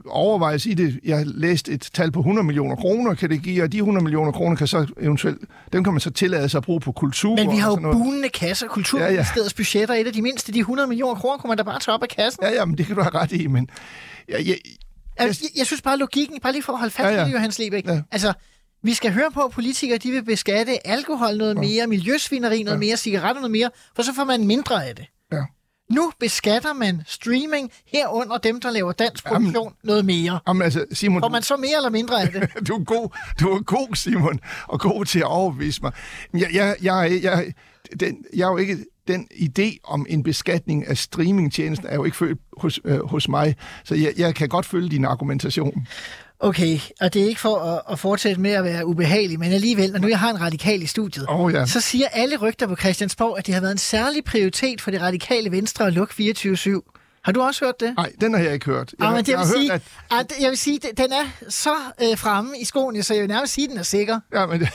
overvejelse 0.05 0.69
i 0.69 0.73
det. 0.73 0.99
Jeg 1.03 1.17
har 1.17 1.25
læst 1.25 1.69
et 1.69 1.89
tal 1.93 2.11
på 2.11 2.19
100 2.19 2.45
millioner 2.45 2.75
kroner, 2.75 3.13
kan 3.13 3.29
det 3.29 3.43
give, 3.43 3.63
og 3.63 3.71
de 3.71 3.77
100 3.77 4.03
millioner 4.03 4.31
kroner 4.31 4.55
kan 4.55 4.67
så 4.67 4.87
eventuelt, 4.99 5.41
dem 5.73 5.83
kan 5.83 5.93
man 5.93 5.99
så 5.99 6.11
tillade 6.11 6.49
sig 6.49 6.57
at 6.57 6.63
bruge 6.63 6.79
på 6.79 6.91
kultur. 6.91 7.35
Men 7.35 7.51
vi 7.51 7.57
har 7.57 7.69
jo 7.69 7.75
bunende 7.75 8.29
kasser. 8.29 8.67
Kulturministeriets 8.67 9.35
ja, 9.35 9.41
ja. 9.41 9.49
budgetter 9.57 9.95
er 9.95 9.99
et 9.99 10.07
af 10.07 10.13
de 10.13 10.21
mindste. 10.21 10.53
De 10.53 10.59
100 10.59 10.87
millioner 10.87 11.15
kroner 11.15 11.37
kunne 11.37 11.47
man 11.47 11.57
da 11.57 11.63
bare 11.63 11.79
tage 11.79 11.95
op 11.95 12.03
af 12.03 12.09
kassen. 12.09 12.43
Ja, 12.43 12.49
ja, 12.49 12.65
men 12.65 12.77
det 12.77 12.85
kan 12.85 12.95
du 12.95 13.01
have 13.01 13.15
ret 13.15 13.31
i, 13.31 13.47
men... 13.47 13.69
Jeg, 14.29 14.37
jeg, 14.37 14.45
jeg, 15.19 15.27
jeg, 15.27 15.35
jeg 15.57 15.65
synes 15.65 15.81
bare, 15.81 15.97
logikken, 15.97 16.39
bare 16.39 16.51
lige 16.51 16.63
for 16.63 16.73
at 16.73 16.79
holde 16.79 16.91
fast 16.91 17.05
ja, 17.05 17.21
ja. 17.21 17.27
i 17.27 17.31
Johannes 17.31 17.59
Lebæk. 17.59 17.85
Ja. 17.85 18.01
Altså, 18.11 18.33
vi 18.83 18.93
skal 18.93 19.13
høre 19.13 19.31
på, 19.33 19.41
at 19.41 19.51
politikere 19.51 19.97
de 19.97 20.11
vil 20.11 20.25
beskatte 20.25 20.87
alkohol 20.87 21.37
noget 21.37 21.55
ja. 21.55 21.61
mere, 21.61 21.87
miljøsvineri 21.87 22.63
noget 22.63 22.75
ja. 22.75 22.79
mere, 22.79 22.97
cigaretter 22.97 23.41
noget 23.41 23.51
mere, 23.51 23.69
for 23.95 24.03
så 24.03 24.13
får 24.13 24.23
man 24.23 24.47
mindre 24.47 24.87
af 24.87 24.95
det. 24.95 25.05
Ja. 25.31 25.43
Nu 25.89 26.11
beskatter 26.19 26.73
man 26.73 27.01
streaming 27.07 27.71
herunder 27.85 28.37
dem, 28.37 28.61
der 28.61 28.71
laver 28.71 28.91
dansk 28.91 29.25
produktion 29.25 29.63
jamen, 29.63 29.75
noget 29.83 30.05
mere. 30.05 30.39
Jamen, 30.47 30.61
altså, 30.61 30.85
Simon, 30.91 31.21
Får 31.21 31.29
man 31.29 31.43
så 31.43 31.57
mere 31.57 31.75
eller 31.75 31.89
mindre 31.89 32.21
af 32.21 32.31
det? 32.31 32.49
du, 32.67 32.75
er 32.75 32.83
god, 32.83 33.09
du 33.39 33.49
er 33.49 33.61
god, 33.61 33.95
Simon, 33.95 34.39
og 34.67 34.79
god 34.79 35.05
til 35.05 35.19
at 35.19 35.25
overbevise 35.25 35.81
mig. 35.81 35.91
Jeg, 36.33 36.49
jeg, 36.53 36.75
jeg, 36.81 37.19
jeg, 37.23 37.53
den, 37.99 38.25
jeg 38.35 38.45
er 38.45 38.51
jo 38.51 38.57
ikke 38.57 38.85
den 39.07 39.27
idé 39.31 39.77
om 39.83 40.05
en 40.09 40.23
beskatning 40.23 40.87
af 40.87 40.97
streamingtjenesten 40.97 41.87
er 41.87 41.95
jo 41.95 42.03
ikke 42.03 42.17
født 42.17 42.39
hos, 42.57 42.79
øh, 42.85 43.05
hos 43.05 43.29
mig, 43.29 43.55
så 43.83 43.95
jeg, 43.95 44.13
jeg 44.17 44.35
kan 44.35 44.49
godt 44.49 44.65
følge 44.65 44.89
din 44.89 45.05
argumentation. 45.05 45.87
Okay, 46.41 46.79
og 47.01 47.13
det 47.13 47.21
er 47.21 47.27
ikke 47.27 47.41
for 47.41 47.57
at, 47.57 47.81
at 47.91 47.99
fortsætte 47.99 48.41
med 48.41 48.51
at 48.51 48.63
være 48.63 48.85
ubehagelig, 48.85 49.39
men 49.39 49.51
alligevel, 49.51 49.91
når 49.91 49.99
nu 49.99 50.07
jeg 50.07 50.19
har 50.19 50.29
en 50.29 50.41
radikal 50.41 50.81
i 50.81 50.85
studiet, 50.85 51.25
oh, 51.29 51.53
ja. 51.53 51.65
så 51.65 51.81
siger 51.81 52.07
alle 52.07 52.37
rygter 52.37 52.67
på 52.67 52.75
Christiansborg, 52.75 53.37
at 53.37 53.45
det 53.47 53.53
har 53.53 53.61
været 53.61 53.71
en 53.71 53.77
særlig 53.77 54.23
prioritet 54.23 54.81
for 54.81 54.91
det 54.91 55.01
radikale 55.01 55.51
venstre 55.51 55.87
at 55.87 55.93
lukke 55.93 56.13
24-7. 56.13 57.21
Har 57.23 57.31
du 57.31 57.41
også 57.41 57.65
hørt 57.65 57.79
det? 57.79 57.93
Nej, 57.95 58.11
den 58.21 58.33
har 58.33 58.41
jeg 58.41 58.53
ikke 58.53 58.65
hørt. 58.65 58.93
Jeg, 58.99 59.07
ah, 59.07 59.15
men 59.15 59.25
det 59.25 59.31
jeg, 59.31 59.39
vil 59.39 59.47
sige, 59.47 59.71
hørt, 59.71 59.81
at... 60.11 60.19
at... 60.19 60.41
jeg 60.41 60.49
vil 60.49 60.57
sige, 60.57 60.79
den 60.97 61.11
er 61.11 61.25
så 61.49 61.75
øh, 62.01 62.17
fremme 62.17 62.59
i 62.59 62.65
skoene, 62.65 63.03
så 63.03 63.13
jeg 63.13 63.21
vil 63.21 63.29
nærmest 63.29 63.53
sige, 63.53 63.65
at 63.65 63.69
den 63.69 63.79
er 63.79 63.83
sikker. 63.83 64.19
Ja, 64.33 64.45
men 64.45 64.67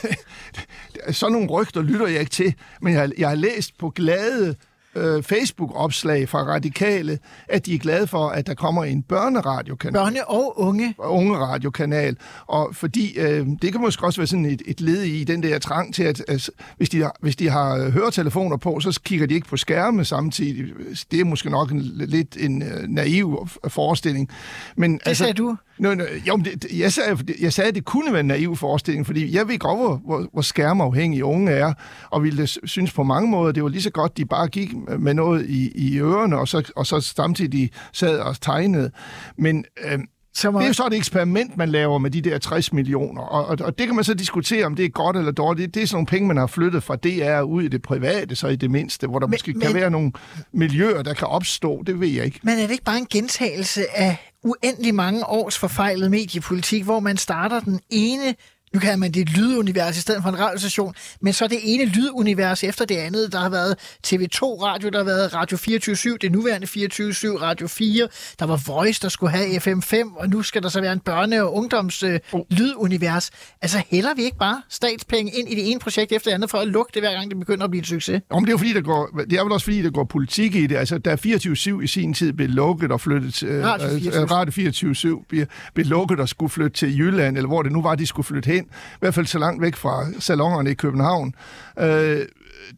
sådan 1.15 1.33
nogle 1.33 1.49
rygter 1.49 1.83
lytter 1.83 2.07
jeg 2.07 2.21
ikke 2.21 2.31
til, 2.31 2.55
men 2.81 2.95
jeg, 2.95 3.11
jeg 3.19 3.29
har 3.29 3.37
læst 3.37 3.79
på 3.79 3.91
glade 3.91 4.57
øh, 4.97 5.23
Facebook-opslag 5.23 6.29
fra 6.29 6.39
radikale, 6.39 7.19
at 7.49 7.67
de 7.67 7.75
er 7.75 7.79
glade 7.79 8.07
for, 8.07 8.29
at 8.29 8.47
der 8.47 8.55
kommer 8.55 8.85
en 8.85 9.03
børneradiokanal. 9.03 10.01
Børne- 10.01 10.25
og 10.27 10.61
unge. 10.61 10.95
Unge 10.99 11.37
radiokanal. 11.37 12.17
Og 12.47 12.71
fordi 12.73 13.19
øh, 13.19 13.47
det 13.63 13.73
kan 13.73 13.81
måske 13.81 14.05
også 14.05 14.21
være 14.21 14.27
sådan 14.27 14.45
et, 14.45 14.63
et 14.67 14.81
led 14.81 15.03
i 15.03 15.25
den 15.25 15.43
der 15.43 15.59
trang 15.59 15.95
til, 15.95 16.03
at, 16.03 16.25
at 16.29 16.51
hvis, 16.77 16.89
de 16.89 17.11
hvis 17.21 17.37
de 17.37 17.49
har 17.49 17.77
øh, 17.77 17.93
høretelefoner 17.93 18.57
på, 18.57 18.81
så 18.81 19.01
kigger 19.05 19.27
de 19.27 19.35
ikke 19.35 19.49
på 19.49 19.57
skærme 19.57 20.05
samtidig. 20.05 20.65
Det 21.11 21.21
er 21.21 21.25
måske 21.25 21.51
nok 21.51 21.71
en, 21.71 21.81
lidt 21.95 22.37
en 22.41 22.63
uh, 22.63 22.89
naiv 22.89 23.49
forestilling. 23.69 24.29
Men, 24.77 24.95
det 24.95 25.01
altså, 25.07 25.25
sagde 25.25 25.35
du? 25.35 25.57
Nå, 25.79 25.95
nå, 25.95 26.05
jo, 26.29 26.37
det, 26.37 26.67
jeg, 26.79 26.93
sagde, 26.93 27.19
jeg 27.41 27.53
sagde, 27.53 27.69
at 27.69 27.75
det 27.75 27.85
kunne 27.85 28.13
være 28.13 28.21
en 28.21 28.27
naiv 28.27 28.57
forestilling, 28.57 29.07
fordi 29.07 29.37
jeg 29.37 29.49
ved 29.49 29.59
godt, 29.59 29.79
hvor, 29.79 30.01
hvor, 30.07 30.29
hvor 30.33 30.43
skærmafhængige 30.43 31.25
unge 31.25 31.53
er, 31.53 31.73
og 32.11 32.23
ville 32.23 32.47
synes 32.47 32.93
på 32.93 33.03
mange 33.03 33.31
måder, 33.31 33.53
det 33.53 33.63
var 33.63 33.69
lige 33.69 33.83
så 33.83 33.91
godt, 33.91 34.17
de 34.17 34.25
bare 34.25 34.49
gik 34.49 34.71
med 34.99 35.15
noget 35.15 35.47
i, 35.49 35.73
i 35.75 36.01
ørerne, 36.01 36.39
og 36.39 36.49
så, 36.49 36.73
og 36.77 36.87
så 36.87 37.01
samtidig 37.01 37.71
sad 37.93 38.19
og 38.19 38.41
tegnede. 38.41 38.91
Men 39.39 39.65
øh, 39.85 39.99
Så 40.35 40.51
må, 40.51 40.59
det 40.59 40.65
er 40.65 40.69
jo 40.69 40.75
så 40.75 40.87
et 40.87 40.95
eksperiment, 40.95 41.57
man 41.57 41.69
laver 41.69 41.99
med 41.99 42.11
de 42.11 42.21
der 42.21 42.39
60 42.39 42.73
millioner, 42.73 43.23
og, 43.23 43.47
og, 43.47 43.57
og 43.61 43.79
det 43.79 43.87
kan 43.87 43.95
man 43.97 44.05
så 44.05 44.15
diskutere, 44.15 44.65
om 44.67 44.75
det 44.77 44.85
er 44.85 44.89
godt 44.89 45.17
eller 45.17 45.33
dårligt. 45.33 45.67
Det, 45.67 45.75
det 45.75 45.83
er 45.83 45.87
sådan 45.87 45.97
nogle 45.97 46.07
penge, 46.07 46.29
man 46.29 46.37
har 46.37 46.47
flyttet 46.47 46.83
fra 46.83 46.97
DR 46.97 47.41
ud 47.43 47.63
i 47.63 47.69
det 47.69 47.83
private, 47.83 48.37
så 48.37 48.49
i 48.49 48.57
det 48.57 48.71
mindste, 48.71 49.07
hvor 49.07 49.19
der 49.19 49.27
men, 49.27 49.31
måske 49.35 49.53
men- 49.53 49.61
kan 49.61 49.75
være 49.75 49.91
nogle 49.91 50.13
miljøer, 50.53 51.03
der 51.03 51.15
kan 51.15 51.29
opstå, 51.29 51.83
det 51.87 52.01
ved 52.01 52.09
jeg 52.09 52.25
ikke. 52.25 52.41
Men 52.43 52.59
er 52.59 52.63
det 52.63 52.71
ikke 52.71 52.85
bare 52.85 52.99
en 52.99 53.07
gentagelse 53.11 53.85
af 53.95 54.17
uendelig 54.45 54.95
mange 54.95 55.27
års 55.27 55.59
forfejlet 55.59 56.11
mediepolitik, 56.11 56.85
hvor 56.85 57.01
man 57.01 57.17
starter 57.17 57.61
den 57.61 57.81
ene 57.91 58.35
nu 58.75 58.81
kan 58.81 58.99
man 58.99 59.11
det 59.11 59.23
et 59.23 59.37
lydunivers 59.37 59.97
i 59.97 60.01
stedet 60.01 60.23
for 60.23 60.31
en 60.31 60.39
radiostation, 60.39 60.95
men 61.21 61.33
så 61.33 61.47
det 61.47 61.59
ene 61.63 61.85
lydunivers 61.85 62.65
efter 62.65 62.85
det 62.85 62.97
andet. 62.97 63.33
Der 63.33 63.39
har 63.39 63.49
været 63.49 63.77
TV2 64.07 64.41
Radio, 64.43 64.89
der 64.89 64.99
har 64.99 65.05
været 65.05 65.35
Radio 65.35 65.57
24 65.57 66.19
det 66.21 66.33
nuværende 66.33 66.67
24 66.67 67.41
Radio 67.41 67.67
4, 67.67 68.09
der 68.39 68.47
var 68.47 68.61
Voice, 68.67 69.03
der 69.03 69.09
skulle 69.09 69.31
have 69.33 69.47
FM5, 69.47 70.19
og 70.19 70.29
nu 70.29 70.43
skal 70.43 70.63
der 70.63 70.69
så 70.69 70.81
være 70.81 70.93
en 70.93 71.01
børne- 71.09 71.41
og 71.41 71.55
ungdoms 71.55 72.03
øh, 72.03 72.21
lydunivers. 72.51 73.31
Altså 73.63 73.83
hælder 73.91 74.15
vi 74.15 74.23
ikke 74.23 74.39
bare 74.39 74.63
statspenge 74.69 75.33
ind 75.39 75.49
i 75.49 75.55
det 75.55 75.71
ene 75.71 75.81
projekt 75.81 76.13
efter 76.13 76.31
det 76.31 76.35
andet 76.35 76.51
for 76.51 76.59
at 76.59 76.69
lukke 76.69 76.91
det, 76.95 77.03
hver 77.03 77.13
gang 77.13 77.31
det 77.31 77.39
begynder 77.39 77.65
at 77.65 77.71
blive 77.71 77.81
en 77.81 77.85
succes? 77.85 78.21
Om 78.31 78.45
det 78.45 78.49
er 78.49 78.53
jo 78.53 78.59
fordi, 78.59 78.73
der 78.73 78.81
går, 78.81 79.21
det 79.31 79.39
er 79.39 79.43
vel 79.43 79.53
også 79.53 79.65
fordi, 79.65 79.83
der 79.83 79.91
går 79.91 80.05
politik 80.05 80.55
i 80.55 80.67
det. 80.67 80.77
Altså, 80.77 80.99
da 80.99 81.15
24-7 81.15 81.81
i 81.83 81.87
sin 81.87 82.15
tid 82.15 82.33
blev 82.33 82.49
lukket 82.49 82.93
og 82.93 83.01
flyttet 83.01 83.35
til... 83.35 83.49
øh, 83.49 83.65
Radio 83.65 83.89
24/7. 83.89 84.21
øh, 84.21 84.31
Radio 84.31 85.19
24-7 85.21 85.25
blev, 85.29 85.47
blev 85.75 85.87
lukket 85.87 86.21
og 86.21 86.29
skulle 86.29 86.51
flytte 86.51 86.77
til 86.77 86.99
Jylland, 86.99 87.37
eller 87.37 87.49
hvor 87.49 87.63
det 87.63 87.73
nu 87.73 87.83
var, 87.83 87.95
de 87.95 88.07
skulle 88.07 88.27
flytte 88.27 88.47
hen. 88.47 88.64
I 88.71 88.99
hvert 89.01 89.15
fald 89.15 89.27
så 89.27 89.39
langt 89.39 89.63
væk 89.63 89.77
fra 89.77 90.07
salongerne 90.19 90.71
i 90.71 90.75
København. 90.75 91.35
Øh, 91.79 92.27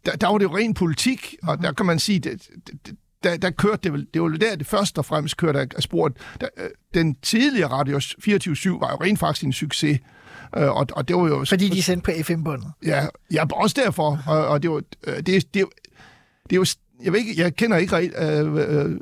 der, 0.06 0.16
der 0.20 0.28
var 0.28 0.38
det 0.38 0.44
jo 0.44 0.56
ren 0.56 0.74
politik, 0.74 1.34
og 1.42 1.62
der 1.62 1.72
kan 1.72 1.86
man 1.86 1.98
sige, 1.98 2.18
det, 2.18 2.48
det, 2.86 2.96
der, 3.22 3.36
der 3.36 3.50
kørte 3.50 3.80
det 3.82 3.92
vel, 3.92 4.06
det 4.14 4.22
var 4.22 4.28
der, 4.28 4.56
det 4.56 4.66
først 4.66 4.98
og 4.98 5.04
fremmest 5.04 5.36
kørte 5.36 5.58
af 5.76 5.82
sporet. 5.82 6.12
Der, 6.40 6.48
øh, 6.56 6.70
den 6.94 7.14
tidligere 7.14 7.70
Radio 7.70 7.98
24-7 7.98 8.80
var 8.80 8.90
jo 8.90 8.96
rent 9.04 9.18
faktisk 9.18 9.44
en 9.46 9.52
succes. 9.52 10.00
Øh, 10.56 10.76
og, 10.76 10.86
og 10.92 11.08
det 11.08 11.16
var 11.16 11.28
jo... 11.28 11.44
Fordi 11.44 11.68
de 11.68 11.78
er 11.78 11.82
sendt 11.82 12.04
på 12.04 12.10
FM-båndet. 12.22 12.72
Ja, 12.86 13.06
ja 13.32 13.44
også 13.52 13.80
derfor. 13.84 14.22
Og, 14.26 14.46
og 14.46 14.62
det, 14.62 14.70
var, 14.70 14.82
øh, 15.06 15.16
det, 15.16 15.26
det, 15.26 15.54
det, 15.54 15.64
det 16.50 16.52
er 16.52 16.56
jo... 16.56 16.66
Jeg, 17.04 17.12
ved 17.12 17.20
ikke, 17.20 17.42
jeg 17.42 17.56
kender 17.56 17.76
ikke 17.76 17.96
rigtig... 17.96 18.18
Øh, 18.18 18.84
øh, 18.84 19.00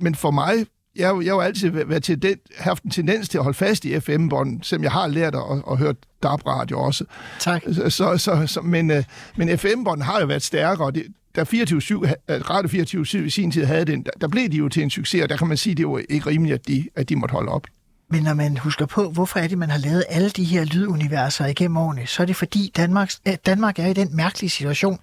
men 0.00 0.14
for 0.14 0.30
mig... 0.30 0.66
Jeg, 0.98 1.04
jeg 1.04 1.10
har 1.10 1.36
jo 1.36 1.40
altid 1.40 1.70
været 1.70 2.02
til 2.02 2.22
den, 2.22 2.36
haft 2.58 2.82
en 2.82 2.90
tendens 2.90 3.28
til 3.28 3.38
at 3.38 3.44
holde 3.44 3.58
fast 3.58 3.84
i 3.84 4.00
FM-bånd, 4.00 4.62
som 4.62 4.82
jeg 4.82 4.92
har 4.92 5.06
lært 5.06 5.34
at, 5.34 5.42
at, 5.50 5.62
at 5.70 5.78
høre 5.78 5.94
DAB-radio 6.22 6.80
også. 6.80 7.04
Tak. 7.40 7.62
Så, 7.88 8.16
så, 8.18 8.46
så, 8.46 8.60
men 8.60 8.90
øh, 8.90 9.04
men 9.36 9.58
FM-bånd 9.58 10.02
har 10.02 10.20
jo 10.20 10.26
været 10.26 10.42
stærkere, 10.42 10.90
det, 10.90 11.06
da 11.36 11.42
24 11.42 12.14
Radio 12.28 12.68
24 12.68 13.26
i 13.26 13.30
sin 13.30 13.50
tid 13.50 13.64
havde 13.64 13.84
den, 13.84 14.02
der, 14.02 14.10
der 14.20 14.28
blev 14.28 14.48
de 14.48 14.56
jo 14.56 14.68
til 14.68 14.82
en 14.82 14.90
succes, 14.90 15.22
og 15.22 15.28
der 15.28 15.36
kan 15.36 15.46
man 15.46 15.56
sige, 15.56 15.70
at 15.70 15.76
det 15.76 15.86
var 15.86 16.02
ikke 16.08 16.26
rimeligt, 16.26 16.54
at 16.54 16.68
de, 16.68 16.88
at 16.96 17.08
de 17.08 17.16
måtte 17.16 17.32
holde 17.32 17.52
op. 17.52 17.66
Men 18.10 18.22
når 18.22 18.34
man 18.34 18.56
husker 18.56 18.86
på, 18.86 19.10
hvorfor 19.10 19.38
er 19.38 19.48
det, 19.48 19.58
man 19.58 19.70
har 19.70 19.78
lavet 19.78 20.04
alle 20.08 20.30
de 20.30 20.44
her 20.44 20.64
lyduniverser 20.64 21.46
igennem 21.46 21.76
årene, 21.76 22.06
så 22.06 22.22
er 22.22 22.26
det 22.26 22.36
fordi 22.36 22.72
Danmark, 22.76 23.12
Danmark 23.46 23.78
er 23.78 23.86
i 23.86 23.92
den 23.92 24.16
mærkelige 24.16 24.50
situation, 24.50 24.98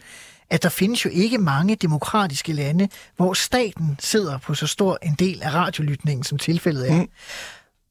at 0.49 0.63
der 0.63 0.69
findes 0.69 1.05
jo 1.05 1.09
ikke 1.13 1.37
mange 1.37 1.75
demokratiske 1.75 2.53
lande, 2.53 2.89
hvor 3.15 3.33
staten 3.33 3.95
sidder 3.99 4.37
på 4.37 4.53
så 4.53 4.67
stor 4.67 4.97
en 5.03 5.15
del 5.19 5.41
af 5.41 5.53
radiolytningen, 5.53 6.23
som 6.23 6.37
tilfældet 6.37 6.91
er. 6.91 6.95
Mm. 6.95 7.09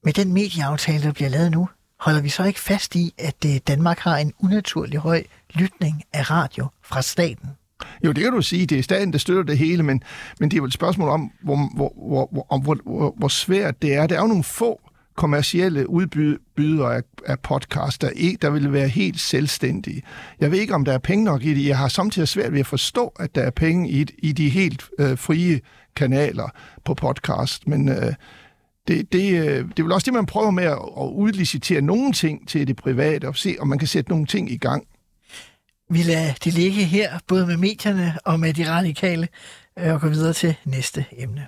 Med 0.04 0.12
den 0.12 0.32
medieaftale, 0.32 1.02
der 1.02 1.12
bliver 1.12 1.30
lavet 1.30 1.50
nu, 1.50 1.68
holder 2.00 2.20
vi 2.20 2.28
så 2.28 2.44
ikke 2.44 2.60
fast 2.60 2.94
i, 2.94 3.14
at 3.18 3.44
øh, 3.46 3.56
Danmark 3.66 3.98
har 3.98 4.16
en 4.16 4.32
unaturlig 4.38 4.98
høj 4.98 5.24
lytning 5.54 6.02
af 6.12 6.30
radio 6.30 6.68
fra 6.82 7.02
staten? 7.02 7.48
Jo, 8.04 8.12
det 8.12 8.24
kan 8.24 8.32
du 8.32 8.42
sige. 8.42 8.66
Det 8.66 8.78
er 8.78 8.82
staten, 8.82 9.12
der 9.12 9.18
støtter 9.18 9.42
det 9.42 9.58
hele, 9.58 9.82
men, 9.82 10.02
men 10.40 10.50
det 10.50 10.56
er 10.56 10.58
jo 10.58 10.64
et 10.64 10.72
spørgsmål 10.72 11.08
om, 11.08 11.30
hvor, 11.42 11.56
hvor, 11.74 11.92
hvor, 12.08 12.58
hvor, 12.58 12.76
hvor, 12.84 13.14
hvor 13.16 13.28
svært 13.28 13.82
det 13.82 13.94
er. 13.94 14.06
Der 14.06 14.16
er 14.16 14.20
jo 14.20 14.26
nogle 14.26 14.44
få 14.44 14.80
kommercielle 15.16 15.90
udbydere 15.90 16.96
af, 16.96 17.02
af 17.26 17.40
podcast, 17.40 18.02
der, 18.02 18.10
ikke, 18.10 18.38
der 18.42 18.50
vil 18.50 18.72
være 18.72 18.88
helt 18.88 19.20
selvstændige. 19.20 20.02
Jeg 20.40 20.50
ved 20.50 20.58
ikke, 20.58 20.74
om 20.74 20.84
der 20.84 20.92
er 20.92 20.98
penge 20.98 21.24
nok 21.24 21.44
i 21.44 21.54
det. 21.54 21.66
Jeg 21.66 21.78
har 21.78 21.88
samtidig 21.88 22.28
svært 22.28 22.52
ved 22.52 22.60
at 22.60 22.66
forstå, 22.66 23.06
at 23.06 23.34
der 23.34 23.42
er 23.42 23.50
penge 23.50 23.90
i, 23.90 24.06
i 24.18 24.32
de 24.32 24.48
helt 24.48 24.84
øh, 24.98 25.18
frie 25.18 25.60
kanaler 25.96 26.48
på 26.84 26.94
podcast, 26.94 27.66
men 27.68 27.88
øh, 27.88 28.14
det, 28.88 29.12
det, 29.12 29.32
øh, 29.38 29.68
det 29.68 29.78
er 29.78 29.82
vel 29.82 29.92
også 29.92 30.04
det, 30.04 30.14
man 30.14 30.26
prøver 30.26 30.50
med 30.50 30.64
at, 30.64 30.78
at 31.00 31.08
udlicitere 31.14 31.80
nogle 31.80 32.12
ting 32.12 32.48
til 32.48 32.66
det 32.66 32.76
private, 32.76 33.28
og 33.28 33.36
se, 33.36 33.56
om 33.60 33.68
man 33.68 33.78
kan 33.78 33.88
sætte 33.88 34.10
nogle 34.10 34.26
ting 34.26 34.50
i 34.50 34.56
gang. 34.56 34.86
Vi 35.90 36.02
lader 36.02 36.32
det 36.44 36.54
ligge 36.54 36.84
her, 36.84 37.18
både 37.26 37.46
med 37.46 37.56
medierne 37.56 38.18
og 38.24 38.40
med 38.40 38.54
de 38.54 38.70
radikale, 38.70 39.28
øh, 39.78 39.94
og 39.94 40.00
går 40.00 40.08
videre 40.08 40.32
til 40.32 40.54
næste 40.64 41.04
emne. 41.12 41.46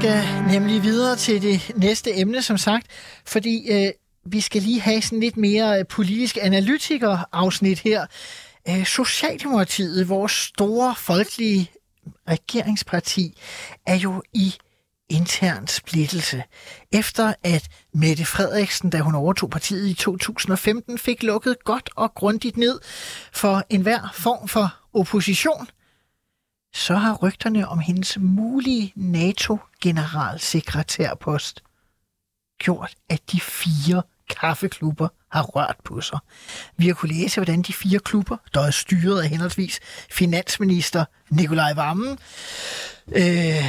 Skal 0.00 0.24
nemlig 0.48 0.82
videre 0.82 1.16
til 1.16 1.42
det 1.42 1.72
næste 1.76 2.18
emne, 2.18 2.42
som 2.42 2.58
sagt, 2.58 2.86
fordi 3.24 3.72
øh, 3.72 3.92
vi 4.26 4.40
skal 4.40 4.62
lige 4.62 4.80
have 4.80 5.02
sådan 5.02 5.20
lidt 5.20 5.36
mere 5.36 5.78
øh, 5.78 5.86
politisk 5.86 6.38
analytiker-afsnit 6.42 7.78
her. 7.78 8.06
Øh, 8.68 8.86
Socialdemokratiet, 8.86 10.08
vores 10.08 10.32
store 10.32 10.94
folkelige 10.98 11.70
regeringsparti, 12.28 13.38
er 13.86 13.94
jo 13.94 14.22
i 14.32 14.54
intern 15.08 15.66
splittelse. 15.66 16.42
Efter 16.92 17.34
at 17.42 17.68
Mette 17.94 18.24
Frederiksen, 18.24 18.90
da 18.90 18.98
hun 18.98 19.14
overtog 19.14 19.50
partiet 19.50 19.88
i 19.88 19.94
2015, 19.94 20.98
fik 20.98 21.22
lukket 21.22 21.64
godt 21.64 21.90
og 21.96 22.14
grundigt 22.14 22.56
ned 22.56 22.80
for 23.32 23.62
enhver 23.70 24.14
form 24.14 24.48
for 24.48 24.74
opposition, 24.94 25.68
så 26.74 26.94
har 26.94 27.14
rygterne 27.14 27.68
om 27.68 27.78
hendes 27.78 28.18
mulige 28.20 28.92
NATO-generalsekretærpost 28.96 31.62
gjort, 32.58 32.94
at 33.08 33.32
de 33.32 33.40
fire 33.40 34.02
kaffeklubber 34.28 35.08
har 35.28 35.42
rørt 35.42 35.76
på 35.84 36.00
sig. 36.00 36.18
Vi 36.76 36.86
har 36.86 36.94
kunnet 36.94 37.16
læse, 37.16 37.40
hvordan 37.40 37.62
de 37.62 37.72
fire 37.72 37.98
klubber, 37.98 38.36
der 38.54 38.60
er 38.60 38.70
styret 38.70 39.22
af 39.22 39.28
henholdsvis 39.28 39.80
finansminister 40.10 41.04
Nikolaj 41.30 41.72
Vammen, 41.72 42.18
øh, 43.08 43.64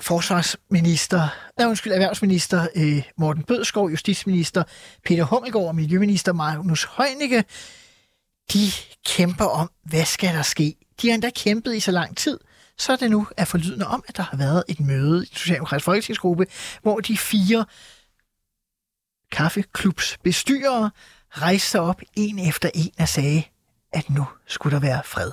forsvarsminister, 0.00 1.28
nej, 1.58 1.68
undskyld, 1.68 1.92
erhvervsminister 1.92 2.66
øh, 2.74 3.02
Morten 3.16 3.42
Bødskov, 3.42 3.90
justitsminister 3.90 4.62
Peter 5.04 5.24
Hummelgaard 5.24 5.66
og 5.66 5.74
miljøminister 5.74 6.32
Magnus 6.32 6.86
Heunicke, 6.96 7.44
de 8.52 8.70
kæmper 9.06 9.44
om, 9.44 9.70
hvad 9.84 10.04
skal 10.04 10.34
der 10.34 10.42
ske? 10.42 10.74
De 11.02 11.08
har 11.08 11.14
endda 11.14 11.30
kæmpet 11.30 11.76
i 11.76 11.80
så 11.80 11.90
lang 11.90 12.16
tid, 12.16 12.38
så 12.78 12.96
det 12.96 13.10
nu 13.10 13.26
er 13.36 13.44
forlydende 13.44 13.86
om, 13.86 14.04
at 14.08 14.16
der 14.16 14.22
har 14.22 14.36
været 14.36 14.64
et 14.68 14.80
møde 14.80 15.16
i 15.16 15.28
den 15.28 15.36
Socialdemokratiske 15.36 15.84
Folketingsgruppe, 15.84 16.46
hvor 16.82 17.00
de 17.00 17.18
fire 17.18 17.64
kaffeklubs 19.32 20.18
bestyrere 20.24 20.90
rejste 21.30 21.68
sig 21.68 21.80
op 21.80 22.02
en 22.16 22.38
efter 22.38 22.70
en 22.74 22.90
og 22.98 23.08
sagde, 23.08 23.42
at 23.92 24.10
nu 24.10 24.26
skulle 24.46 24.74
der 24.74 24.80
være 24.80 25.02
fred. 25.04 25.32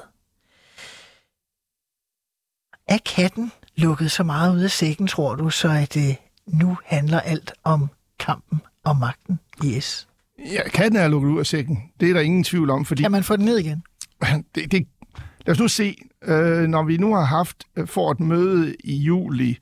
Er 2.87 2.97
katten 3.05 3.51
lukket 3.75 4.11
så 4.11 4.23
meget 4.23 4.55
ud 4.55 4.61
af 4.61 4.71
sækken, 4.71 5.07
tror 5.07 5.35
du, 5.35 5.49
så 5.49 5.69
at 5.69 5.97
øh, 5.97 6.15
nu 6.47 6.77
handler 6.85 7.19
alt 7.19 7.53
om 7.63 7.89
kampen 8.19 8.61
om 8.83 8.97
magten 8.97 9.39
i 9.63 9.81
S? 9.81 10.07
Ja, 10.51 10.69
katten 10.69 10.99
er 10.99 11.07
lukket 11.07 11.29
ud 11.29 11.39
af 11.39 11.45
sækken. 11.45 11.91
Det 11.99 12.09
er 12.09 12.13
der 12.13 12.21
ingen 12.21 12.43
tvivl 12.43 12.69
om, 12.69 12.85
fordi 12.85 13.01
Kan 13.01 13.11
man 13.11 13.23
få 13.23 13.35
den 13.35 13.45
ned 13.45 13.57
igen? 13.57 13.83
det, 14.55 14.71
det, 14.71 14.87
lad 15.47 15.51
os 15.55 15.59
nu 15.59 15.67
se, 15.67 15.97
øh, 16.25 16.59
når 16.67 16.83
vi 16.83 16.97
nu 16.97 17.13
har 17.15 17.23
haft 17.25 17.57
øh, 17.77 17.87
for 17.87 18.11
et 18.11 18.19
møde 18.19 18.75
i 18.83 18.95
juli 18.95 19.57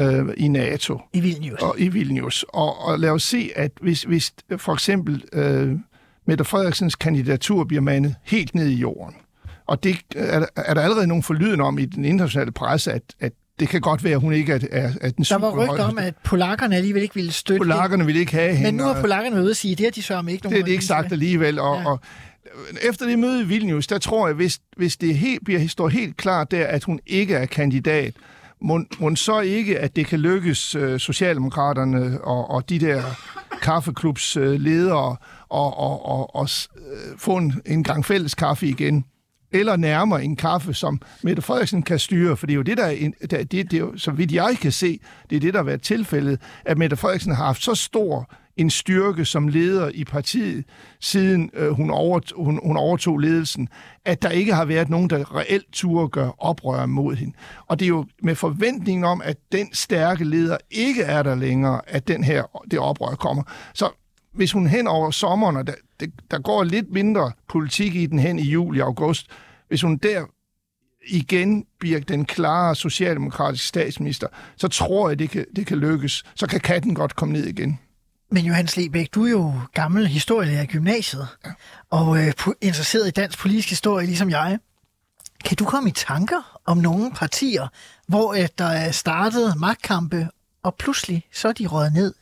øh, 0.00 0.24
i 0.36 0.48
NATO 0.48 1.00
I 1.12 1.20
Vilnius. 1.20 1.60
og 1.62 1.74
i 1.78 1.88
Vilnius, 1.88 2.44
og, 2.48 2.84
og 2.86 2.98
lad 2.98 3.10
os 3.10 3.22
se, 3.22 3.50
at 3.56 3.70
hvis, 3.80 4.02
hvis 4.02 4.32
for 4.56 4.72
eksempel 4.74 5.24
øh, 5.32 5.72
Mette 6.26 6.44
Frederiksens 6.44 6.94
kandidatur 6.94 7.64
bliver 7.64 7.80
mandet 7.80 8.14
helt 8.24 8.54
ned 8.54 8.66
i 8.68 8.74
jorden, 8.74 9.14
og 9.66 9.84
det 9.84 9.96
er, 10.16 10.38
der- 10.40 10.46
er 10.56 10.74
der 10.74 10.80
allerede 10.80 11.06
nogen 11.06 11.22
forlyden 11.22 11.60
om 11.60 11.78
i 11.78 11.84
den 11.84 12.04
internationale 12.04 12.52
presse, 12.52 12.92
at, 12.92 13.02
at 13.20 13.32
det 13.60 13.68
kan 13.68 13.80
godt 13.80 14.04
være, 14.04 14.12
at 14.14 14.20
hun 14.20 14.32
ikke 14.32 14.52
er, 14.52 14.58
er, 14.70 14.90
er 15.00 15.10
den 15.10 15.24
Der 15.24 15.38
var 15.38 15.50
super 15.50 15.72
rygter 15.72 15.84
om, 15.84 15.98
at 15.98 16.14
polakkerne 16.24 16.76
alligevel 16.76 17.02
ikke 17.02 17.14
ville 17.14 17.32
støtte 17.32 17.58
Polakkerne 17.58 18.06
vil 18.06 18.16
ikke 18.16 18.32
have 18.32 18.50
hende. 18.54 18.64
Men 18.72 18.74
nu 18.74 18.82
har 18.82 18.94
og- 18.94 19.00
polakkerne 19.00 19.34
været 19.34 19.42
ude 19.44 19.50
at 19.50 19.56
sige, 19.56 19.72
at 19.72 19.78
det 19.78 19.86
har 19.86 19.90
de 19.90 20.02
sørger 20.02 20.28
ikke 20.28 20.44
nogen 20.44 20.54
det 20.54 20.60
er 20.60 20.64
det 20.64 20.72
ikke 20.72 20.84
sagt 20.84 21.12
alligevel. 21.12 21.58
Og, 21.58 21.76
ja. 21.80 21.88
og 21.90 22.00
efter 22.82 23.06
det 23.06 23.18
møde 23.18 23.42
i 23.42 23.44
Vilnius, 23.44 23.86
der 23.86 23.98
tror 23.98 24.26
jeg, 24.26 24.36
hvis, 24.36 24.58
hvis 24.76 24.96
det 24.96 25.14
helt, 25.14 25.44
bliver, 25.44 25.68
står 25.68 25.88
helt 25.88 26.16
klart 26.16 26.50
der, 26.50 26.66
at 26.66 26.84
hun 26.84 27.00
ikke 27.06 27.34
er 27.34 27.46
kandidat, 27.46 28.14
må, 28.60 28.84
må 28.98 29.16
så 29.16 29.40
ikke, 29.40 29.78
at 29.78 29.96
det 29.96 30.06
kan 30.06 30.18
lykkes 30.18 30.74
øh, 30.74 31.00
Socialdemokraterne 31.00 32.20
og, 32.20 32.50
og 32.50 32.68
de 32.68 32.78
der 32.78 33.02
kaffeklubs 33.62 34.36
øh, 34.36 34.60
ledere 34.60 35.16
og, 35.48 35.78
og, 35.78 36.06
og, 36.06 36.36
og 36.36 36.48
øh, 36.76 37.18
få 37.18 37.36
en, 37.36 37.52
en 37.66 37.84
gang 37.84 38.04
fælles 38.04 38.34
kaffe 38.34 38.66
igen. 38.66 39.04
eller 39.52 39.76
nærmere 39.76 40.24
en 40.24 40.36
kaffe, 40.36 40.74
som 40.74 41.00
Mette 41.22 41.42
Frederiksen 41.42 41.82
kan 41.82 41.98
styre, 41.98 42.36
for 42.36 42.46
det 42.46 42.52
er 42.52 42.56
jo 42.56 42.62
det, 42.62 42.76
der, 42.76 42.84
er, 42.84 43.44
det, 43.44 43.52
det 43.52 43.72
er 43.72 43.78
jo, 43.78 43.92
så 43.96 44.10
vidt 44.10 44.32
jeg 44.32 44.56
kan 44.62 44.72
se, 44.72 45.00
det 45.30 45.36
er 45.36 45.40
det, 45.40 45.54
der 45.54 45.58
har 45.58 45.64
været 45.64 45.82
tilfældet, 45.82 46.40
at 46.64 46.78
Mette 46.78 46.96
Frederiksen 46.96 47.34
har 47.34 47.44
haft 47.44 47.62
så 47.62 47.74
stor 47.74 48.30
en 48.58 48.70
styrke 48.70 49.24
som 49.24 49.48
leder 49.48 49.90
i 49.94 50.04
partiet, 50.04 50.64
siden 51.00 51.50
øh, 51.54 51.70
hun, 51.70 51.90
over, 51.90 52.20
hun, 52.36 52.60
hun 52.62 52.76
overtog 52.76 53.18
ledelsen, 53.18 53.68
at 54.04 54.22
der 54.22 54.30
ikke 54.30 54.54
har 54.54 54.64
været 54.64 54.88
nogen, 54.88 55.10
der 55.10 55.36
reelt 55.36 55.72
turde 55.72 56.08
gøre 56.08 56.32
oprør 56.38 56.86
mod 56.86 57.14
hende. 57.14 57.36
Og 57.66 57.78
det 57.78 57.84
er 57.84 57.88
jo 57.88 58.04
med 58.22 58.34
forventningen 58.34 59.04
om, 59.04 59.22
at 59.24 59.36
den 59.52 59.74
stærke 59.74 60.24
leder 60.24 60.56
ikke 60.70 61.02
er 61.02 61.22
der 61.22 61.34
længere, 61.34 61.80
at 61.86 62.08
den 62.08 62.24
her, 62.24 62.62
det 62.70 62.78
oprør 62.78 63.14
kommer. 63.14 63.42
Så 63.74 63.90
hvis 64.34 64.52
hun 64.52 64.66
hen 64.66 64.86
over 64.86 65.10
sommeren, 65.10 65.56
og 65.56 65.66
der, 65.66 65.74
der 66.30 66.38
går 66.38 66.64
lidt 66.64 66.92
mindre 66.92 67.32
politik 67.48 67.94
i 67.94 68.06
den 68.06 68.18
hen 68.18 68.38
i 68.38 68.42
juli 68.42 68.80
og 68.80 68.86
august, 68.86 69.26
hvis 69.68 69.82
hun 69.82 69.96
der 69.96 70.24
igen 71.08 71.64
bliver 71.80 72.00
den 72.00 72.24
klare 72.24 72.74
socialdemokratiske 72.74 73.66
statsminister, 73.66 74.26
så 74.56 74.68
tror 74.68 75.08
jeg, 75.08 75.18
det 75.18 75.30
kan, 75.30 75.44
det 75.56 75.66
kan 75.66 75.78
lykkes. 75.78 76.24
Så 76.34 76.46
kan 76.46 76.60
katten 76.60 76.94
godt 76.94 77.16
komme 77.16 77.32
ned 77.32 77.44
igen. 77.44 77.78
Men 78.30 78.44
Johannes 78.44 78.76
Lebæk, 78.76 79.14
du 79.14 79.24
er 79.24 79.30
jo 79.30 79.54
gammel 79.74 80.06
historielærer 80.06 80.62
i 80.62 80.66
gymnasiet, 80.66 81.28
ja. 81.46 81.50
og 81.90 82.18
øh, 82.18 82.32
interesseret 82.60 83.08
i 83.08 83.10
dansk 83.10 83.38
politisk 83.38 83.68
historie, 83.68 84.06
ligesom 84.06 84.30
jeg. 84.30 84.58
Kan 85.44 85.56
du 85.56 85.64
komme 85.64 85.88
i 85.88 85.92
tanker 85.92 86.60
om 86.64 86.78
nogle 86.78 87.12
partier, 87.12 87.68
hvor 88.06 88.34
øh, 88.34 88.48
der 88.58 88.64
er 88.64 88.90
startet 88.90 89.54
magtkampe, 89.56 90.28
og 90.62 90.74
pludselig 90.74 91.24
så 91.32 91.48
er 91.48 91.52
de 91.52 91.66
røget 91.66 91.92
ned 91.92 92.14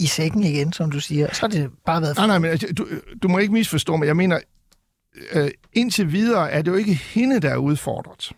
i 0.00 0.06
sækken 0.06 0.44
igen, 0.44 0.72
som 0.72 0.90
du 0.90 1.00
siger. 1.00 1.28
Så 1.32 1.40
har 1.40 1.48
det 1.48 1.70
bare 1.86 2.02
været... 2.02 2.16
Nej, 2.16 2.26
nej, 2.26 2.38
men 2.38 2.50
altså, 2.50 2.66
du, 2.78 2.88
du 3.22 3.28
må 3.28 3.38
ikke 3.38 3.52
misforstå 3.52 3.96
mig. 3.96 4.06
Jeg 4.06 4.16
mener, 4.16 4.40
øh, 5.32 5.50
indtil 5.72 6.12
videre 6.12 6.50
er 6.50 6.62
det 6.62 6.70
jo 6.70 6.76
ikke 6.76 6.94
hende, 6.94 7.40
der 7.40 7.50
er 7.50 7.56
udfordret. 7.56 8.32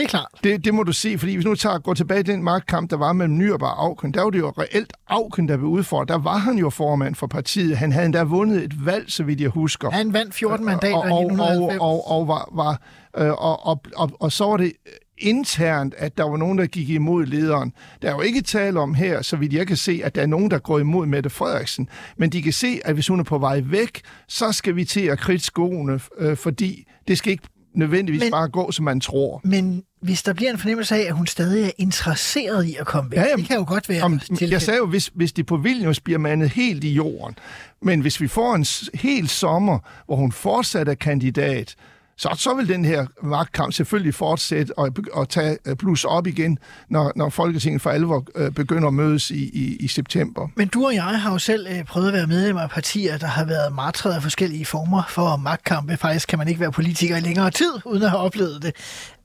Det 0.00 0.06
er 0.06 0.10
klart. 0.10 0.28
Det, 0.44 0.64
det 0.64 0.74
må 0.74 0.82
du 0.82 0.92
se, 0.92 1.18
fordi 1.18 1.34
hvis 1.34 1.44
nu 1.44 1.54
tager, 1.54 1.78
går 1.78 1.94
tilbage 1.94 2.22
til 2.22 2.34
den 2.34 2.42
magtkamp, 2.42 2.90
der 2.90 2.96
var 2.96 3.12
mellem 3.12 3.38
Nyrup 3.38 3.62
og 3.62 3.84
Auken, 3.84 4.14
der 4.14 4.22
var 4.22 4.30
det 4.30 4.38
jo 4.38 4.52
reelt 4.58 4.92
Auken, 5.08 5.48
der 5.48 5.56
blev 5.56 5.68
udfordret. 5.68 6.08
Der 6.08 6.18
var 6.18 6.36
han 6.36 6.58
jo 6.58 6.70
formand 6.70 7.14
for 7.14 7.26
partiet. 7.26 7.76
Han 7.76 7.92
havde 7.92 8.06
endda 8.06 8.22
vundet 8.22 8.64
et 8.64 8.86
valg, 8.86 9.12
så 9.12 9.24
vidt 9.24 9.40
jeg 9.40 9.48
husker. 9.48 9.90
Han 9.90 10.12
vandt 10.12 10.34
14 10.34 10.66
mandater 10.66 10.96
og, 10.96 11.02
og, 11.02 11.22
i 11.22 11.24
1990. 11.24 11.80
Og, 11.80 12.10
og, 12.10 12.20
og, 12.20 12.28
var, 12.28 12.48
var, 12.52 12.80
øh, 13.18 13.30
og, 13.30 13.66
og, 13.66 13.82
og, 13.96 14.10
og 14.20 14.32
så 14.32 14.44
var 14.44 14.56
det 14.56 14.72
internt, 15.18 15.94
at 15.98 16.18
der 16.18 16.24
var 16.24 16.36
nogen, 16.36 16.58
der 16.58 16.66
gik 16.66 16.90
imod 16.90 17.26
lederen. 17.26 17.72
Der 18.02 18.08
er 18.08 18.14
jo 18.14 18.20
ikke 18.20 18.42
tale 18.42 18.80
om 18.80 18.94
her, 18.94 19.22
så 19.22 19.36
vidt 19.36 19.52
jeg 19.52 19.66
kan 19.66 19.76
se, 19.76 20.00
at 20.04 20.14
der 20.14 20.22
er 20.22 20.26
nogen, 20.26 20.50
der 20.50 20.58
går 20.58 20.78
imod 20.78 21.06
Mette 21.06 21.30
Frederiksen. 21.30 21.88
Men 22.16 22.30
de 22.30 22.42
kan 22.42 22.52
se, 22.52 22.80
at 22.84 22.94
hvis 22.94 23.08
hun 23.08 23.20
er 23.20 23.24
på 23.24 23.38
vej 23.38 23.62
væk, 23.64 24.00
så 24.28 24.52
skal 24.52 24.76
vi 24.76 24.84
til 24.84 25.06
at 25.06 25.18
kridte 25.18 25.44
skoene, 25.44 26.00
øh, 26.18 26.36
fordi 26.36 26.84
det 27.08 27.18
skal 27.18 27.32
ikke 27.32 27.48
nødvendigvis 27.74 28.22
men, 28.22 28.30
bare 28.30 28.48
gå, 28.48 28.70
som 28.70 28.84
man 28.84 29.00
tror. 29.00 29.40
Men 29.44 29.82
hvis 30.02 30.22
der 30.22 30.32
bliver 30.32 30.50
en 30.50 30.58
fornemmelse 30.58 30.94
af, 30.94 31.00
at 31.00 31.12
hun 31.12 31.26
stadig 31.26 31.64
er 31.66 31.70
interesseret 31.78 32.66
i 32.66 32.76
at 32.80 32.86
komme 32.86 33.10
væk, 33.10 33.18
ja, 33.18 33.24
jamen, 33.24 33.38
det 33.38 33.48
kan 33.48 33.56
jo 33.56 33.64
godt 33.68 33.88
være 33.88 34.02
om, 34.02 34.20
Jeg 34.40 34.62
sagde 34.62 34.78
jo, 34.78 34.86
hvis, 34.86 35.10
hvis 35.14 35.32
det 35.32 35.46
på 35.46 35.56
Vilnius 35.56 36.00
bliver 36.00 36.18
mandet 36.18 36.50
helt 36.50 36.84
i 36.84 36.92
jorden, 36.92 37.36
men 37.82 38.00
hvis 38.00 38.20
vi 38.20 38.28
får 38.28 38.54
en 38.54 38.66
hel 38.94 39.28
sommer, 39.28 39.78
hvor 40.06 40.16
hun 40.16 40.32
fortsat 40.32 40.88
er 40.88 40.94
kandidat, 40.94 41.74
så, 42.20 42.28
så 42.38 42.54
vil 42.54 42.68
den 42.68 42.84
her 42.84 43.06
magtkamp 43.22 43.72
selvfølgelig 43.72 44.14
fortsætte 44.14 44.78
og, 44.78 44.90
og 45.12 45.28
tage 45.28 45.58
øh, 45.66 45.76
plus 45.76 46.04
op 46.04 46.26
igen, 46.26 46.58
når, 46.88 47.12
når 47.16 47.28
Folketinget 47.28 47.82
for 47.82 47.90
alvor 47.90 48.26
øh, 48.34 48.50
begynder 48.50 48.88
at 48.88 48.94
mødes 48.94 49.30
i, 49.30 49.44
i, 49.44 49.76
i 49.76 49.88
september. 49.88 50.48
Men 50.56 50.68
du 50.68 50.86
og 50.86 50.94
jeg 50.94 51.02
har 51.02 51.32
jo 51.32 51.38
selv 51.38 51.66
øh, 51.70 51.84
prøvet 51.84 52.08
at 52.08 52.14
være 52.14 52.26
medlem 52.26 52.56
af 52.56 52.70
partier, 52.70 53.18
der 53.18 53.26
har 53.26 53.44
været 53.44 53.72
martret 53.72 54.12
af 54.12 54.22
forskellige 54.22 54.66
former 54.66 55.02
for 55.08 55.36
magtkampe. 55.36 55.96
Faktisk 55.96 56.28
kan 56.28 56.38
man 56.38 56.48
ikke 56.48 56.60
være 56.60 56.72
politiker 56.72 57.16
i 57.16 57.20
længere 57.20 57.50
tid, 57.50 57.72
uden 57.84 58.02
at 58.02 58.10
have 58.10 58.22
oplevet 58.22 58.62
det. 58.62 58.74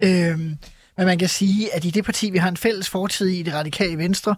Øh, 0.03 0.39
men 0.97 1.05
man 1.05 1.17
kan 1.17 1.29
sige, 1.29 1.75
at 1.75 1.85
i 1.85 1.89
det 1.89 2.05
parti, 2.05 2.29
vi 2.29 2.37
har 2.37 2.49
en 2.49 2.57
fælles 2.57 2.89
fortid 2.89 3.27
i, 3.27 3.43
det 3.43 3.53
radikale 3.53 3.97
venstre, 3.97 4.35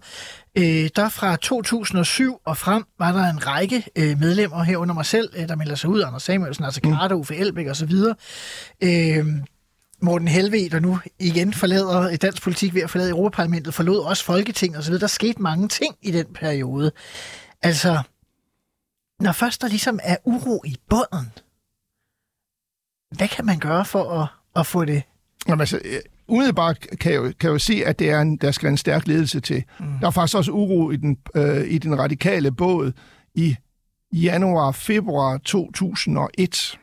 øh, 0.58 0.90
der 0.96 1.08
fra 1.08 1.36
2007 1.36 2.40
og 2.44 2.56
frem 2.56 2.84
var 2.98 3.12
der 3.12 3.30
en 3.30 3.46
række 3.46 3.84
øh, 3.96 4.20
medlemmer 4.20 4.62
herunder 4.62 4.94
mig 4.94 5.06
selv, 5.06 5.30
øh, 5.36 5.48
der 5.48 5.56
melder 5.56 5.74
sig 5.74 5.90
ud, 5.90 6.02
Anders 6.02 6.22
Samuelsen, 6.22 6.64
altså 6.64 6.80
Karate, 6.80 7.16
Uffe 7.16 7.36
Elbæk 7.36 7.66
osv., 7.66 7.92
øh, 8.82 9.26
Morten 10.02 10.28
Helve, 10.28 10.68
der 10.68 10.80
nu 10.80 10.98
igen 11.18 11.52
forlader 11.52 12.16
dansk 12.16 12.42
politik 12.42 12.74
ved 12.74 12.82
at 12.82 12.90
forlade 12.90 13.10
Europaparlamentet, 13.10 13.74
forlod 13.74 13.98
også 13.98 14.24
Folketing 14.24 14.76
osv. 14.76 14.94
Der 14.94 15.06
skete 15.06 15.42
mange 15.42 15.68
ting 15.68 15.96
i 16.02 16.10
den 16.10 16.26
periode. 16.34 16.92
Altså, 17.62 18.02
når 19.20 19.32
først 19.32 19.62
der 19.62 19.68
ligesom 19.68 19.98
er 20.02 20.16
uro 20.24 20.62
i 20.66 20.76
bunden, 20.88 21.32
hvad 23.16 23.28
kan 23.28 23.46
man 23.46 23.58
gøre 23.58 23.84
for 23.84 24.22
at, 24.22 24.28
at 24.56 24.66
få 24.66 24.84
det? 24.84 25.02
Jamen, 25.48 25.60
altså, 25.60 25.80
umiddelbart 26.28 26.86
kan 27.00 27.12
jeg, 27.12 27.22
kan 27.22 27.34
jeg 27.42 27.52
jo 27.52 27.58
se, 27.58 27.82
at 27.86 27.98
det 27.98 28.10
er 28.10 28.20
en, 28.20 28.36
der 28.36 28.50
skal 28.50 28.68
en 28.68 28.76
stærk 28.76 29.06
ledelse 29.06 29.40
til. 29.40 29.64
Mm. 29.80 29.86
Der 30.00 30.06
er 30.06 30.10
faktisk 30.10 30.36
også 30.36 30.52
uro 30.52 30.90
i 30.90 30.96
den, 30.96 31.18
øh, 31.34 31.70
i 31.70 31.78
den 31.78 31.98
radikale 31.98 32.52
båd 32.52 32.92
i 33.34 33.56
januar-februar 34.12 35.38
2001. 35.38 36.78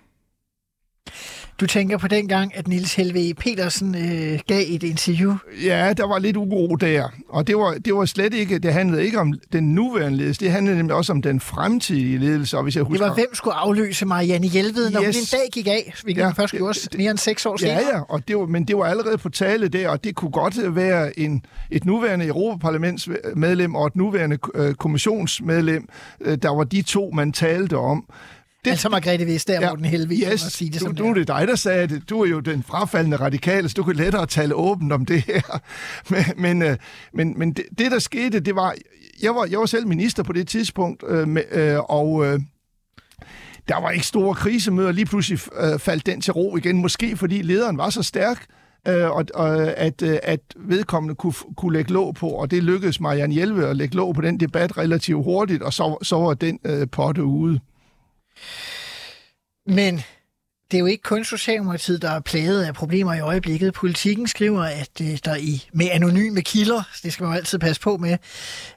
Du 1.60 1.68
tænker 1.68 1.98
på 1.98 2.08
den 2.08 2.28
gang, 2.28 2.58
at 2.58 2.68
Nils 2.68 2.96
Helve 2.96 3.34
Petersen 3.34 3.96
øh, 3.96 4.40
gav 4.48 4.64
et 4.68 4.84
interview? 4.84 5.36
Ja, 5.64 5.94
der 5.94 6.08
var 6.08 6.20
lidt 6.20 6.38
uro 6.38 6.76
der. 6.76 7.10
Og 7.30 7.48
det 7.48 7.58
var, 7.58 7.74
det 7.86 7.96
var 7.96 8.06
slet 8.06 8.34
ikke, 8.34 8.60
det 8.60 8.74
handlede 8.74 9.06
ikke 9.06 9.20
om 9.20 9.34
den 9.54 9.76
nuværende 9.76 10.18
ledelse, 10.18 10.40
det 10.40 10.52
handlede 10.52 10.78
nemlig 10.78 10.96
også 10.96 11.14
om 11.14 11.22
den 11.22 11.40
fremtidige 11.40 12.18
ledelse. 12.18 12.58
Og 12.58 12.64
hvis 12.64 12.76
jeg 12.76 12.84
husker, 12.84 13.06
det 13.06 13.10
var, 13.10 13.16
hvem 13.16 13.36
skulle 13.36 13.56
afløse 13.56 14.06
Marianne 14.06 14.48
Hjelved, 14.48 14.90
når 14.90 15.02
yes. 15.02 15.16
hun 15.16 15.22
en 15.22 15.28
dag 15.32 15.50
gik 15.54 15.68
af, 15.68 15.94
hvilket 16.04 16.22
ja, 16.22 16.30
først 16.30 16.54
gjorde 16.54 16.80
det, 16.80 16.98
mere 16.98 17.12
end 17.12 17.18
seks 17.18 17.46
år 17.46 17.58
ja, 17.62 17.68
senere? 17.68 17.96
Ja, 17.96 18.02
og 18.10 18.28
det 18.28 18.38
var, 18.38 18.46
men 18.46 18.66
det 18.66 18.78
var 18.78 18.86
allerede 18.86 19.18
på 19.18 19.30
tale 19.30 19.68
der, 19.68 19.90
og 19.90 20.04
det 20.04 20.16
kunne 20.16 20.32
godt 20.32 20.76
være 20.76 21.20
en, 21.20 21.46
et 21.72 21.86
nuværende 21.86 22.26
Europaparlamentsmedlem 22.26 23.76
og 23.76 23.88
et 23.88 23.96
nuværende 23.96 24.38
øh, 24.56 24.74
kommissionsmedlem, 24.74 25.90
øh, 26.22 26.38
der 26.38 26.56
var 26.56 26.64
de 26.64 26.82
to, 26.82 27.12
man 27.14 27.32
talte 27.32 27.78
om 27.78 28.06
det, 28.66 28.72
altså 28.72 28.90
Margrethe 28.90 29.26
Vestager, 29.26 29.62
ja, 29.62 29.70
Morten 29.70 29.86
Helvig, 29.86 30.20
yes, 30.20 30.46
at 30.46 30.52
sige 30.52 30.72
det 30.72 30.80
du, 30.80 30.86
som 30.86 30.96
du, 30.96 31.14
det 31.14 31.30
er 31.30 31.38
dig, 31.38 31.48
der 31.48 31.56
sagde 31.56 31.88
det. 31.88 32.10
Du 32.10 32.22
er 32.22 32.30
jo 32.30 32.40
den 32.40 32.64
frafaldende 32.64 33.18
radikale, 33.18 33.70
så 33.70 33.74
du 33.74 33.84
kan 33.84 33.96
lettere 33.96 34.26
tale 34.26 34.56
åbent 34.56 34.94
om 34.94 35.06
det 35.06 35.22
her. 35.22 35.62
Men, 36.10 36.24
men, 36.38 36.62
øh, 36.62 36.78
men, 37.14 37.40
men 37.40 37.54
det, 37.54 37.66
det, 37.78 37.92
der 37.92 38.00
skete, 38.00 38.40
det 38.40 38.56
var... 38.56 38.76
Jeg 39.22 39.36
var, 39.36 39.46
jeg 39.46 39.60
var 39.60 39.66
selv 39.66 39.88
minister 39.88 40.24
på 40.24 40.34
det 40.34 40.48
tidspunkt, 40.48 41.04
øh, 41.08 41.28
med, 41.28 41.44
øh, 41.52 41.80
og... 41.80 42.26
Øh, 42.26 42.40
der 43.68 43.82
var 43.82 43.90
ikke 43.90 44.06
store 44.06 44.36
krisemøder. 44.36 44.92
Lige 44.92 45.06
pludselig 45.06 45.40
øh, 45.60 45.80
faldt 45.80 46.06
den 46.06 46.22
til 46.22 46.34
ro 46.34 46.58
igen. 46.58 46.78
Måske 46.78 47.18
fordi 47.18 47.42
lederen 47.42 47.78
var 47.78 47.90
så 47.90 48.04
stærk, 48.04 48.46
øh, 48.88 49.10
og, 49.12 49.26
og 49.34 49.58
at, 49.78 50.02
øh, 50.02 50.18
at 50.24 50.40
vedkommende 50.56 51.16
kunne, 51.16 51.34
kunne 51.58 51.74
lægge 51.74 51.94
låg 51.94 52.16
på, 52.16 52.28
og 52.28 52.52
det 52.52 52.64
lykkedes 52.64 53.00
Marianne 53.00 53.34
Hjelve 53.34 53.68
at 53.68 53.76
lægge 53.76 53.96
låg 53.96 54.16
på 54.16 54.22
den 54.22 54.40
debat 54.40 54.78
relativt 54.78 55.24
hurtigt, 55.24 55.64
og 55.64 55.74
så, 55.74 55.98
så 56.02 56.16
var 56.16 56.34
den 56.34 56.60
øh, 56.66 56.88
potte 56.92 57.24
ude. 57.24 57.60
Men 59.68 60.04
det 60.72 60.78
er 60.78 60.80
jo 60.80 60.86
ikke 60.86 61.04
kun 61.04 61.24
Socialdemokratiet, 61.24 62.02
der 62.02 62.10
er 62.10 62.20
plaget 62.20 62.64
af 62.64 62.74
problemer 62.74 63.14
i 63.14 63.20
øjeblikket. 63.20 63.74
Politikken 63.74 64.28
skriver, 64.28 64.64
at 64.64 65.02
øh, 65.02 65.18
der 65.26 65.36
i 65.36 65.68
med 65.74 65.90
anonyme 65.92 66.42
kilder, 66.42 66.84
det 67.04 67.14
skal 67.14 67.24
man 67.24 67.34
jo 67.34 67.38
altid 67.38 67.60
passe 67.60 67.82
på 67.82 67.98
med, 67.98 68.18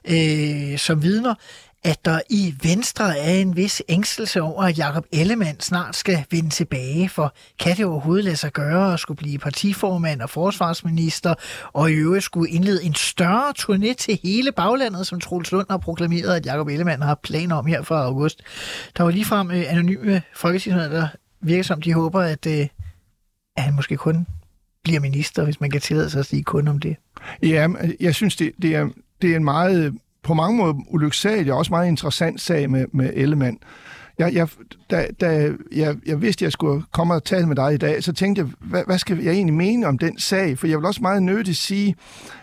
øh, 0.05 0.79
som 0.79 1.03
vidner, 1.03 1.35
at 1.83 2.05
der 2.05 2.21
i 2.29 2.55
Venstre 2.63 3.17
er 3.17 3.33
en 3.33 3.55
vis 3.55 3.81
ængstelse 3.89 4.41
over, 4.41 4.63
at 4.63 4.77
Jakob 4.77 5.05
Ellemann 5.11 5.59
snart 5.59 5.95
skal 5.95 6.25
vende 6.31 6.49
tilbage, 6.49 7.09
for 7.09 7.33
kan 7.59 7.77
det 7.77 7.85
overhovedet 7.85 8.25
lade 8.25 8.35
sig 8.35 8.53
gøre 8.53 8.93
at 8.93 8.99
skulle 8.99 9.17
blive 9.17 9.39
partiformand 9.39 10.21
og 10.21 10.29
forsvarsminister, 10.29 11.33
og 11.73 11.91
i 11.91 11.93
øvrigt 11.93 12.23
skulle 12.23 12.51
indlede 12.51 12.83
en 12.83 12.93
større 12.93 13.53
turné 13.59 13.93
til 13.93 14.19
hele 14.23 14.51
baglandet, 14.51 15.07
som 15.07 15.19
Troels 15.19 15.51
Lund 15.51 15.67
har 15.69 15.77
proklameret, 15.77 16.35
at 16.35 16.45
Jakob 16.45 16.67
Ellemann 16.67 17.01
har 17.01 17.19
planer 17.23 17.55
om 17.55 17.65
her 17.65 17.81
fra 17.81 18.05
august. 18.05 18.43
Der 18.97 19.03
var 19.03 19.11
ligefrem 19.11 19.51
øh, 19.51 19.63
anonyme 19.67 20.21
folketingsmedlemmer, 20.35 20.99
der 20.99 21.07
virker 21.41 21.63
som, 21.63 21.81
de 21.81 21.93
håber, 21.93 22.21
at, 22.21 22.45
øh, 22.45 22.67
at 23.57 23.63
han 23.63 23.75
måske 23.75 23.97
kun 23.97 24.27
bliver 24.83 24.99
minister, 24.99 25.43
hvis 25.43 25.61
man 25.61 25.71
kan 25.71 25.81
tillade 25.81 26.09
sig 26.09 26.19
at 26.19 26.25
sige 26.25 26.43
kun 26.43 26.67
om 26.67 26.79
det. 26.79 26.95
Ja, 27.43 27.67
øh, 27.83 27.89
jeg 27.99 28.15
synes, 28.15 28.35
det, 28.35 28.51
det, 28.61 28.75
er, 28.75 28.89
det 29.21 29.31
er 29.31 29.35
en 29.35 29.43
meget 29.43 29.85
øh, 29.85 29.93
på 30.23 30.33
mange 30.33 30.57
måder 30.57 30.73
ulyksalig 30.89 31.51
og 31.51 31.57
også 31.57 31.73
meget 31.73 31.87
interessant 31.87 32.41
sag 32.41 32.69
med, 32.69 32.85
med 32.93 33.11
Ellemann. 33.13 33.57
Jeg, 34.19 34.33
jeg, 34.33 34.47
da, 34.91 35.07
da 35.21 35.51
jeg, 35.71 35.95
jeg 36.05 36.21
vidste, 36.21 36.41
at 36.41 36.45
jeg 36.45 36.51
skulle 36.51 36.83
komme 36.91 37.13
og 37.13 37.23
tale 37.23 37.47
med 37.47 37.55
dig 37.55 37.73
i 37.73 37.77
dag, 37.77 38.03
så 38.03 38.13
tænkte 38.13 38.41
jeg, 38.41 38.49
hvad, 38.59 38.83
hvad 38.85 38.97
skal 38.97 39.19
jeg 39.19 39.33
egentlig 39.33 39.53
mene 39.53 39.87
om 39.87 39.97
den 39.97 40.19
sag? 40.19 40.57
For 40.57 40.67
jeg 40.67 40.77
vil 40.77 40.85
også 40.85 41.01
meget 41.01 41.23
nødigt 41.23 41.57
sige, 41.57 41.95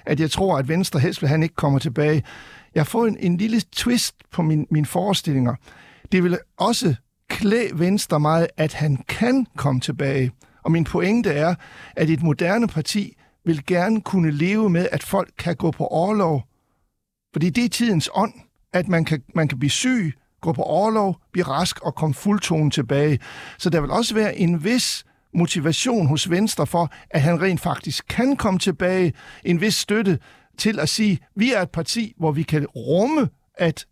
at 0.07 0.21
jeg 0.21 0.31
tror, 0.31 0.59
at 0.59 0.69
Venstre 0.69 1.01
helst 1.01 1.23
vil, 1.23 1.29
han 1.29 1.43
ikke 1.43 1.55
kommer 1.55 1.79
tilbage. 1.79 2.23
Jeg 2.75 2.81
har 2.81 2.85
fået 2.85 3.11
en, 3.11 3.17
en 3.21 3.37
lille 3.37 3.61
twist 3.61 4.15
på 4.33 4.43
min, 4.43 4.67
mine 4.71 4.87
forestillinger. 4.87 5.55
Det 6.13 6.25
vil 6.25 6.39
også 6.57 6.95
klæde 7.29 7.79
Venstre 7.79 8.21
meget, 8.21 8.47
at 8.57 8.73
han 8.73 9.05
kan 9.09 9.47
komme 9.57 9.81
tilbage. 9.81 10.31
Og 10.63 10.73
min 10.73 10.85
pointe 10.85 11.31
er, 11.31 11.55
at 11.97 12.11
et 12.11 12.23
moderne 12.23 12.69
parti 12.69 13.17
vil 13.45 13.67
gerne 13.67 14.01
kunne 14.01 14.31
leve 14.31 14.71
med, 14.71 14.89
at 14.93 15.03
folk 15.03 15.31
kan 15.39 15.57
gå 15.57 15.71
på 15.71 15.87
overlov 15.87 16.43
fordi 17.37 17.51
det 17.51 17.65
er 17.65 17.69
tidens 17.69 18.11
ånd, 18.15 18.33
at 18.73 18.89
man 18.89 19.05
kan, 19.05 19.23
man 19.35 19.49
kan 19.49 19.59
blive 19.59 19.71
syg, 19.71 20.15
gå 20.41 20.53
på 20.53 20.63
overlov, 20.63 21.21
blive 21.33 21.45
rask 21.45 21.81
og 21.81 21.95
komme 21.95 22.15
fuldtonen 22.15 22.71
tilbage. 22.71 23.19
Så 23.59 23.71
der 23.71 23.81
vil 23.81 23.91
også 23.91 24.15
være 24.15 24.39
en 24.39 24.65
vis 24.65 25.05
motivation 25.35 26.07
hos 26.07 26.31
Venstre 26.31 26.67
for, 26.67 26.93
at 27.11 27.23
han 27.23 27.43
rent 27.43 27.61
faktisk 27.61 28.07
kan 28.09 28.37
komme 28.37 28.59
tilbage, 28.59 29.13
en 29.45 29.61
vis 29.61 29.75
støtte 29.75 30.19
til 30.59 30.81
at 30.81 30.89
sige, 30.89 31.19
vi 31.35 31.53
er 31.53 31.63
et 31.63 31.71
parti, 31.71 32.15
hvor 32.19 32.33
vi 32.33 32.43
kan 32.43 32.67
rumme, 32.67 33.29
at 33.55 33.87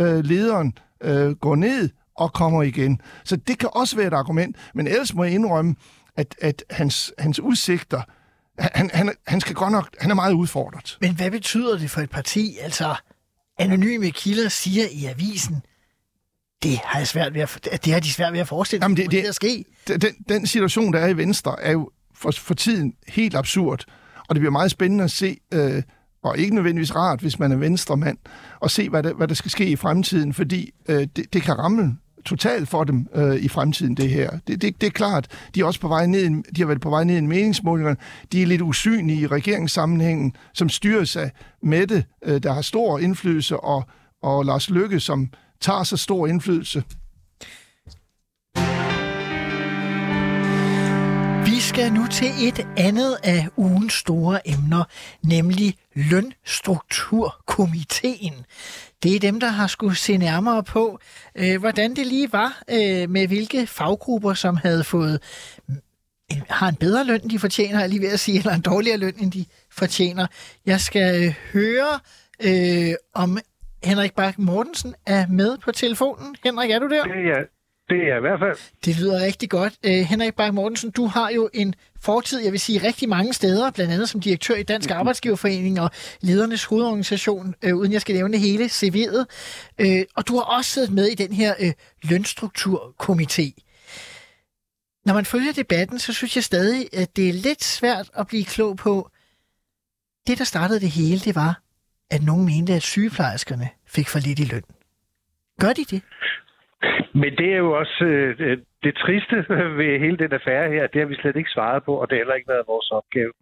øh, 0.00 0.24
lederen 0.24 0.72
øh, 1.00 1.30
går 1.30 1.56
ned 1.56 1.90
og 2.16 2.32
kommer 2.32 2.62
igen. 2.62 3.00
Så 3.24 3.36
det 3.36 3.58
kan 3.58 3.68
også 3.72 3.96
være 3.96 4.06
et 4.06 4.14
argument, 4.14 4.56
men 4.74 4.86
ellers 4.86 5.14
må 5.14 5.24
jeg 5.24 5.32
indrømme, 5.32 5.74
at, 6.16 6.34
at 6.40 6.64
hans, 6.70 7.12
hans 7.18 7.40
udsigter, 7.40 8.02
han, 8.58 8.90
han, 8.94 9.14
han 9.26 9.40
skal 9.40 9.54
godt 9.54 9.72
nok, 9.72 9.88
han 10.00 10.10
er 10.10 10.14
meget 10.14 10.32
udfordret. 10.32 10.98
Men 11.00 11.14
hvad 11.14 11.30
betyder 11.30 11.78
det 11.78 11.90
for 11.90 12.00
et 12.00 12.10
parti? 12.10 12.56
Altså, 12.60 12.94
anonyme 13.58 14.10
kilder 14.10 14.48
siger 14.48 14.84
i 14.92 15.04
avisen, 15.04 15.62
det 16.62 16.78
har, 16.84 16.98
jeg 16.98 17.08
svært 17.08 17.34
ved 17.34 17.40
at, 17.40 17.68
det 17.84 17.92
har 17.92 18.00
de 18.00 18.12
svært 18.12 18.32
ved 18.32 18.40
at 18.40 18.48
forestille 18.48 18.82
sig, 18.88 18.96
det- 18.96 19.10
det, 19.10 19.24
det- 19.24 19.34
ske. 19.34 19.64
Den, 19.88 20.00
den 20.28 20.46
situation, 20.46 20.92
der 20.92 20.98
er 20.98 21.08
i 21.08 21.16
Venstre, 21.16 21.62
er 21.62 21.72
jo 21.72 21.90
for, 22.14 22.30
for 22.30 22.54
tiden 22.54 22.94
helt 23.08 23.34
absurd. 23.34 23.84
Og 24.28 24.34
det 24.34 24.40
bliver 24.40 24.50
meget 24.52 24.70
spændende 24.70 25.04
at 25.04 25.10
se, 25.10 25.36
øh, 25.54 25.82
og 26.22 26.38
ikke 26.38 26.54
nødvendigvis 26.54 26.94
rart, 26.94 27.20
hvis 27.20 27.38
man 27.38 27.52
er 27.52 27.56
venstremand, 27.56 28.18
og 28.60 28.70
se, 28.70 28.88
hvad 28.88 29.02
der, 29.02 29.12
hvad 29.14 29.28
der 29.28 29.34
skal 29.34 29.50
ske 29.50 29.66
i 29.66 29.76
fremtiden, 29.76 30.34
fordi 30.34 30.70
øh, 30.88 31.06
det, 31.16 31.32
det 31.32 31.42
kan 31.42 31.58
ramme 31.58 31.98
totalt 32.24 32.68
for 32.68 32.84
dem 32.84 33.06
øh, 33.14 33.36
i 33.36 33.48
fremtiden, 33.48 33.96
det 33.96 34.08
her. 34.10 34.30
Det, 34.46 34.62
det, 34.62 34.80
det 34.80 34.86
er 34.86 34.90
klart, 34.90 35.26
de 35.54 35.60
er 35.60 35.64
også 35.64 35.80
på 35.80 35.88
vej 35.88 36.06
ned, 36.06 36.42
de 36.56 36.60
har 36.60 36.66
været 36.66 36.80
på 36.80 36.90
vej 36.90 37.04
ned 37.04 37.14
i 37.14 37.18
en. 37.18 37.96
De 38.32 38.42
er 38.42 38.46
lidt 38.46 38.62
usynlige 38.62 39.20
i 39.20 39.26
regeringssammenhængen, 39.26 40.32
som 40.54 40.68
styres 40.68 41.16
af 41.16 41.30
Mette, 41.62 42.04
øh, 42.24 42.42
der 42.42 42.52
har 42.52 42.62
stor 42.62 42.98
indflydelse, 42.98 43.56
og, 43.56 43.84
og 44.22 44.44
Lars 44.44 44.70
Lykke, 44.70 45.00
som 45.00 45.30
tager 45.60 45.82
så 45.82 45.96
stor 45.96 46.26
indflydelse. 46.26 46.82
Skal 51.70 51.92
nu 51.92 52.06
til 52.06 52.26
et 52.48 52.66
andet 52.76 53.16
af 53.24 53.46
ugens 53.56 53.92
store 53.92 54.48
emner, 54.48 54.84
nemlig 55.24 55.74
lønstrukturkomiteen. 55.94 58.34
Det 59.02 59.16
er 59.16 59.20
dem, 59.20 59.40
der 59.40 59.48
har 59.48 59.66
skulle 59.66 59.96
se 59.96 60.16
nærmere 60.16 60.62
på, 60.62 60.98
øh, 61.34 61.60
hvordan 61.60 61.96
det 61.96 62.06
lige 62.06 62.32
var 62.32 62.62
øh, 62.70 63.10
med 63.10 63.26
hvilke 63.26 63.66
faggrupper, 63.66 64.34
som 64.34 64.56
havde 64.56 64.84
fået 64.84 65.20
en- 66.30 66.42
har 66.50 66.68
en 66.68 66.74
bedre 66.74 67.04
løn, 67.04 67.20
end 67.22 67.30
de 67.30 67.38
fortjener, 67.38 67.86
lige 67.86 68.00
ved 68.00 68.08
at 68.12 68.20
sige, 68.20 68.38
eller 68.38 68.54
en 68.54 68.60
dårligere 68.60 68.96
løn, 68.98 69.14
end 69.18 69.32
de 69.32 69.44
fortjener. 69.72 70.26
Jeg 70.66 70.80
skal 70.80 71.24
øh, 71.26 71.34
høre, 71.52 71.98
øh, 72.42 72.94
om 73.14 73.38
Henrik 73.84 74.14
Bak 74.14 74.38
Mortensen 74.38 74.94
er 75.06 75.26
med 75.26 75.58
på 75.58 75.72
telefonen. 75.72 76.36
Henrik, 76.44 76.70
er 76.70 76.78
du 76.78 76.88
der? 76.88 77.04
Ja, 77.08 77.14
det 77.90 78.08
er 78.12 78.16
i 78.16 78.20
hvert 78.20 78.40
fald. 78.40 78.56
Det 78.84 79.00
lyder 79.00 79.24
rigtig 79.24 79.50
godt. 79.50 79.74
Øh, 79.86 79.92
Henrik 79.92 80.34
Bak 80.34 80.54
Mortensen, 80.54 80.90
du 80.90 81.06
har 81.06 81.30
jo 81.30 81.48
en 81.54 81.74
fortid, 82.00 82.40
jeg 82.40 82.52
vil 82.52 82.60
sige, 82.60 82.86
rigtig 82.86 83.08
mange 83.08 83.32
steder, 83.32 83.70
blandt 83.70 83.92
andet 83.92 84.08
som 84.08 84.20
direktør 84.20 84.54
i 84.54 84.62
Dansk 84.62 84.90
Arbejdsgiverforening 84.90 85.80
og 85.80 85.90
ledernes 86.20 86.64
hovedorganisation, 86.64 87.54
øh, 87.62 87.76
uden 87.76 87.92
jeg 87.92 88.00
skal 88.00 88.14
nævne 88.14 88.38
hele 88.38 88.64
CV'et. 88.64 89.24
Øh, 89.78 90.02
og 90.16 90.28
du 90.28 90.34
har 90.34 90.42
også 90.42 90.70
siddet 90.70 90.90
med 90.90 91.06
i 91.06 91.14
den 91.14 91.32
her 91.32 91.54
øh, 91.60 91.72
lønstrukturkomité. 92.04 93.66
Når 95.06 95.14
man 95.14 95.24
følger 95.24 95.52
debatten, 95.52 95.98
så 95.98 96.12
synes 96.12 96.36
jeg 96.36 96.44
stadig, 96.44 96.88
at 96.92 97.16
det 97.16 97.28
er 97.28 97.32
lidt 97.32 97.64
svært 97.64 98.10
at 98.16 98.26
blive 98.26 98.44
klog 98.44 98.76
på. 98.76 99.10
Det, 100.26 100.38
der 100.38 100.44
startede 100.44 100.80
det 100.80 100.90
hele, 100.90 101.20
det 101.20 101.34
var, 101.34 101.62
at 102.10 102.22
nogen 102.22 102.46
mente, 102.46 102.72
at 102.72 102.82
sygeplejerskerne 102.82 103.68
fik 103.86 104.08
for 104.08 104.18
lidt 104.18 104.38
i 104.38 104.44
løn. 104.44 104.62
Gør 105.60 105.72
de 105.72 105.84
det? 105.84 106.02
Men 107.12 107.36
det 107.36 107.52
er 107.52 107.56
jo 107.56 107.72
også 107.72 108.04
øh, 108.04 108.58
det 108.82 108.94
triste 108.96 109.36
ved 109.78 109.98
hele 109.98 110.16
den 110.16 110.32
affære 110.32 110.70
her. 110.70 110.86
Det 110.86 111.00
har 111.00 111.08
vi 111.08 111.14
slet 111.14 111.36
ikke 111.36 111.50
svaret 111.50 111.84
på, 111.84 111.94
og 111.94 112.10
det 112.10 112.16
har 112.16 112.20
heller 112.20 112.34
ikke 112.34 112.48
været 112.48 112.72
vores 112.72 112.90
opgave. 112.90 113.32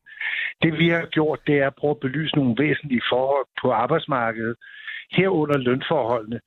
Det 0.62 0.78
vi 0.78 0.88
har 0.88 1.06
gjort, 1.06 1.46
det 1.46 1.58
er 1.58 1.66
at 1.66 1.74
prøve 1.74 1.90
at 1.90 2.00
belyse 2.00 2.36
nogle 2.36 2.54
væsentlige 2.58 3.02
forhold 3.08 3.46
på 3.62 3.70
arbejdsmarkedet, 3.72 4.56
herunder 5.12 5.58
lønforholdene, 5.58 6.40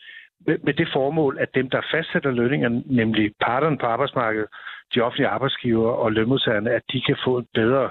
med 0.48 0.58
med 0.64 0.74
det 0.74 0.88
formål, 0.94 1.38
at 1.40 1.56
dem, 1.56 1.70
der 1.70 1.82
fastsætter 1.92 2.32
lønningerne, 2.32 2.84
nemlig 2.86 3.32
parterne 3.42 3.78
på 3.78 3.86
arbejdsmarkedet, 3.86 4.48
de 4.96 5.02
offentlige 5.02 5.28
arbejdsgiver 5.28 5.92
og 5.92 6.12
lønmodtagerne, 6.12 6.72
at 6.72 6.84
de 6.92 7.02
kan 7.02 7.18
få 7.26 7.38
et 7.38 7.48
bedre, 7.54 7.90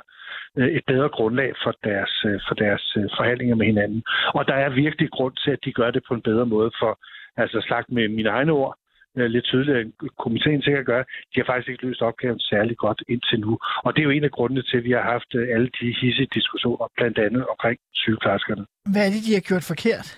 øh, 0.57 0.69
et 0.69 0.85
bedre 0.87 1.09
grundlag 1.09 1.53
for 1.63 1.73
deres, 1.85 2.25
øh, 2.27 2.41
for 2.49 2.55
deres 2.55 2.97
øh, 2.97 3.05
forhandlinger 3.17 3.57
med 3.57 3.67
hinanden. 3.67 4.03
Og 4.35 4.49
der 4.49 4.55
er 4.55 4.69
virkelig 4.71 5.11
grund 5.11 5.35
til, 5.45 5.51
at 5.51 5.65
de 5.65 5.73
gør 5.73 5.91
det 5.91 6.03
på 6.09 6.15
en 6.15 6.23
bedre 6.23 6.47
måde, 6.47 6.71
for 6.81 6.99
altså 7.37 7.67
sagt 7.69 7.89
med 7.93 8.09
mine 8.09 8.29
egne 8.29 8.53
ord, 8.53 8.77
lidt 9.15 9.45
tydeligere 9.45 9.81
end 9.81 9.93
komiteen 10.19 10.63
sikkert 10.63 10.87
gør, 10.87 11.03
de 11.03 11.41
har 11.41 11.45
faktisk 11.45 11.69
ikke 11.69 11.87
løst 11.87 12.03
opgaven 12.03 12.41
særlig 12.41 12.77
godt 12.77 13.03
indtil 13.09 13.41
nu. 13.41 13.59
Og 13.85 13.95
det 13.95 14.01
er 14.01 14.05
jo 14.05 14.11
en 14.11 14.25
af 14.25 14.31
grundene 14.31 14.63
til, 14.63 14.77
at 14.77 14.85
vi 14.85 14.91
har 14.91 15.03
haft 15.03 15.35
øh, 15.35 15.49
alle 15.55 15.69
de 15.81 15.87
hissige 16.01 16.29
diskussioner, 16.35 16.87
blandt 16.97 17.19
andet 17.19 17.47
omkring 17.47 17.79
sygeplejerskerne. 17.93 18.67
Hvad 18.93 19.03
er 19.07 19.11
det, 19.15 19.23
de 19.27 19.35
har 19.35 19.45
gjort 19.51 19.65
forkert? 19.73 20.09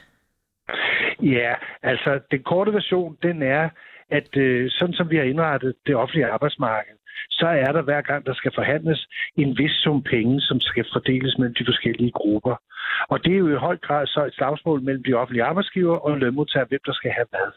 Ja, 1.22 1.54
altså 1.82 2.20
den 2.30 2.42
korte 2.42 2.72
version, 2.72 3.16
den 3.22 3.42
er, 3.42 3.68
at 4.10 4.36
øh, 4.36 4.70
sådan 4.70 4.94
som 4.94 5.10
vi 5.10 5.16
har 5.16 5.24
indrettet 5.24 5.74
det 5.86 5.94
offentlige 5.96 6.26
arbejdsmarked, 6.26 6.94
så 7.30 7.46
er 7.46 7.72
der 7.72 7.82
hver 7.82 8.00
gang, 8.00 8.26
der 8.26 8.34
skal 8.34 8.52
forhandles 8.54 9.08
en 9.36 9.58
vis 9.58 9.70
sum 9.70 10.02
penge, 10.02 10.40
som 10.40 10.60
skal 10.60 10.84
fordeles 10.92 11.38
mellem 11.38 11.54
de 11.54 11.64
forskellige 11.64 12.10
grupper. 12.10 12.56
Og 13.08 13.24
det 13.24 13.32
er 13.32 13.38
jo 13.38 13.48
i 13.48 13.64
høj 13.66 13.76
grad 13.76 14.06
så 14.06 14.24
et 14.24 14.34
slagsmål 14.34 14.82
mellem 14.82 15.04
de 15.04 15.14
offentlige 15.14 15.44
arbejdsgiver 15.44 15.96
og 15.96 16.18
lønmodtagere, 16.18 16.68
hvem 16.68 16.80
der 16.86 16.92
skal 16.92 17.10
have 17.10 17.26
hvad. 17.30 17.50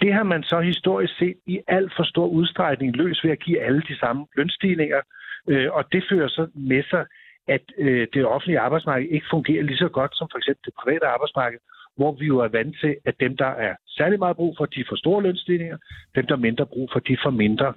Det 0.00 0.12
har 0.14 0.22
man 0.22 0.42
så 0.42 0.60
historisk 0.60 1.18
set 1.18 1.36
i 1.46 1.60
alt 1.66 1.92
for 1.96 2.04
stor 2.04 2.26
udstrækning 2.26 2.96
løst 2.96 3.24
ved 3.24 3.30
at 3.30 3.42
give 3.44 3.60
alle 3.60 3.82
de 3.88 3.98
samme 3.98 4.26
lønstigninger, 4.36 5.00
øh, 5.48 5.68
og 5.72 5.92
det 5.92 6.04
fører 6.10 6.28
så 6.28 6.46
med 6.54 6.82
sig, 6.90 7.06
at 7.48 7.62
øh, 7.78 8.06
det 8.14 8.26
offentlige 8.26 8.60
arbejdsmarked 8.60 9.08
ikke 9.08 9.26
fungerer 9.30 9.62
lige 9.62 9.76
så 9.76 9.88
godt 9.88 10.16
som 10.16 10.28
for 10.32 10.38
eksempel 10.38 10.64
det 10.64 10.74
private 10.82 11.06
arbejdsmarked, 11.06 11.58
hvor 11.96 12.12
vi 12.12 12.26
jo 12.26 12.38
er 12.38 12.48
vant 12.48 12.76
til, 12.80 12.96
at 13.04 13.14
dem, 13.20 13.36
der 13.36 13.52
er 13.66 13.74
særlig 13.98 14.18
meget 14.18 14.36
brug 14.36 14.54
for, 14.58 14.66
de 14.66 14.84
får 14.88 14.96
store 14.96 15.22
lønstigninger, 15.22 15.78
dem, 16.14 16.26
der 16.26 16.34
er 16.34 16.46
mindre 16.48 16.66
brug 16.66 16.88
for, 16.92 17.00
de 17.00 17.16
får 17.22 17.30
mindre. 17.30 17.74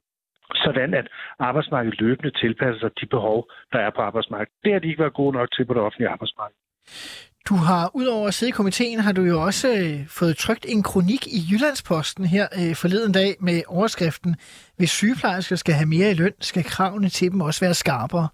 Sådan 0.55 0.93
at 0.93 1.07
arbejdsmarkedet 1.39 2.01
løbende 2.01 2.31
tilpasser 2.31 2.79
sig 2.79 2.91
de 3.01 3.05
behov, 3.05 3.49
der 3.71 3.79
er 3.79 3.89
på 3.95 4.01
arbejdsmarkedet. 4.01 4.53
Det 4.63 4.73
har 4.73 4.79
de 4.79 4.87
ikke 4.87 4.99
været 4.99 5.13
gode 5.13 5.37
nok 5.37 5.51
til 5.51 5.65
på 5.65 5.73
det 5.73 5.81
offentlige 5.81 6.09
arbejdsmarked. 6.09 6.55
Du 7.49 7.55
har, 7.55 7.91
udover 7.93 8.27
at 8.27 8.33
sidde 8.33 8.49
i 8.49 8.59
komiteen, 8.61 8.99
har 8.99 9.13
du 9.13 9.21
jo 9.21 9.41
også 9.41 9.67
øh, 9.67 10.07
fået 10.19 10.37
trygt 10.37 10.65
en 10.69 10.83
kronik 10.83 11.27
i 11.27 11.39
Jyllandsposten 11.51 12.25
her 12.25 12.45
øh, 12.59 12.75
forleden 12.75 13.13
dag 13.13 13.31
med 13.39 13.61
overskriften 13.67 14.35
Hvis 14.77 14.89
sygeplejersker 14.89 15.55
skal 15.55 15.73
have 15.73 15.89
mere 15.95 16.11
i 16.11 16.13
løn, 16.13 16.33
skal 16.39 16.63
kravene 16.63 17.09
til 17.09 17.31
dem 17.31 17.41
også 17.41 17.65
være 17.65 17.73
skarpere. 17.73 18.27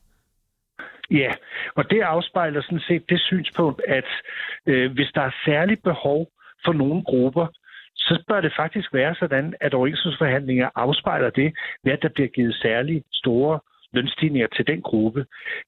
Ja, 1.11 1.31
og 1.75 1.89
det 1.89 2.01
afspejler 2.01 2.61
sådan 2.61 2.79
set 2.79 3.09
det 3.09 3.19
synspunkt, 3.19 3.81
at 3.87 4.09
øh, 4.65 4.91
hvis 4.91 5.11
der 5.15 5.21
er 5.21 5.31
særligt 5.45 5.83
behov 5.83 6.27
for 6.65 6.73
nogle 6.73 7.03
grupper, 7.03 7.47
så 7.95 8.23
bør 8.27 8.41
det 8.41 8.53
faktisk 8.55 8.93
være 8.93 9.15
sådan, 9.15 9.53
at 9.61 9.73
overenskomstforhandlinger 9.73 10.69
afspejler 10.75 11.29
det, 11.29 11.53
ved 11.83 11.91
at 11.93 12.01
der 12.01 12.09
bliver 12.09 12.27
givet 12.27 12.55
særligt 12.55 13.05
store 13.11 13.59
lønstigninger 13.93 14.47
til 14.55 14.67
den 14.67 14.81
gruppe. 14.81 15.25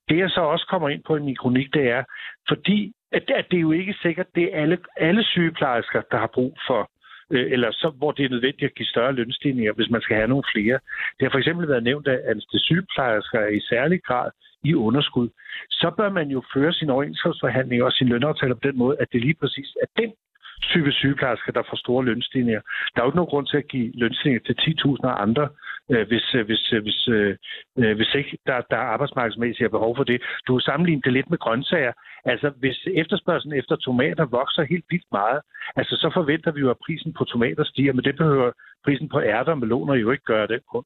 Det 0.10 0.18
jeg 0.18 0.30
så 0.30 0.42
også 0.42 0.66
kommer 0.70 0.90
ind 0.90 1.04
på 1.04 1.16
i 1.16 1.22
min 1.22 1.36
kronik, 1.36 1.74
det 1.74 1.90
er, 1.90 2.04
fordi 2.48 2.94
at, 3.12 3.24
at 3.30 3.46
det 3.52 3.58
er 3.58 3.62
jo 3.62 3.72
ikke 3.72 3.96
sikkert, 4.02 4.28
det 4.36 4.44
er 4.44 4.62
alle, 4.62 4.78
alle 4.98 5.24
sygeplejersker, 5.24 6.02
der 6.12 6.18
har 6.18 6.32
brug 6.34 6.58
for 6.68 6.92
øh, 7.32 7.52
eller 7.52 7.72
så, 7.72 7.90
hvor 7.98 8.12
det 8.12 8.26
er 8.26 8.30
nødvendigt 8.30 8.70
at 8.70 8.76
give 8.76 8.86
større 8.86 9.14
lønstigninger, 9.14 9.74
hvis 9.74 9.90
man 9.90 10.02
skal 10.02 10.16
have 10.16 10.28
nogle 10.28 10.50
flere. 10.54 10.80
Det 11.18 11.24
har 11.26 11.30
for 11.30 11.38
eksempel 11.38 11.68
været 11.68 11.84
nævnt, 11.84 12.08
at 12.08 12.14
altså, 12.14 12.30
anestesisygeplejersker 12.32 13.40
er 13.40 13.48
i 13.48 13.60
særlig 13.60 14.00
grad 14.04 14.32
i 14.64 14.74
underskud. 14.74 15.30
Så 15.70 15.92
bør 15.98 16.10
man 16.10 16.28
jo 16.28 16.44
føre 16.54 16.74
sin 16.74 16.90
overenskomstforhandling 16.90 17.84
og 17.84 17.92
sin 17.92 18.08
lønaftaler 18.08 18.56
på 18.56 18.68
den 18.68 18.78
måde, 18.78 18.98
at 19.00 19.08
det 19.12 19.22
lige 19.22 19.40
præcis 19.42 19.76
er 19.82 20.02
den 20.02 20.14
type 20.62 20.92
sygeplejersker, 20.92 21.52
der 21.52 21.64
får 21.70 21.78
store 21.78 22.06
lønstigninger. 22.06 22.62
Der 22.94 23.02
er 23.02 23.06
jo 23.06 23.10
ikke 23.10 23.22
nogen 23.22 23.34
grund 23.34 23.48
til 23.48 23.58
at 23.58 23.68
give 23.68 23.92
lønstigninger 23.94 24.44
til 24.46 24.56
10.000 24.62 25.08
andre, 25.08 25.50
øh, 25.92 26.08
hvis, 26.08 26.36
øh, 26.36 26.46
hvis, 26.46 26.74
øh, 26.74 26.82
hvis, 26.84 27.08
øh, 27.08 27.36
øh, 27.80 27.96
hvis 27.96 28.16
ikke 28.16 28.38
der, 28.46 28.62
der 28.72 28.78
er 28.78 28.92
arbejdsmarkedsmæssigt 28.94 29.66
er 29.66 29.78
behov 29.78 29.96
for 29.96 30.04
det. 30.04 30.22
Du 30.48 30.54
har 30.54 30.60
sammenlignet 30.60 31.06
det 31.06 31.14
lidt 31.14 31.30
med 31.30 31.38
grøntsager. 31.38 31.94
Altså, 32.26 32.50
hvis 32.50 32.88
efterspørgselen 33.02 33.60
efter 33.60 33.76
tomater 33.76 34.26
vokser 34.26 34.64
helt 34.64 34.86
vildt 34.90 35.12
meget, 35.12 35.42
altså, 35.76 35.96
så 35.96 36.10
forventer 36.14 36.52
vi 36.52 36.60
jo, 36.60 36.70
at 36.70 36.84
prisen 36.86 37.14
på 37.14 37.24
tomater 37.24 37.64
stiger, 37.64 37.94
men 37.94 38.04
det 38.04 38.16
behøver 38.16 38.52
prisen 38.86 39.10
på 39.10 39.20
ærter 39.22 39.52
og 39.52 39.58
meloner 39.58 39.94
jo 39.94 40.12
ikke 40.12 40.24
gøre 40.24 40.48
det 40.48 40.62
på. 40.72 40.84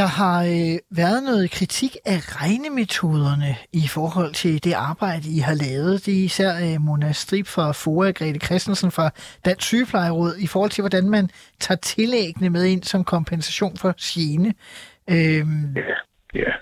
Der 0.00 0.08
har 0.20 0.38
øh, 0.54 0.76
været 1.00 1.20
noget 1.30 1.50
kritik 1.50 1.92
af 2.14 2.18
regnemetoderne 2.40 3.52
i 3.82 3.84
forhold 3.96 4.32
til 4.42 4.64
det 4.64 4.74
arbejde, 4.90 5.26
I 5.38 5.40
har 5.48 5.56
lavet. 5.66 6.06
Det 6.06 6.14
er 6.18 6.24
især 6.30 6.52
øh, 6.66 6.80
Mona 6.86 7.12
Strip 7.12 7.46
fra 7.54 7.66
FOA, 7.80 8.10
Grete 8.18 8.40
Christensen 8.46 8.90
fra 8.96 9.06
Dansk 9.46 9.66
Sygeplejeråd, 9.66 10.32
i 10.46 10.48
forhold 10.52 10.70
til, 10.70 10.82
hvordan 10.82 11.06
man 11.16 11.24
tager 11.64 11.78
tillæggene 11.92 12.50
med 12.50 12.64
ind 12.72 12.82
som 12.82 13.04
kompensation 13.04 13.74
for 13.82 13.92
sine. 13.96 14.48
Øhm, 15.14 15.64
Ja, 15.76 15.94
ja. 16.42 16.52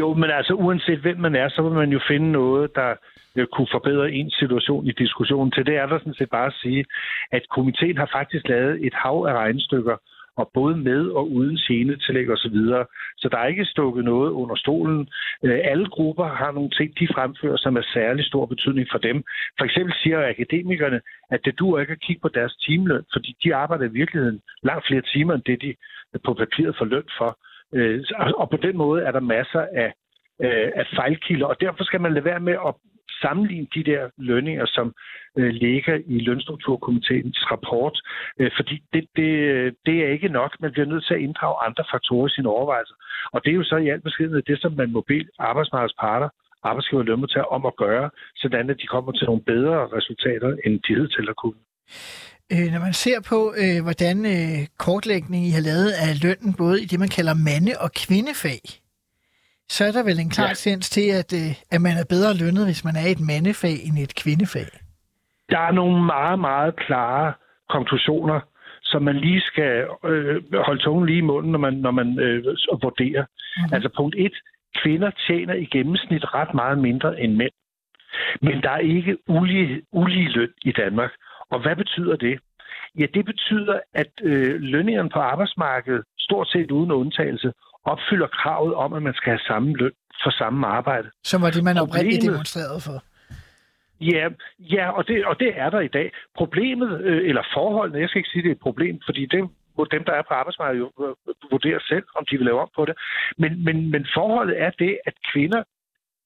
Jo, 0.00 0.14
men 0.14 0.30
altså 0.30 0.52
uanset 0.64 0.98
hvem 0.98 1.18
man 1.26 1.34
er, 1.34 1.48
så 1.48 1.62
vil 1.62 1.72
man 1.72 1.90
jo 1.96 2.00
finde 2.10 2.32
noget, 2.32 2.70
der 2.74 2.90
øh, 3.36 3.46
kunne 3.54 3.70
forbedre 3.76 4.12
ens 4.12 4.34
situation 4.42 4.86
i 4.86 4.92
diskussionen. 4.92 5.50
Til 5.52 5.66
det 5.66 5.76
er 5.76 5.86
der 5.86 5.98
sådan 5.98 6.18
set 6.20 6.30
bare 6.30 6.46
at 6.46 6.58
sige, 6.62 6.84
at 7.32 7.42
komiteen 7.56 7.96
har 7.96 8.10
faktisk 8.18 8.48
lavet 8.48 8.86
et 8.86 8.94
hav 8.94 9.18
af 9.28 9.34
regnestykker 9.42 9.96
og 10.36 10.50
både 10.54 10.76
med 10.76 11.02
og 11.08 11.30
uden 11.32 11.58
scenetillæg 11.58 12.30
osv. 12.30 12.36
Så, 12.36 12.48
videre. 12.48 12.86
så 13.16 13.28
der 13.28 13.38
er 13.38 13.46
ikke 13.46 13.64
stukket 13.64 14.04
noget 14.04 14.30
under 14.30 14.56
stolen. 14.56 15.08
Øh, 15.44 15.60
alle 15.64 15.86
grupper 15.86 16.24
har 16.24 16.52
nogle 16.52 16.70
ting, 16.70 16.98
de 17.00 17.08
fremfører, 17.14 17.56
som 17.56 17.76
er 17.76 17.82
særlig 17.94 18.24
stor 18.24 18.46
betydning 18.46 18.88
for 18.92 18.98
dem. 18.98 19.24
For 19.58 19.64
eksempel 19.64 19.94
siger 20.02 20.28
akademikerne, 20.28 21.00
at 21.30 21.40
det 21.44 21.58
duer 21.58 21.80
ikke 21.80 21.92
at 21.92 22.00
kigge 22.00 22.20
på 22.20 22.28
deres 22.28 22.56
timeløn, 22.56 23.04
fordi 23.12 23.36
de 23.44 23.54
arbejder 23.54 23.84
i 23.84 23.96
virkeligheden 24.00 24.40
langt 24.62 24.86
flere 24.86 25.02
timer, 25.02 25.34
end 25.34 25.42
det 25.42 25.62
de 25.62 25.74
på 26.24 26.34
papiret 26.34 26.76
får 26.78 26.84
løn 26.84 27.08
for. 27.18 27.38
Øh, 27.74 28.04
og 28.36 28.50
på 28.50 28.56
den 28.56 28.76
måde 28.76 29.02
er 29.02 29.12
der 29.12 29.20
masser 29.20 29.64
af, 29.84 29.92
øh, 30.44 30.70
af 30.80 30.86
fejlkilder, 30.96 31.46
og 31.46 31.60
derfor 31.60 31.84
skal 31.84 32.00
man 32.00 32.14
lade 32.14 32.24
være 32.24 32.40
med 32.40 32.56
at 32.66 32.74
sammenligne 33.22 33.66
de 33.74 33.84
der 33.90 34.02
lønninger, 34.18 34.66
som 34.66 34.86
øh, 35.38 35.52
ligger 35.64 35.96
i 36.06 36.18
lønstrukturkomiteens 36.18 37.38
rapport, 37.52 37.96
øh, 38.40 38.50
fordi 38.56 38.76
det, 38.92 39.04
det, 39.16 39.30
det 39.86 39.96
er 40.04 40.08
ikke 40.16 40.28
nok. 40.28 40.50
Man 40.60 40.72
bliver 40.72 40.86
nødt 40.92 41.04
til 41.06 41.14
at 41.14 41.20
inddrage 41.20 41.56
andre 41.66 41.84
faktorer 41.92 42.26
i 42.26 42.34
sine 42.36 42.48
overvejelser. 42.48 42.94
Og 43.32 43.44
det 43.44 43.50
er 43.50 43.54
jo 43.60 43.64
så 43.64 43.76
i 43.76 43.88
al 43.88 44.00
beskedenhed 44.00 44.42
det, 44.42 44.60
som 44.60 44.72
man 44.72 44.92
må 44.92 45.00
bede 45.00 45.28
arbejdsmarkedets 45.38 45.96
parter, 46.00 46.28
arbejdsgiver 46.62 47.02
og 47.02 47.06
lønmodtager 47.06 47.52
om 47.56 47.66
at 47.66 47.76
gøre, 47.76 48.10
sådan 48.36 48.70
at 48.70 48.76
de 48.82 48.86
kommer 48.86 49.12
til 49.12 49.26
nogle 49.26 49.42
bedre 49.42 49.78
resultater, 49.96 50.50
end 50.64 50.74
de 50.86 50.94
hidtil 50.94 51.26
har 51.26 51.38
kunne. 51.42 51.60
Øh, 52.52 52.66
når 52.72 52.80
man 52.80 52.92
ser 53.04 53.18
på, 53.32 53.38
øh, 53.62 53.78
hvordan 53.86 54.16
øh, 54.34 54.58
kortlægningen 54.86 55.48
I 55.50 55.52
har 55.58 55.64
lavet 55.70 55.90
af 56.04 56.10
lønnen, 56.24 56.52
både 56.62 56.76
i 56.82 56.86
det, 56.90 56.98
man 57.04 57.14
kalder 57.16 57.34
mande- 57.50 57.80
og 57.84 57.90
kvindefag, 58.04 58.62
så 59.68 59.84
er 59.84 59.92
der 59.92 60.02
vel 60.02 60.20
en 60.20 60.30
klar 60.30 60.48
ja. 60.48 60.54
sens 60.54 60.90
til, 60.90 61.10
at, 61.20 61.32
øh, 61.32 61.50
at 61.70 61.80
man 61.80 61.96
er 62.02 62.06
bedre 62.08 62.36
lønnet, 62.42 62.64
hvis 62.66 62.84
man 62.84 62.96
er 62.96 63.06
i 63.08 63.10
et 63.10 63.20
mandefag 63.20 63.76
end 63.86 63.98
et 63.98 64.14
kvindefag. 64.22 64.70
Der 65.50 65.58
er 65.58 65.72
nogle 65.72 66.04
meget, 66.04 66.38
meget 66.38 66.76
klare 66.76 67.32
konklusioner, 67.68 68.40
som 68.82 69.02
man 69.02 69.16
lige 69.16 69.40
skal 69.40 69.86
øh, 70.04 70.42
holde 70.66 70.82
tungen 70.82 71.06
lige 71.06 71.18
i 71.18 71.28
munden, 71.30 71.52
når 71.52 71.58
man, 71.58 71.74
når 71.74 71.90
man 71.90 72.18
øh, 72.18 72.44
vurderer. 72.82 73.24
Mm-hmm. 73.24 73.74
Altså 73.74 73.88
punkt 73.96 74.14
et, 74.18 74.32
kvinder 74.82 75.10
tjener 75.26 75.54
i 75.54 75.64
gennemsnit 75.64 76.34
ret 76.34 76.54
meget 76.54 76.78
mindre 76.78 77.20
end 77.20 77.34
mænd. 77.36 77.52
Men 78.42 78.62
der 78.62 78.70
er 78.70 78.78
ikke 78.78 79.16
ulige, 79.28 79.82
ulige 79.92 80.28
løn 80.28 80.52
i 80.64 80.72
Danmark. 80.72 81.10
Og 81.50 81.62
hvad 81.62 81.76
betyder 81.76 82.16
det? 82.16 82.38
Ja, 82.98 83.06
det 83.14 83.24
betyder, 83.24 83.80
at 83.94 84.10
øh, 84.22 84.60
lønningerne 84.60 85.10
på 85.10 85.18
arbejdsmarkedet, 85.18 86.02
stort 86.18 86.48
set 86.48 86.70
uden 86.70 86.90
undtagelse, 86.90 87.52
opfylder 87.92 88.26
kravet 88.26 88.74
om, 88.74 88.92
at 88.92 89.02
man 89.02 89.14
skal 89.14 89.30
have 89.30 89.44
samme 89.50 89.72
løn 89.80 89.92
for 90.22 90.30
samme 90.30 90.66
arbejde. 90.66 91.08
Som 91.24 91.42
var 91.42 91.50
det, 91.50 91.64
man 91.64 91.76
oprindeligt 91.78 92.22
demonstrerede 92.22 92.80
for. 92.86 92.98
Ja, 94.00 94.28
ja 94.58 94.90
og, 94.90 95.08
det, 95.08 95.26
og 95.26 95.40
det 95.40 95.50
er 95.56 95.70
der 95.70 95.80
i 95.80 95.88
dag. 95.88 96.12
Problemet, 96.36 97.00
øh, 97.00 97.28
eller 97.28 97.42
forholdene, 97.54 98.00
jeg 98.00 98.08
skal 98.08 98.18
ikke 98.18 98.30
sige, 98.30 98.42
det 98.42 98.48
er 98.48 98.54
et 98.54 98.68
problem, 98.68 99.00
fordi 99.04 99.26
det 99.26 99.50
må 99.78 99.86
dem, 99.90 100.04
der 100.04 100.12
er 100.12 100.22
på 100.22 100.34
arbejdsmarkedet, 100.34 100.80
jo 100.80 100.88
øh, 101.04 101.50
vurdere 101.50 101.80
selv, 101.88 102.04
om 102.18 102.24
de 102.30 102.36
vil 102.36 102.46
lave 102.46 102.60
om 102.60 102.70
på 102.76 102.84
det. 102.84 102.94
Men, 103.38 103.64
men, 103.64 103.90
men 103.90 104.06
forholdet 104.14 104.62
er 104.62 104.70
det, 104.70 104.98
at 105.06 105.14
kvinder 105.32 105.62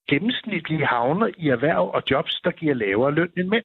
gennemsnitligt 0.08 0.86
havner 0.86 1.28
i 1.38 1.48
erhverv 1.48 1.90
og 1.94 2.02
jobs, 2.10 2.40
der 2.44 2.50
giver 2.50 2.74
lavere 2.74 3.14
løn 3.14 3.32
end 3.36 3.48
mænd. 3.48 3.64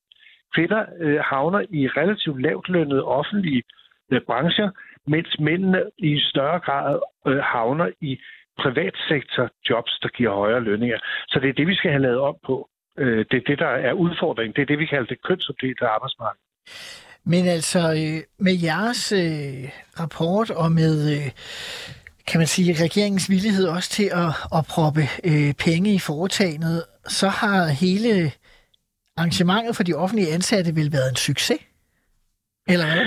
Kvinder 0.56 0.86
øh, 1.00 1.20
havner 1.20 1.62
i 1.70 1.88
relativt 1.88 2.42
lavt 2.42 2.70
lønnede 2.70 3.04
offentlige 3.04 3.64
øh, 4.12 4.22
brancher, 4.22 4.70
mens 5.08 5.40
mændene 5.40 5.84
i 5.98 6.20
større 6.20 6.60
grad 6.60 7.00
øh, 7.28 7.38
havner 7.38 7.90
i 8.02 8.20
privatsektor 8.60 9.50
jobs, 9.70 10.00
der 10.04 10.10
giver 10.10 10.34
højere 10.34 10.60
lønninger. 10.60 11.00
Så 11.28 11.40
det 11.40 11.50
er 11.50 11.54
det, 11.54 11.68
vi 11.68 11.76
skal 11.76 11.92
have 11.92 12.02
lavet 12.02 12.20
op 12.20 12.36
på. 12.46 12.70
Øh, 13.00 13.26
det 13.32 13.38
er 13.38 13.46
det, 13.48 13.60
der 13.60 13.74
er 13.88 13.94
udfordringen. 13.94 14.54
Det 14.56 14.62
er 14.62 14.66
det, 14.66 14.80
vi 14.80 14.86
kalder 14.86 15.06
det 15.06 15.24
kønsopdelte 15.24 15.88
arbejdsmarked. 15.88 16.42
Men 17.26 17.48
altså, 17.48 17.80
øh, 17.80 18.24
med 18.40 18.56
jeres 18.64 19.12
øh, 19.12 19.70
rapport 20.00 20.50
og 20.52 20.72
med, 20.72 20.96
øh, 21.16 21.32
kan 22.28 22.38
man 22.40 22.48
sige, 22.48 22.84
regeringens 22.84 23.30
villighed 23.30 23.68
også 23.68 23.90
til 23.90 24.10
at, 24.24 24.32
at 24.58 24.66
proppe 24.70 25.02
øh, 25.24 25.54
penge 25.54 25.94
i 25.94 26.00
foretagendet, 26.00 26.84
så 27.08 27.28
har 27.28 27.68
hele 27.68 28.32
arrangementet 29.18 29.76
for 29.76 29.84
de 29.84 29.94
offentlige 29.94 30.34
ansatte 30.34 30.76
vel 30.76 30.92
været 30.92 31.10
en 31.10 31.16
succes? 31.16 31.60
Eller 32.68 32.86
hvad? 32.86 33.06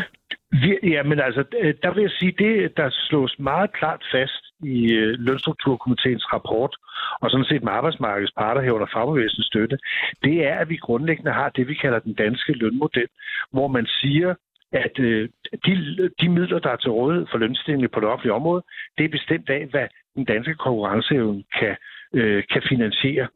Ja, 0.83 1.03
men 1.03 1.21
altså, 1.21 1.45
øh, 1.61 1.75
der 1.83 1.95
vil 1.95 2.03
jeg 2.03 2.11
sige, 2.11 2.33
det 2.39 2.77
der 2.77 2.89
slås 2.91 3.35
meget 3.39 3.73
klart 3.73 4.03
fast 4.13 4.45
i 4.65 4.93
øh, 4.93 5.19
Lønstrukturkomiteens 5.19 6.33
rapport, 6.33 6.77
og 7.21 7.31
sådan 7.31 7.45
set 7.45 7.63
med 7.63 7.73
arbejdsmarkedets 7.73 8.33
parter 8.39 8.61
herunder 8.63 8.87
fagbevægelsens 8.93 9.47
støtte, 9.47 9.79
det 10.25 10.47
er, 10.47 10.55
at 10.59 10.69
vi 10.69 10.77
grundlæggende 10.77 11.33
har 11.33 11.49
det, 11.49 11.69
vi 11.69 11.75
kalder 11.75 11.99
den 11.99 12.15
danske 12.15 12.53
lønmodel, 12.53 13.07
hvor 13.53 13.69
man 13.69 13.87
siger, 13.87 14.35
at 14.73 14.99
øh, 14.99 15.29
de, 15.67 15.73
de 16.21 16.29
midler, 16.29 16.59
der 16.59 16.71
er 16.71 16.77
til 16.77 16.91
rådighed 16.91 17.27
for 17.31 17.39
lønstigning 17.39 17.91
på 17.91 18.01
det 18.01 18.09
offentlige 18.09 18.35
område, 18.35 18.63
det 18.99 19.05
er 19.05 19.09
bestemt 19.09 19.51
af, 19.51 19.67
hvad 19.71 19.87
den 20.15 20.25
danske 20.25 20.55
konkurrenceevne 20.55 21.45
kan, 21.59 21.77
øh, 22.15 22.43
kan 22.53 22.63
finansiere. 22.69 23.29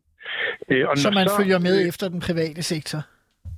Øh, 0.69 0.89
og 0.89 0.99
så 0.99 1.11
man 1.11 1.29
så, 1.29 1.37
følger 1.39 1.59
med 1.59 1.81
øh, 1.81 1.89
efter 1.89 2.09
den 2.09 2.21
private 2.21 2.63
sektor? 2.63 3.01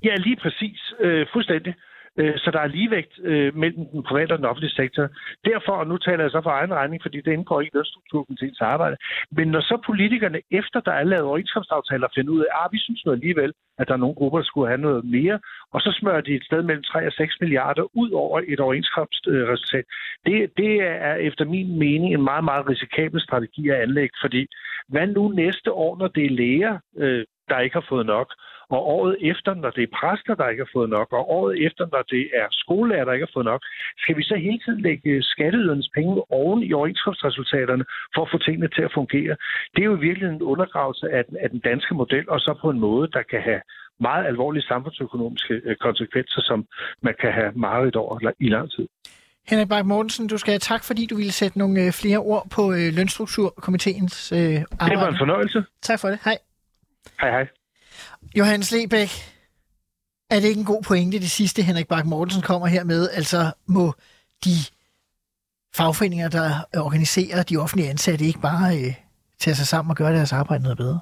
Ja, 0.05 0.15
lige 0.17 0.37
præcis. 0.37 0.81
Øh, 1.01 1.27
fuldstændig. 1.33 1.75
Øh, 2.19 2.35
så 2.37 2.51
der 2.51 2.61
er 2.61 2.67
ligevægt 2.67 3.15
øh, 3.23 3.57
mellem 3.57 3.87
den 3.93 4.03
private 4.03 4.33
og 4.33 4.39
den 4.39 4.51
offentlige 4.51 4.79
sektor. 4.81 5.09
Derfor, 5.45 5.73
og 5.73 5.87
nu 5.87 5.97
taler 5.97 6.25
jeg 6.25 6.31
så 6.31 6.41
for 6.43 6.51
egen 6.51 6.75
regning, 6.75 7.03
fordi 7.03 7.19
det 7.21 7.33
indgår 7.33 7.61
ikke 7.61 7.75
i 7.75 7.77
lønstrukturkomiteens 7.77 8.61
arbejde, 8.61 8.97
men 9.37 9.49
når 9.49 9.61
så 9.61 9.77
politikerne, 9.87 10.41
efter 10.51 10.81
der 10.81 10.93
er 10.93 11.05
lavet 11.05 11.25
overenskomstaftaler, 11.25 12.09
finder 12.15 12.33
ud 12.33 12.41
af, 12.41 12.51
at 12.51 12.65
ah, 12.65 12.73
vi 12.73 12.79
synes 12.79 13.03
nu 13.07 13.13
alligevel, 13.13 13.53
at 13.79 13.89
der 13.89 13.95
er 13.95 14.05
nogle 14.05 14.15
grupper, 14.15 14.39
der 14.39 14.45
skulle 14.45 14.69
have 14.69 14.87
noget 14.89 15.05
mere, 15.05 15.39
og 15.73 15.81
så 15.81 15.91
smører 16.01 16.21
de 16.21 16.35
et 16.35 16.45
sted 16.45 16.63
mellem 16.63 16.83
3 16.83 17.07
og 17.07 17.13
6 17.13 17.41
milliarder 17.41 17.97
ud 17.97 18.11
over 18.11 18.41
et 18.49 18.61
overenskomstresultat. 18.61 19.85
Det, 20.27 20.51
det 20.57 20.73
er 20.83 21.15
efter 21.15 21.45
min 21.45 21.79
mening 21.79 22.15
en 22.15 22.23
meget, 22.23 22.45
meget 22.45 22.69
risikabel 22.69 23.21
strategi 23.21 23.69
at 23.69 23.81
anlægge, 23.81 24.17
fordi 24.21 24.47
hvad 24.89 25.07
nu 25.07 25.29
næste 25.29 25.73
år, 25.73 25.99
når 25.99 26.09
det 26.09 26.25
er 26.25 26.31
læger, 26.31 26.79
øh, 26.99 27.25
der 27.49 27.59
ikke 27.61 27.75
har 27.75 27.87
fået 27.89 28.07
nok, 28.07 28.29
og 28.71 28.81
året 28.97 29.17
efter, 29.31 29.55
når 29.55 29.71
det 29.71 29.83
er 29.83 29.97
præster, 30.01 30.35
der 30.35 30.49
ikke 30.49 30.65
har 30.65 30.71
fået 30.79 30.91
nok, 30.91 31.13
og 31.13 31.31
året 31.31 31.67
efter, 31.67 31.85
når 31.93 32.03
det 32.03 32.25
er 32.41 32.47
skolelærer, 32.51 33.05
der 33.05 33.13
ikke 33.13 33.27
har 33.29 33.37
fået 33.37 33.51
nok, 33.53 33.63
skal 33.99 34.17
vi 34.17 34.23
så 34.23 34.37
hele 34.37 34.61
tiden 34.65 34.81
lægge 34.81 35.23
skatteydernes 35.23 35.91
penge 35.95 36.23
oven 36.31 36.63
i 36.63 36.73
overenskomstresultaterne 36.73 37.85
for 38.15 38.23
at 38.23 38.31
få 38.33 38.39
tingene 38.39 38.69
til 38.69 38.83
at 38.83 38.93
fungere. 38.95 39.37
Det 39.75 39.81
er 39.83 39.91
jo 39.93 39.99
virkelig 40.09 40.29
en 40.29 40.43
undergravelse 40.43 41.07
af 41.11 41.25
den, 41.25 41.37
af 41.37 41.51
den 41.51 41.61
danske 41.61 41.95
model, 41.95 42.25
og 42.31 42.41
så 42.41 42.55
på 42.63 42.71
en 42.71 42.81
måde, 42.81 43.09
der 43.17 43.23
kan 43.23 43.41
have 43.43 43.61
meget 44.01 44.27
alvorlige 44.27 44.63
samfundsøkonomiske 44.63 45.55
øh, 45.65 45.77
konsekvenser, 45.77 46.41
som 46.41 46.67
man 47.03 47.15
kan 47.21 47.33
have 47.33 47.53
meget 47.53 47.97
over 47.97 48.33
i 48.39 48.49
lang 48.49 48.71
tid. 48.71 48.87
Henrik 49.49 49.69
Bak 49.69 49.87
Mortensen, 49.87 50.29
du 50.29 50.39
skal 50.39 50.53
have 50.53 50.59
tak, 50.59 50.85
fordi 50.85 51.07
du 51.07 51.17
ville 51.17 51.33
sætte 51.33 51.59
nogle 51.59 51.81
øh, 51.85 51.93
flere 51.93 52.19
ord 52.19 52.47
på 52.57 52.73
øh, 52.73 52.89
lønstrukturkomiteens 52.97 54.33
arbejde. 54.33 54.91
Det 54.91 54.99
var 54.99 55.09
en 55.09 55.19
fornøjelse. 55.19 55.65
Tak 55.83 56.01
for 56.01 56.09
det. 56.09 56.19
Hej. 56.25 56.39
Hej, 57.21 57.31
hej. 57.31 57.47
Johannes 58.37 58.73
Lebæk, 58.73 59.11
er 60.31 60.41
det 60.41 60.49
ikke 60.49 60.59
en 60.59 60.65
god 60.65 60.83
pointe, 60.83 61.19
det 61.19 61.31
sidste 61.31 61.63
Henrik 61.63 61.89
Bak 61.89 62.07
Mortensen 62.07 62.43
kommer 62.43 62.67
her 62.67 62.85
med? 62.85 63.09
Altså 63.13 63.53
må 63.67 63.95
de 64.45 64.51
fagforeninger, 65.75 66.29
der 66.29 66.65
organiserer 66.77 67.43
de 67.43 67.57
offentlige 67.57 67.91
ansatte, 67.91 68.25
ikke 68.25 68.41
bare 68.41 68.79
øh, 68.79 68.95
tage 69.41 69.55
sig 69.55 69.67
sammen 69.67 69.91
og 69.91 69.97
gøre 69.97 70.15
deres 70.15 70.33
arbejde 70.33 70.63
noget 70.63 70.79
bedre? 70.79 71.01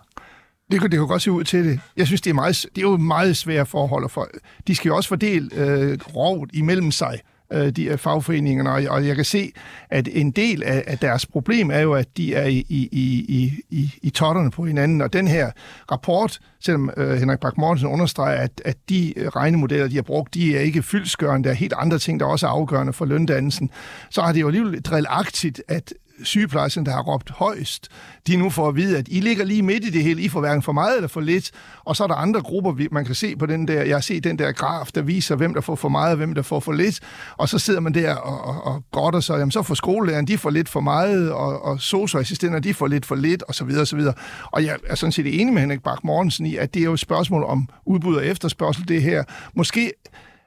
Det 0.70 0.80
kunne, 0.80 0.90
det 0.90 0.98
kunne 0.98 1.08
godt 1.08 1.22
se 1.22 1.30
ud 1.30 1.44
til 1.44 1.64
det. 1.64 1.80
Jeg 1.96 2.06
synes, 2.06 2.20
det 2.20 2.30
er, 2.30 2.34
meget, 2.34 2.66
det 2.74 2.78
er 2.78 2.90
jo 2.90 2.96
meget 2.96 3.36
svære 3.36 3.66
forhold. 3.66 4.10
For, 4.10 4.28
de 4.66 4.74
skal 4.74 4.88
jo 4.88 4.96
også 4.96 5.08
fordele 5.08 5.50
øh, 5.54 5.98
rovt 6.14 6.50
imellem 6.52 6.90
sig 6.90 7.20
øh, 7.52 7.70
de 7.70 7.98
fagforeningerne, 7.98 8.70
og, 8.70 8.82
og 8.88 9.06
jeg 9.06 9.16
kan 9.16 9.24
se, 9.24 9.52
at 9.90 10.08
en 10.12 10.30
del 10.30 10.62
af, 10.62 10.84
af 10.86 10.98
deres 10.98 11.26
problem 11.26 11.70
er 11.70 11.80
jo, 11.80 11.92
at 11.92 12.16
de 12.16 12.34
er 12.34 12.46
i, 12.46 12.66
i, 12.68 12.88
i, 12.92 13.52
i, 13.70 13.94
i 14.02 14.10
totterne 14.10 14.50
på 14.50 14.64
hinanden, 14.64 15.00
og 15.00 15.12
den 15.12 15.28
her 15.28 15.50
rapport, 15.90 16.38
selvom 16.60 16.90
øh, 16.96 17.16
Henrik 17.16 17.40
Bak 17.40 17.58
Mortensen 17.58 17.88
understreger, 17.88 18.40
at, 18.40 18.62
at 18.64 18.76
de 18.88 19.14
regnemodeller, 19.36 19.88
de 19.88 19.94
har 19.94 20.02
brugt, 20.02 20.34
de 20.34 20.56
er 20.56 20.60
ikke 20.60 20.82
fyldskørende, 20.82 21.44
der 21.44 21.50
er 21.50 21.58
helt 21.58 21.74
andre 21.76 21.98
ting, 21.98 22.20
der 22.20 22.26
også 22.26 22.46
er 22.46 22.50
afgørende 22.50 22.92
for 22.92 23.04
løndannelsen, 23.04 23.70
så 24.10 24.22
har 24.22 24.32
det 24.32 24.40
jo 24.40 24.46
alligevel 24.46 24.82
drillagtigt, 24.82 25.62
at 25.68 25.92
sygeplejersken, 26.22 26.86
der 26.86 26.92
har 26.92 27.02
råbt 27.02 27.30
højst, 27.30 27.88
de 28.26 28.36
nu 28.36 28.50
får 28.50 28.68
at 28.68 28.76
vide, 28.76 28.98
at 28.98 29.08
I 29.10 29.20
ligger 29.20 29.44
lige 29.44 29.62
midt 29.62 29.84
i 29.84 29.90
det 29.90 30.02
hele, 30.02 30.22
I 30.22 30.28
får 30.28 30.40
hverken 30.40 30.62
for 30.62 30.72
meget 30.72 30.96
eller 30.96 31.08
for 31.08 31.20
lidt, 31.20 31.50
og 31.84 31.96
så 31.96 32.04
er 32.04 32.08
der 32.08 32.14
andre 32.14 32.40
grupper, 32.40 32.86
man 32.90 33.04
kan 33.04 33.14
se 33.14 33.36
på 33.36 33.46
den 33.46 33.68
der, 33.68 33.82
jeg 33.82 33.96
har 33.96 34.00
set 34.00 34.24
den 34.24 34.38
der 34.38 34.52
graf, 34.52 34.86
der 34.94 35.02
viser, 35.02 35.36
hvem 35.36 35.54
der 35.54 35.60
får 35.60 35.74
for 35.74 35.88
meget 35.88 36.10
og 36.10 36.16
hvem 36.16 36.34
der 36.34 36.42
får 36.42 36.60
for 36.60 36.72
lidt, 36.72 37.00
og 37.36 37.48
så 37.48 37.58
sidder 37.58 37.80
man 37.80 37.94
der 37.94 38.14
og, 38.14 38.44
og, 38.44 38.64
og 38.64 38.82
godter 38.90 39.20
sig, 39.20 39.38
jamen 39.38 39.50
så 39.50 39.62
får 39.62 39.74
skolelæreren, 39.74 40.26
de 40.26 40.38
får 40.38 40.50
lidt 40.50 40.68
for 40.68 40.80
meget, 40.80 41.32
og, 41.32 41.62
og 41.62 41.80
socioassistenter, 41.80 42.58
de 42.58 42.74
får 42.74 42.86
lidt 42.86 43.06
for 43.06 43.14
lidt, 43.14 43.42
og 43.42 43.54
så 43.54 43.64
videre, 43.64 43.80
og 43.82 43.86
så 43.86 43.96
videre. 43.96 44.14
Og 44.52 44.64
jeg 44.64 44.76
er 44.86 44.94
sådan 44.94 45.12
set 45.12 45.40
enig 45.40 45.54
med 45.54 45.60
Henrik 45.60 45.82
Bak 45.82 46.04
Mortensen 46.04 46.46
i, 46.46 46.56
at 46.56 46.74
det 46.74 46.80
er 46.80 46.84
jo 46.84 46.92
et 46.92 47.00
spørgsmål 47.00 47.44
om 47.44 47.68
udbud 47.86 48.16
og 48.16 48.26
efterspørgsel, 48.26 48.88
det 48.88 49.02
her. 49.02 49.24
Måske 49.54 49.92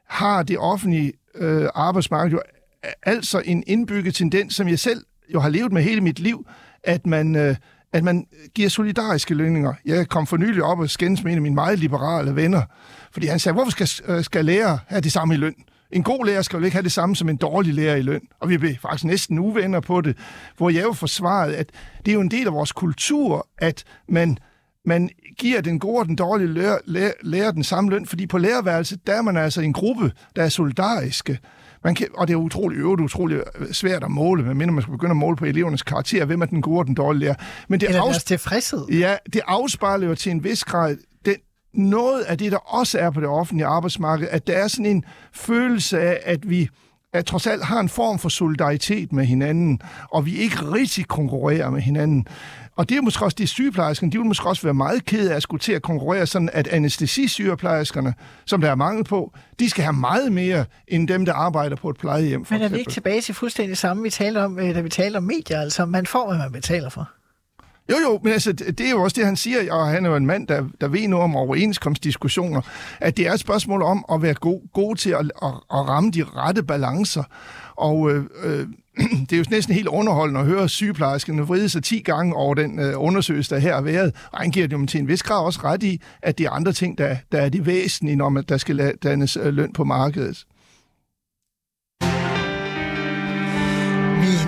har 0.09 0.43
det 0.43 0.57
offentlige 0.57 1.13
øh, 1.35 1.69
arbejdsmarked 1.75 2.31
jo 2.31 2.41
altså 3.03 3.41
en 3.45 3.63
indbygget 3.67 4.15
tendens, 4.15 4.55
som 4.55 4.67
jeg 4.67 4.79
selv 4.79 5.05
jo 5.33 5.39
har 5.39 5.49
levet 5.49 5.73
med 5.73 5.81
hele 5.81 6.01
mit 6.01 6.19
liv, 6.19 6.47
at 6.83 7.05
man, 7.05 7.35
øh, 7.35 7.55
at 7.93 8.03
man 8.03 8.25
giver 8.55 8.69
solidariske 8.69 9.33
lønninger. 9.33 9.73
Jeg 9.85 10.09
kom 10.09 10.27
for 10.27 10.37
nylig 10.37 10.63
op 10.63 10.79
og 10.79 10.89
skændes 10.89 11.23
med 11.23 11.31
en 11.31 11.37
af 11.37 11.41
mine 11.41 11.55
meget 11.55 11.79
liberale 11.79 12.35
venner, 12.35 12.61
fordi 13.11 13.27
han 13.27 13.39
sagde, 13.39 13.53
hvorfor 13.53 13.71
skal, 13.71 13.89
øh, 14.07 14.23
skal 14.23 14.45
lærer 14.45 14.77
have 14.87 15.01
det 15.01 15.11
samme 15.11 15.33
i 15.33 15.37
løn? 15.37 15.55
En 15.91 16.03
god 16.03 16.25
lærer 16.25 16.41
skal 16.41 16.59
jo 16.59 16.65
ikke 16.65 16.75
have 16.75 16.83
det 16.83 16.91
samme 16.91 17.15
som 17.15 17.29
en 17.29 17.37
dårlig 17.37 17.73
lærer 17.73 17.95
i 17.95 18.01
løn. 18.01 18.21
Og 18.39 18.49
vi 18.49 18.57
blev 18.57 18.75
faktisk 18.81 19.05
næsten 19.05 19.39
uvenner 19.39 19.79
på 19.79 20.01
det, 20.01 20.17
hvor 20.57 20.69
jeg 20.69 20.83
jo 20.83 20.93
forsvaret, 20.93 21.53
at 21.53 21.69
det 22.05 22.11
er 22.11 22.15
jo 22.15 22.21
en 22.21 22.31
del 22.31 22.47
af 22.47 22.53
vores 22.53 22.71
kultur, 22.71 23.47
at 23.57 23.83
man 24.09 24.37
man 24.85 25.09
giver 25.37 25.61
den 25.61 25.79
gode 25.79 25.99
og 25.99 26.05
den 26.05 26.15
dårlige 26.15 26.53
lærer, 26.53 26.77
lærer, 26.85 27.11
lærer 27.21 27.51
den 27.51 27.63
samme 27.63 27.89
løn, 27.89 28.05
fordi 28.05 28.27
på 28.27 28.37
lærerværelset, 28.37 29.07
der 29.07 29.13
er 29.13 29.21
man 29.21 29.37
altså 29.37 29.61
en 29.61 29.73
gruppe, 29.73 30.11
der 30.35 30.43
er 30.43 30.49
solidariske. 30.49 31.39
Man 31.85 31.95
kan, 31.95 32.07
og 32.13 32.27
det 32.27 32.33
er 32.33 32.37
utroligt 32.37 32.79
øvrigt 32.81 33.01
utroligt 33.01 33.43
svært 33.71 34.03
at 34.03 34.11
måle, 34.11 34.43
medmindre 34.43 34.73
man 34.73 34.81
skal 34.81 34.91
begynde 34.91 35.11
at 35.11 35.17
måle 35.17 35.35
på 35.35 35.45
elevernes 35.45 35.81
karakter, 35.81 36.25
hvem 36.25 36.41
er 36.41 36.45
den 36.45 36.61
gode 36.61 36.79
og 36.79 36.85
den 36.85 36.95
dårlige 36.95 37.19
lærer. 37.19 37.35
Men 37.67 37.79
det 37.79 37.89
Eller 37.89 38.01
afs- 38.01 38.05
deres 38.05 38.23
tilfredshed. 38.23 38.85
Ja, 38.87 39.15
det 39.33 39.41
afspejler 39.47 40.07
jo 40.07 40.15
til 40.15 40.31
en 40.31 40.43
vis 40.43 40.63
grad 40.63 40.97
den, 41.25 41.35
noget 41.73 42.21
af 42.21 42.37
det, 42.37 42.51
der 42.51 42.57
også 42.57 42.99
er 42.99 43.09
på 43.09 43.19
det 43.19 43.29
offentlige 43.29 43.65
arbejdsmarked, 43.67 44.27
at 44.31 44.47
der 44.47 44.53
er 44.53 44.67
sådan 44.67 44.85
en 44.85 45.05
følelse 45.33 45.99
af, 45.99 46.19
at 46.23 46.49
vi 46.49 46.69
at 47.13 47.25
trods 47.25 47.47
alt 47.47 47.65
har 47.65 47.79
en 47.79 47.89
form 47.89 48.19
for 48.19 48.29
solidaritet 48.29 49.13
med 49.13 49.25
hinanden, 49.25 49.79
og 50.11 50.25
vi 50.25 50.35
ikke 50.35 50.55
rigtig 50.55 51.07
konkurrerer 51.07 51.69
med 51.69 51.81
hinanden. 51.81 52.27
Og 52.75 52.89
det 52.89 52.97
er 52.97 53.01
måske 53.01 53.25
også 53.25 53.35
det 53.35 53.49
sygeplejerskerne, 53.49 54.11
de 54.11 54.17
vil 54.17 54.27
måske 54.27 54.49
også 54.49 54.63
være 54.63 54.73
meget 54.73 55.05
kede 55.05 55.31
af 55.31 55.35
at 55.35 55.43
skulle 55.43 55.61
til 55.61 55.73
at 55.73 55.81
konkurrere, 55.81 56.25
sådan 56.25 56.49
at 56.53 56.67
anestesisygeplejerskerne, 56.67 58.13
som 58.45 58.61
der 58.61 58.71
er 58.71 58.75
mangel 58.75 59.03
på, 59.03 59.33
de 59.59 59.69
skal 59.69 59.83
have 59.83 59.93
meget 59.93 60.31
mere 60.31 60.65
end 60.87 61.07
dem, 61.07 61.25
der 61.25 61.33
arbejder 61.33 61.75
på 61.75 61.89
et 61.89 61.97
plejehjem. 61.97 62.45
Men 62.49 62.61
er 62.61 62.69
vi 62.69 62.79
ikke 62.79 62.91
tilbage 62.91 63.21
til 63.21 63.35
fuldstændig 63.35 63.77
samme, 63.77 64.03
vi 64.03 64.09
talte 64.09 64.43
om, 64.43 64.59
øh, 64.59 64.75
da 64.75 64.81
vi 64.81 64.89
talte 64.89 65.17
om 65.17 65.23
medier? 65.23 65.61
Altså, 65.61 65.85
man 65.85 66.05
får, 66.05 66.27
hvad 66.27 66.37
man 66.37 66.51
betaler 66.51 66.89
for. 66.89 67.09
Jo, 67.89 67.95
jo, 68.03 68.19
men 68.23 68.33
altså, 68.33 68.53
det 68.53 68.79
er 68.79 68.89
jo 68.89 69.03
også 69.03 69.15
det, 69.15 69.25
han 69.25 69.35
siger, 69.35 69.73
og 69.73 69.87
han 69.87 70.05
er 70.05 70.09
jo 70.09 70.15
en 70.15 70.25
mand, 70.25 70.47
der, 70.47 70.65
der 70.81 70.87
ved 70.87 71.07
noget 71.07 71.23
om 71.23 71.35
overenskomstdiskussioner, 71.35 72.61
at 72.99 73.17
det 73.17 73.27
er 73.27 73.33
et 73.33 73.39
spørgsmål 73.39 73.81
om 73.81 74.05
at 74.11 74.21
være 74.21 74.33
god, 74.33 74.61
god 74.73 74.95
til 74.95 75.09
at, 75.09 75.19
at, 75.19 75.49
at 75.73 75.89
ramme 75.89 76.11
de 76.11 76.23
rette 76.23 76.63
balancer. 76.63 77.23
Og 77.75 78.11
øh, 78.11 78.25
øh, 78.43 78.67
det 79.29 79.33
er 79.33 79.37
jo 79.37 79.43
næsten 79.49 79.75
helt 79.75 79.87
underholdende 79.87 80.39
at 80.39 80.45
høre 80.45 80.69
sygeplejerskerne 80.69 81.41
vride 81.41 81.69
sig 81.69 81.83
10 81.83 81.99
gange 81.99 82.35
over 82.35 82.53
den 82.53 82.79
øh, 82.79 82.93
undersøgelse, 82.97 83.55
der 83.55 83.61
her 83.61 83.73
har 83.73 83.81
været. 83.81 84.15
Og 84.31 84.39
han 84.39 84.51
giver 84.51 84.67
dem 84.67 84.87
til 84.87 84.99
en 84.99 85.07
vis 85.07 85.23
grad 85.23 85.45
også 85.45 85.59
ret 85.63 85.83
i, 85.83 86.01
at 86.21 86.37
det 86.37 86.45
er 86.45 86.49
andre 86.49 86.73
ting, 86.73 86.97
der, 86.97 87.17
der 87.31 87.41
er 87.41 87.49
det 87.49 87.65
væsentlige, 87.65 88.15
når 88.15 88.29
man, 88.29 88.43
der 88.49 88.57
skal 88.57 88.95
dannes 89.03 89.37
øh, 89.37 89.53
løn 89.53 89.73
på 89.73 89.83
markedet. 89.83 90.45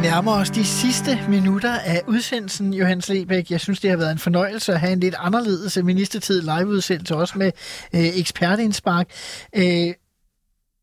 Nærmer 0.01 0.33
os 0.33 0.49
de 0.49 0.65
sidste 0.65 1.19
minutter 1.29 1.79
af 1.79 2.01
udsendelsen, 2.07 2.73
Johannes 2.73 3.09
Lebæk. 3.09 3.51
Jeg 3.51 3.59
synes, 3.59 3.79
det 3.79 3.89
har 3.89 3.97
været 3.97 4.11
en 4.11 4.17
fornøjelse 4.17 4.73
at 4.73 4.79
have 4.79 4.93
en 4.93 4.99
lidt 4.99 5.15
anderledes 5.17 5.77
ministertid 5.83 6.41
live-udsendelse, 6.41 7.15
også 7.15 7.37
med 7.37 7.51
øh, 7.93 8.01
ekspertindspark. 8.19 9.07
Øh, 9.55 9.93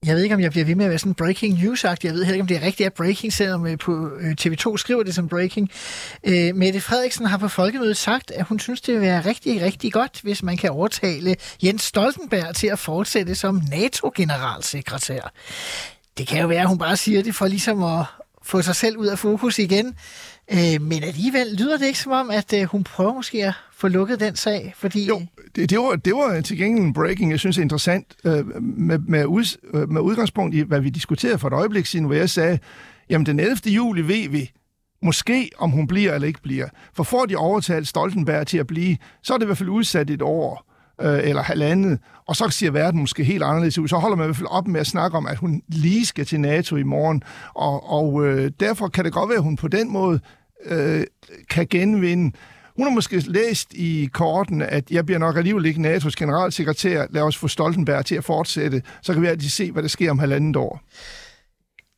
jeg 0.07 0.17
ved 0.17 0.23
ikke, 0.23 0.35
om 0.35 0.41
jeg 0.41 0.51
bliver 0.51 0.65
ved 0.65 0.75
med 0.75 0.85
at 0.85 0.91
være 0.91 0.99
sådan 0.99 1.15
breaking 1.15 1.63
news 1.63 1.85
-agtig. 1.85 1.99
Jeg 2.05 2.13
ved 2.13 2.25
heller 2.25 2.33
ikke, 2.33 2.41
om 2.41 2.47
det 2.47 2.57
er 2.57 2.63
rigtigt 2.63 2.87
at 2.87 2.95
breaking, 2.95 3.33
selvom 3.33 3.67
øh, 3.67 3.79
på 3.79 4.11
øh, 4.21 4.37
TV2 4.41 4.77
skriver 4.77 5.03
det 5.03 5.15
som 5.15 5.29
breaking. 5.29 5.71
Øh, 6.25 6.55
Mette 6.55 6.81
Frederiksen 6.81 7.27
har 7.27 7.39
på 7.39 7.49
folkemødet 7.49 7.97
sagt, 7.97 8.31
at 8.31 8.45
hun 8.45 8.59
synes, 8.61 8.81
det 8.81 8.95
vil 8.95 9.03
være 9.03 9.21
rigtig, 9.21 9.63
rigtig 9.63 9.93
godt, 9.93 10.21
hvis 10.23 10.43
man 10.43 10.57
kan 10.57 10.71
overtale 10.71 11.37
Jens 11.63 11.83
Stoltenberg 11.83 12.55
til 12.55 12.67
at 12.67 12.79
fortsætte 12.79 13.35
som 13.35 13.63
NATO-generalsekretær. 13.71 15.33
Det 16.19 16.27
kan 16.27 16.41
jo 16.41 16.47
være, 16.47 16.61
at 16.61 16.69
hun 16.69 16.79
bare 16.79 16.97
siger 16.97 17.23
det 17.23 17.35
for 17.35 17.47
ligesom 17.47 17.83
at 17.83 18.05
få 18.45 18.63
sig 18.63 18.77
selv 18.77 18.97
ud 18.97 19.07
af 19.07 19.19
fokus 19.19 19.59
igen. 19.59 19.95
Øh, 20.53 20.83
men 20.83 21.03
alligevel 21.03 21.47
lyder 21.59 21.77
det 21.77 21.87
ikke 21.87 21.99
som 21.99 22.13
om, 22.13 22.31
at 22.31 22.53
øh, 22.53 22.63
hun 22.63 22.85
prøver 22.85 23.15
måske 23.15 23.47
at 23.47 23.55
få 23.73 23.89
lukket 23.89 24.21
den 24.21 24.37
sag, 24.37 24.75
fordi... 24.77 25.07
Jo, 25.07 25.23
det, 25.57 25.71
det, 25.71 25.79
var, 25.79 25.97
det 25.97 26.15
var 26.15 26.41
til 26.41 26.59
gengæld 26.59 26.85
en 26.85 26.93
breaking, 26.93 27.31
jeg 27.31 27.39
synes 27.39 27.59
er 27.59 27.63
interessant, 27.63 28.07
øh, 28.25 28.63
med, 28.63 28.99
med, 28.99 29.25
ud, 29.25 29.59
øh, 29.75 29.91
med 29.91 30.01
udgangspunkt 30.01 30.55
i, 30.55 30.61
hvad 30.61 30.81
vi 30.81 30.91
diskuterede 30.91 31.39
for 31.39 31.49
et 31.49 31.55
øjeblik 31.55 31.87
siden, 31.87 32.05
hvor 32.05 32.15
jeg 32.15 32.31
sagde, 32.31 32.59
jamen 33.11 33.27
den 33.27 33.41
11. 33.41 33.57
juli 33.67 34.09
ved 34.09 34.29
vi, 34.29 34.51
måske 35.03 35.51
om 35.59 35.71
hun 35.71 35.87
bliver 35.87 36.15
eller 36.15 36.29
ikke 36.29 36.43
bliver. 36.43 36.69
For 36.95 37.03
får 37.03 37.27
de 37.27 37.37
overtalt 37.37 37.89
Stoltenberg 37.89 38.47
til 38.47 38.59
at 38.59 38.67
blive, 38.67 38.97
så 39.23 39.35
er 39.35 39.39
det 39.39 39.45
i 39.45 39.47
hvert 39.47 39.59
fald 39.59 39.69
udsat 39.69 40.11
et 40.11 40.23
år 40.23 40.74
øh, 41.01 41.21
eller 41.23 41.43
halvandet, 41.43 41.99
og 42.27 42.37
så 42.37 42.49
ser 42.49 42.71
verden 42.71 43.01
måske 43.01 43.25
helt 43.25 43.43
anderledes 43.43 43.79
ud. 43.79 43.89
Så 43.89 43.97
holder 43.97 44.17
man 44.17 44.25
i 44.25 44.27
hvert 44.27 44.37
fald 44.37 44.49
op 44.51 44.67
med 44.67 44.81
at 44.81 44.87
snakke 44.87 45.17
om, 45.17 45.27
at 45.27 45.37
hun 45.37 45.63
lige 45.69 46.07
skal 46.07 46.27
til 46.27 46.41
NATO 46.41 46.77
i 46.77 46.83
morgen, 46.83 47.23
og, 47.55 47.91
og 47.91 48.27
øh, 48.27 48.51
derfor 48.61 48.89
kan 48.89 49.05
det 49.05 49.13
godt 49.13 49.29
være, 49.29 49.39
at 49.39 49.45
hun 49.45 49.57
på 49.57 49.69
den 49.69 49.93
måde 49.93 50.21
øh, 50.65 51.05
kan 51.51 51.67
genvinde 51.71 52.37
hun 52.77 52.87
har 52.87 52.91
måske 52.91 53.19
læst 53.19 53.75
i 53.75 54.09
korten, 54.13 54.63
at 54.63 54.91
jeg 54.91 55.07
bliver 55.07 55.19
nok 55.19 55.37
alligevel 55.37 55.67
ikke 55.67 55.97
NATO's 55.97 56.13
generalsekretær. 56.17 57.07
Lad 57.11 57.23
os 57.23 57.37
få 57.37 57.49
Stoltenberg 57.49 58.05
til 58.07 58.15
at 58.15 58.25
fortsætte. 58.25 58.83
Så 59.03 59.13
kan 59.13 59.23
vi 59.23 59.27
altid 59.27 59.49
se, 59.49 59.73
hvad 59.73 59.83
der 59.83 59.89
sker 59.89 60.11
om 60.11 60.19
halvandet 60.19 60.57
år. 60.57 60.83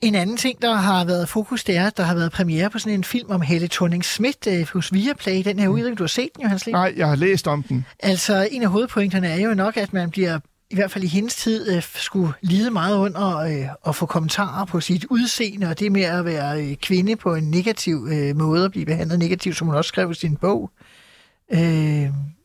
En 0.01 0.15
anden 0.15 0.37
ting, 0.37 0.63
der 0.63 0.75
har 0.75 1.05
været 1.05 1.29
fokus, 1.29 1.65
det 1.65 1.77
er, 1.77 1.87
at 1.87 1.97
der 1.97 2.03
har 2.03 2.15
været 2.15 2.33
premiere 2.33 2.71
på 2.71 2.79
sådan 2.79 2.95
en 2.95 3.05
film 3.05 3.31
om 3.31 3.41
Helle 3.41 3.69
thorning 3.69 4.05
Schmidt 4.05 4.47
øh, 4.47 4.67
hos 4.73 4.93
Viaplay. 4.93 5.45
Den 5.45 5.59
her 5.59 5.69
mm. 5.69 5.97
du 5.97 6.03
har 6.03 6.09
set 6.09 6.29
den 6.37 6.43
jo, 6.43 6.49
Hans 6.49 6.67
Nej, 6.67 6.95
jeg 6.97 7.09
har 7.09 7.17
læst 7.17 7.49
om 7.49 7.63
den. 7.63 7.87
Altså, 8.01 8.49
en 8.51 8.63
af 8.63 8.69
hovedpointerne 8.69 9.29
er 9.29 9.41
jo 9.41 9.55
nok, 9.55 9.77
at 9.77 9.93
man 9.93 10.11
bliver 10.11 10.39
i 10.71 10.75
hvert 10.75 10.91
fald 10.91 11.05
i 11.05 11.07
hendes 11.07 11.37
tid 11.37 11.77
øh, 11.77 11.83
skulle 11.83 12.33
lide 12.41 12.71
meget 12.71 12.97
under 12.97 13.37
øh, 13.37 13.69
at 13.89 13.95
få 13.95 14.07
kommentarer 14.07 14.65
på 14.65 14.81
sit 14.81 15.05
udseende, 15.05 15.69
og 15.69 15.79
det 15.81 15.93
med 15.93 16.03
at 16.03 16.25
være 16.25 16.65
øh, 16.65 16.75
kvinde 16.77 17.17
på 17.17 17.35
en 17.35 17.51
negativ 17.51 18.09
øh, 18.11 18.37
måde, 18.37 18.65
at 18.65 18.71
blive 18.71 18.87
behandlet 18.87 19.19
negativt, 19.19 19.57
som 19.57 19.67
hun 19.67 19.77
også 19.77 19.89
skrev 19.89 20.11
i 20.11 20.15
sin 20.15 20.37
bog. 20.37 20.71
Øh, 21.53 21.59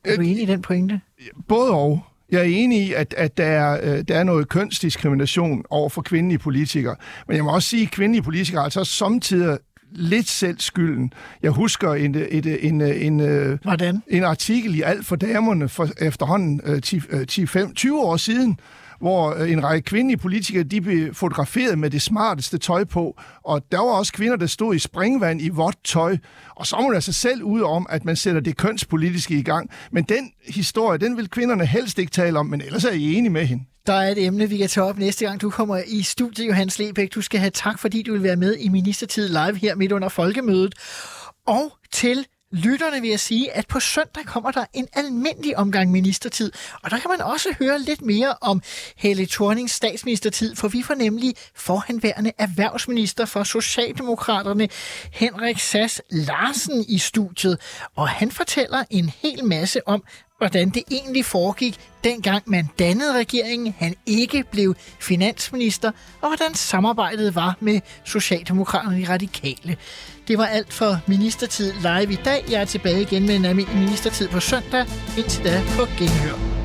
er 0.05 0.15
du 0.15 0.21
enig 0.21 0.43
i 0.43 0.45
den 0.45 0.61
pointe? 0.61 1.01
Både 1.47 1.71
og. 1.71 2.05
Jeg 2.31 2.39
er 2.39 2.43
enig 2.43 2.87
i, 2.87 2.93
at, 2.93 3.13
at 3.17 3.37
der, 3.37 3.45
er, 3.45 3.79
øh, 3.97 4.03
der 4.07 4.15
er 4.15 4.23
noget 4.23 4.49
kønsdiskrimination 4.49 5.63
over 5.69 5.89
for 5.89 6.01
kvindelige 6.01 6.39
politikere. 6.39 6.95
Men 7.27 7.35
jeg 7.35 7.43
må 7.43 7.55
også 7.55 7.69
sige, 7.69 7.83
at 7.83 7.91
kvindelige 7.91 8.23
politikere 8.23 8.63
altså 8.63 8.83
samtidig 8.83 9.57
lidt 9.91 10.29
selv 10.29 10.59
skylden. 10.59 11.13
Jeg 11.43 11.51
husker 11.51 11.93
en, 11.93 12.15
et, 12.15 12.65
en, 12.67 12.81
en, 12.81 13.19
en, 13.21 13.59
Hvordan? 13.63 14.03
en 14.07 14.23
artikel 14.23 14.75
i 14.75 14.81
Alt 14.81 15.05
for 15.05 15.15
Damerne 15.15 15.69
for 15.69 15.89
efterhånden 16.01 16.81
10, 16.81 17.01
10, 17.27 17.45
5, 17.45 17.73
20 17.73 18.01
år 18.01 18.17
siden, 18.17 18.59
hvor 19.01 19.35
øh, 19.35 19.51
en 19.51 19.63
række 19.63 19.85
kvindelige 19.85 20.17
politikere, 20.17 20.63
de 20.63 20.81
blev 20.81 21.13
fotograferet 21.13 21.79
med 21.79 21.89
det 21.89 22.01
smarteste 22.01 22.57
tøj 22.57 22.83
på, 22.83 23.19
og 23.43 23.61
der 23.71 23.77
var 23.77 23.91
også 23.91 24.13
kvinder, 24.13 24.35
der 24.35 24.47
stod 24.47 24.75
i 24.75 24.79
springvand 24.79 25.41
i 25.41 25.49
vådt 25.49 25.83
tøj, 25.83 26.17
og 26.55 26.67
så 26.67 26.75
må 26.75 26.87
man 26.87 26.95
altså 26.95 27.13
selv 27.13 27.43
ud 27.43 27.61
om, 27.61 27.87
at 27.89 28.05
man 28.05 28.15
sætter 28.15 28.41
det 28.41 28.57
kønspolitiske 28.57 29.33
i 29.33 29.43
gang. 29.43 29.69
Men 29.91 30.03
den 30.03 30.31
historie, 30.47 30.97
den 30.97 31.17
vil 31.17 31.29
kvinderne 31.29 31.65
helst 31.65 31.99
ikke 31.99 32.11
tale 32.11 32.39
om, 32.39 32.45
men 32.45 32.61
ellers 32.61 32.85
er 32.85 32.91
I 32.91 33.13
enige 33.13 33.29
med 33.29 33.45
hende. 33.45 33.63
Der 33.87 33.93
er 33.93 34.11
et 34.11 34.25
emne, 34.25 34.49
vi 34.49 34.57
kan 34.57 34.69
tage 34.69 34.83
op 34.83 34.97
næste 34.97 35.25
gang, 35.25 35.41
du 35.41 35.49
kommer 35.49 35.81
i 35.87 36.01
studiet, 36.01 36.47
Johannes 36.47 36.79
Lebæk. 36.79 37.13
Du 37.13 37.21
skal 37.21 37.39
have 37.39 37.49
tak, 37.49 37.79
fordi 37.79 38.01
du 38.01 38.11
vil 38.11 38.23
være 38.23 38.35
med 38.35 38.57
i 38.57 38.69
Ministertid 38.69 39.27
Live 39.27 39.55
her 39.55 39.75
midt 39.75 39.91
under 39.91 40.09
folkemødet. 40.09 40.75
Og 41.47 41.71
til 41.91 42.25
lytterne 42.51 43.01
vil 43.01 43.09
jeg 43.09 43.19
sige, 43.19 43.51
at 43.51 43.67
på 43.67 43.79
søndag 43.79 44.25
kommer 44.25 44.51
der 44.51 44.65
en 44.73 44.87
almindelig 44.93 45.57
omgang 45.57 45.91
ministertid, 45.91 46.51
og 46.83 46.91
der 46.91 46.99
kan 46.99 47.09
man 47.09 47.21
også 47.21 47.55
høre 47.59 47.79
lidt 47.79 48.01
mere 48.01 48.35
om 48.41 48.61
Helle 48.95 49.25
Thornings 49.25 49.73
statsministertid, 49.73 50.55
for 50.55 50.67
vi 50.67 50.81
får 50.81 50.93
nemlig 50.93 51.33
forhenværende 51.55 52.31
erhvervsminister 52.37 53.25
for 53.25 53.43
Socialdemokraterne, 53.43 54.69
Henrik 55.11 55.59
Sass 55.59 56.01
Larsen, 56.09 56.85
i 56.87 56.97
studiet, 56.97 57.57
og 57.95 58.09
han 58.09 58.31
fortæller 58.31 58.83
en 58.89 59.09
hel 59.09 59.45
masse 59.45 59.87
om, 59.87 60.03
hvordan 60.41 60.69
det 60.69 60.83
egentlig 60.91 61.25
foregik, 61.25 61.75
dengang 62.03 62.43
man 62.45 62.69
dannede 62.79 63.17
regeringen, 63.17 63.75
han 63.77 63.95
ikke 64.05 64.43
blev 64.51 64.75
finansminister, 64.99 65.91
og 66.21 66.27
hvordan 66.27 66.55
samarbejdet 66.55 67.35
var 67.35 67.55
med 67.59 67.79
Socialdemokraterne 68.03 69.01
i 69.01 69.05
Radikale. 69.05 69.77
Det 70.27 70.37
var 70.37 70.45
alt 70.45 70.73
for 70.73 70.99
Ministertid 71.07 71.73
live 71.73 72.13
i 72.13 72.19
dag. 72.25 72.43
Jeg 72.51 72.61
er 72.61 72.65
tilbage 72.65 73.01
igen 73.01 73.25
med 73.25 73.35
en 73.35 73.45
almindelig 73.45 73.79
ministertid 73.79 74.27
på 74.27 74.39
søndag. 74.39 74.85
Indtil 75.17 75.43
da 75.43 75.61
på 75.77 75.85
genhør. 75.97 76.60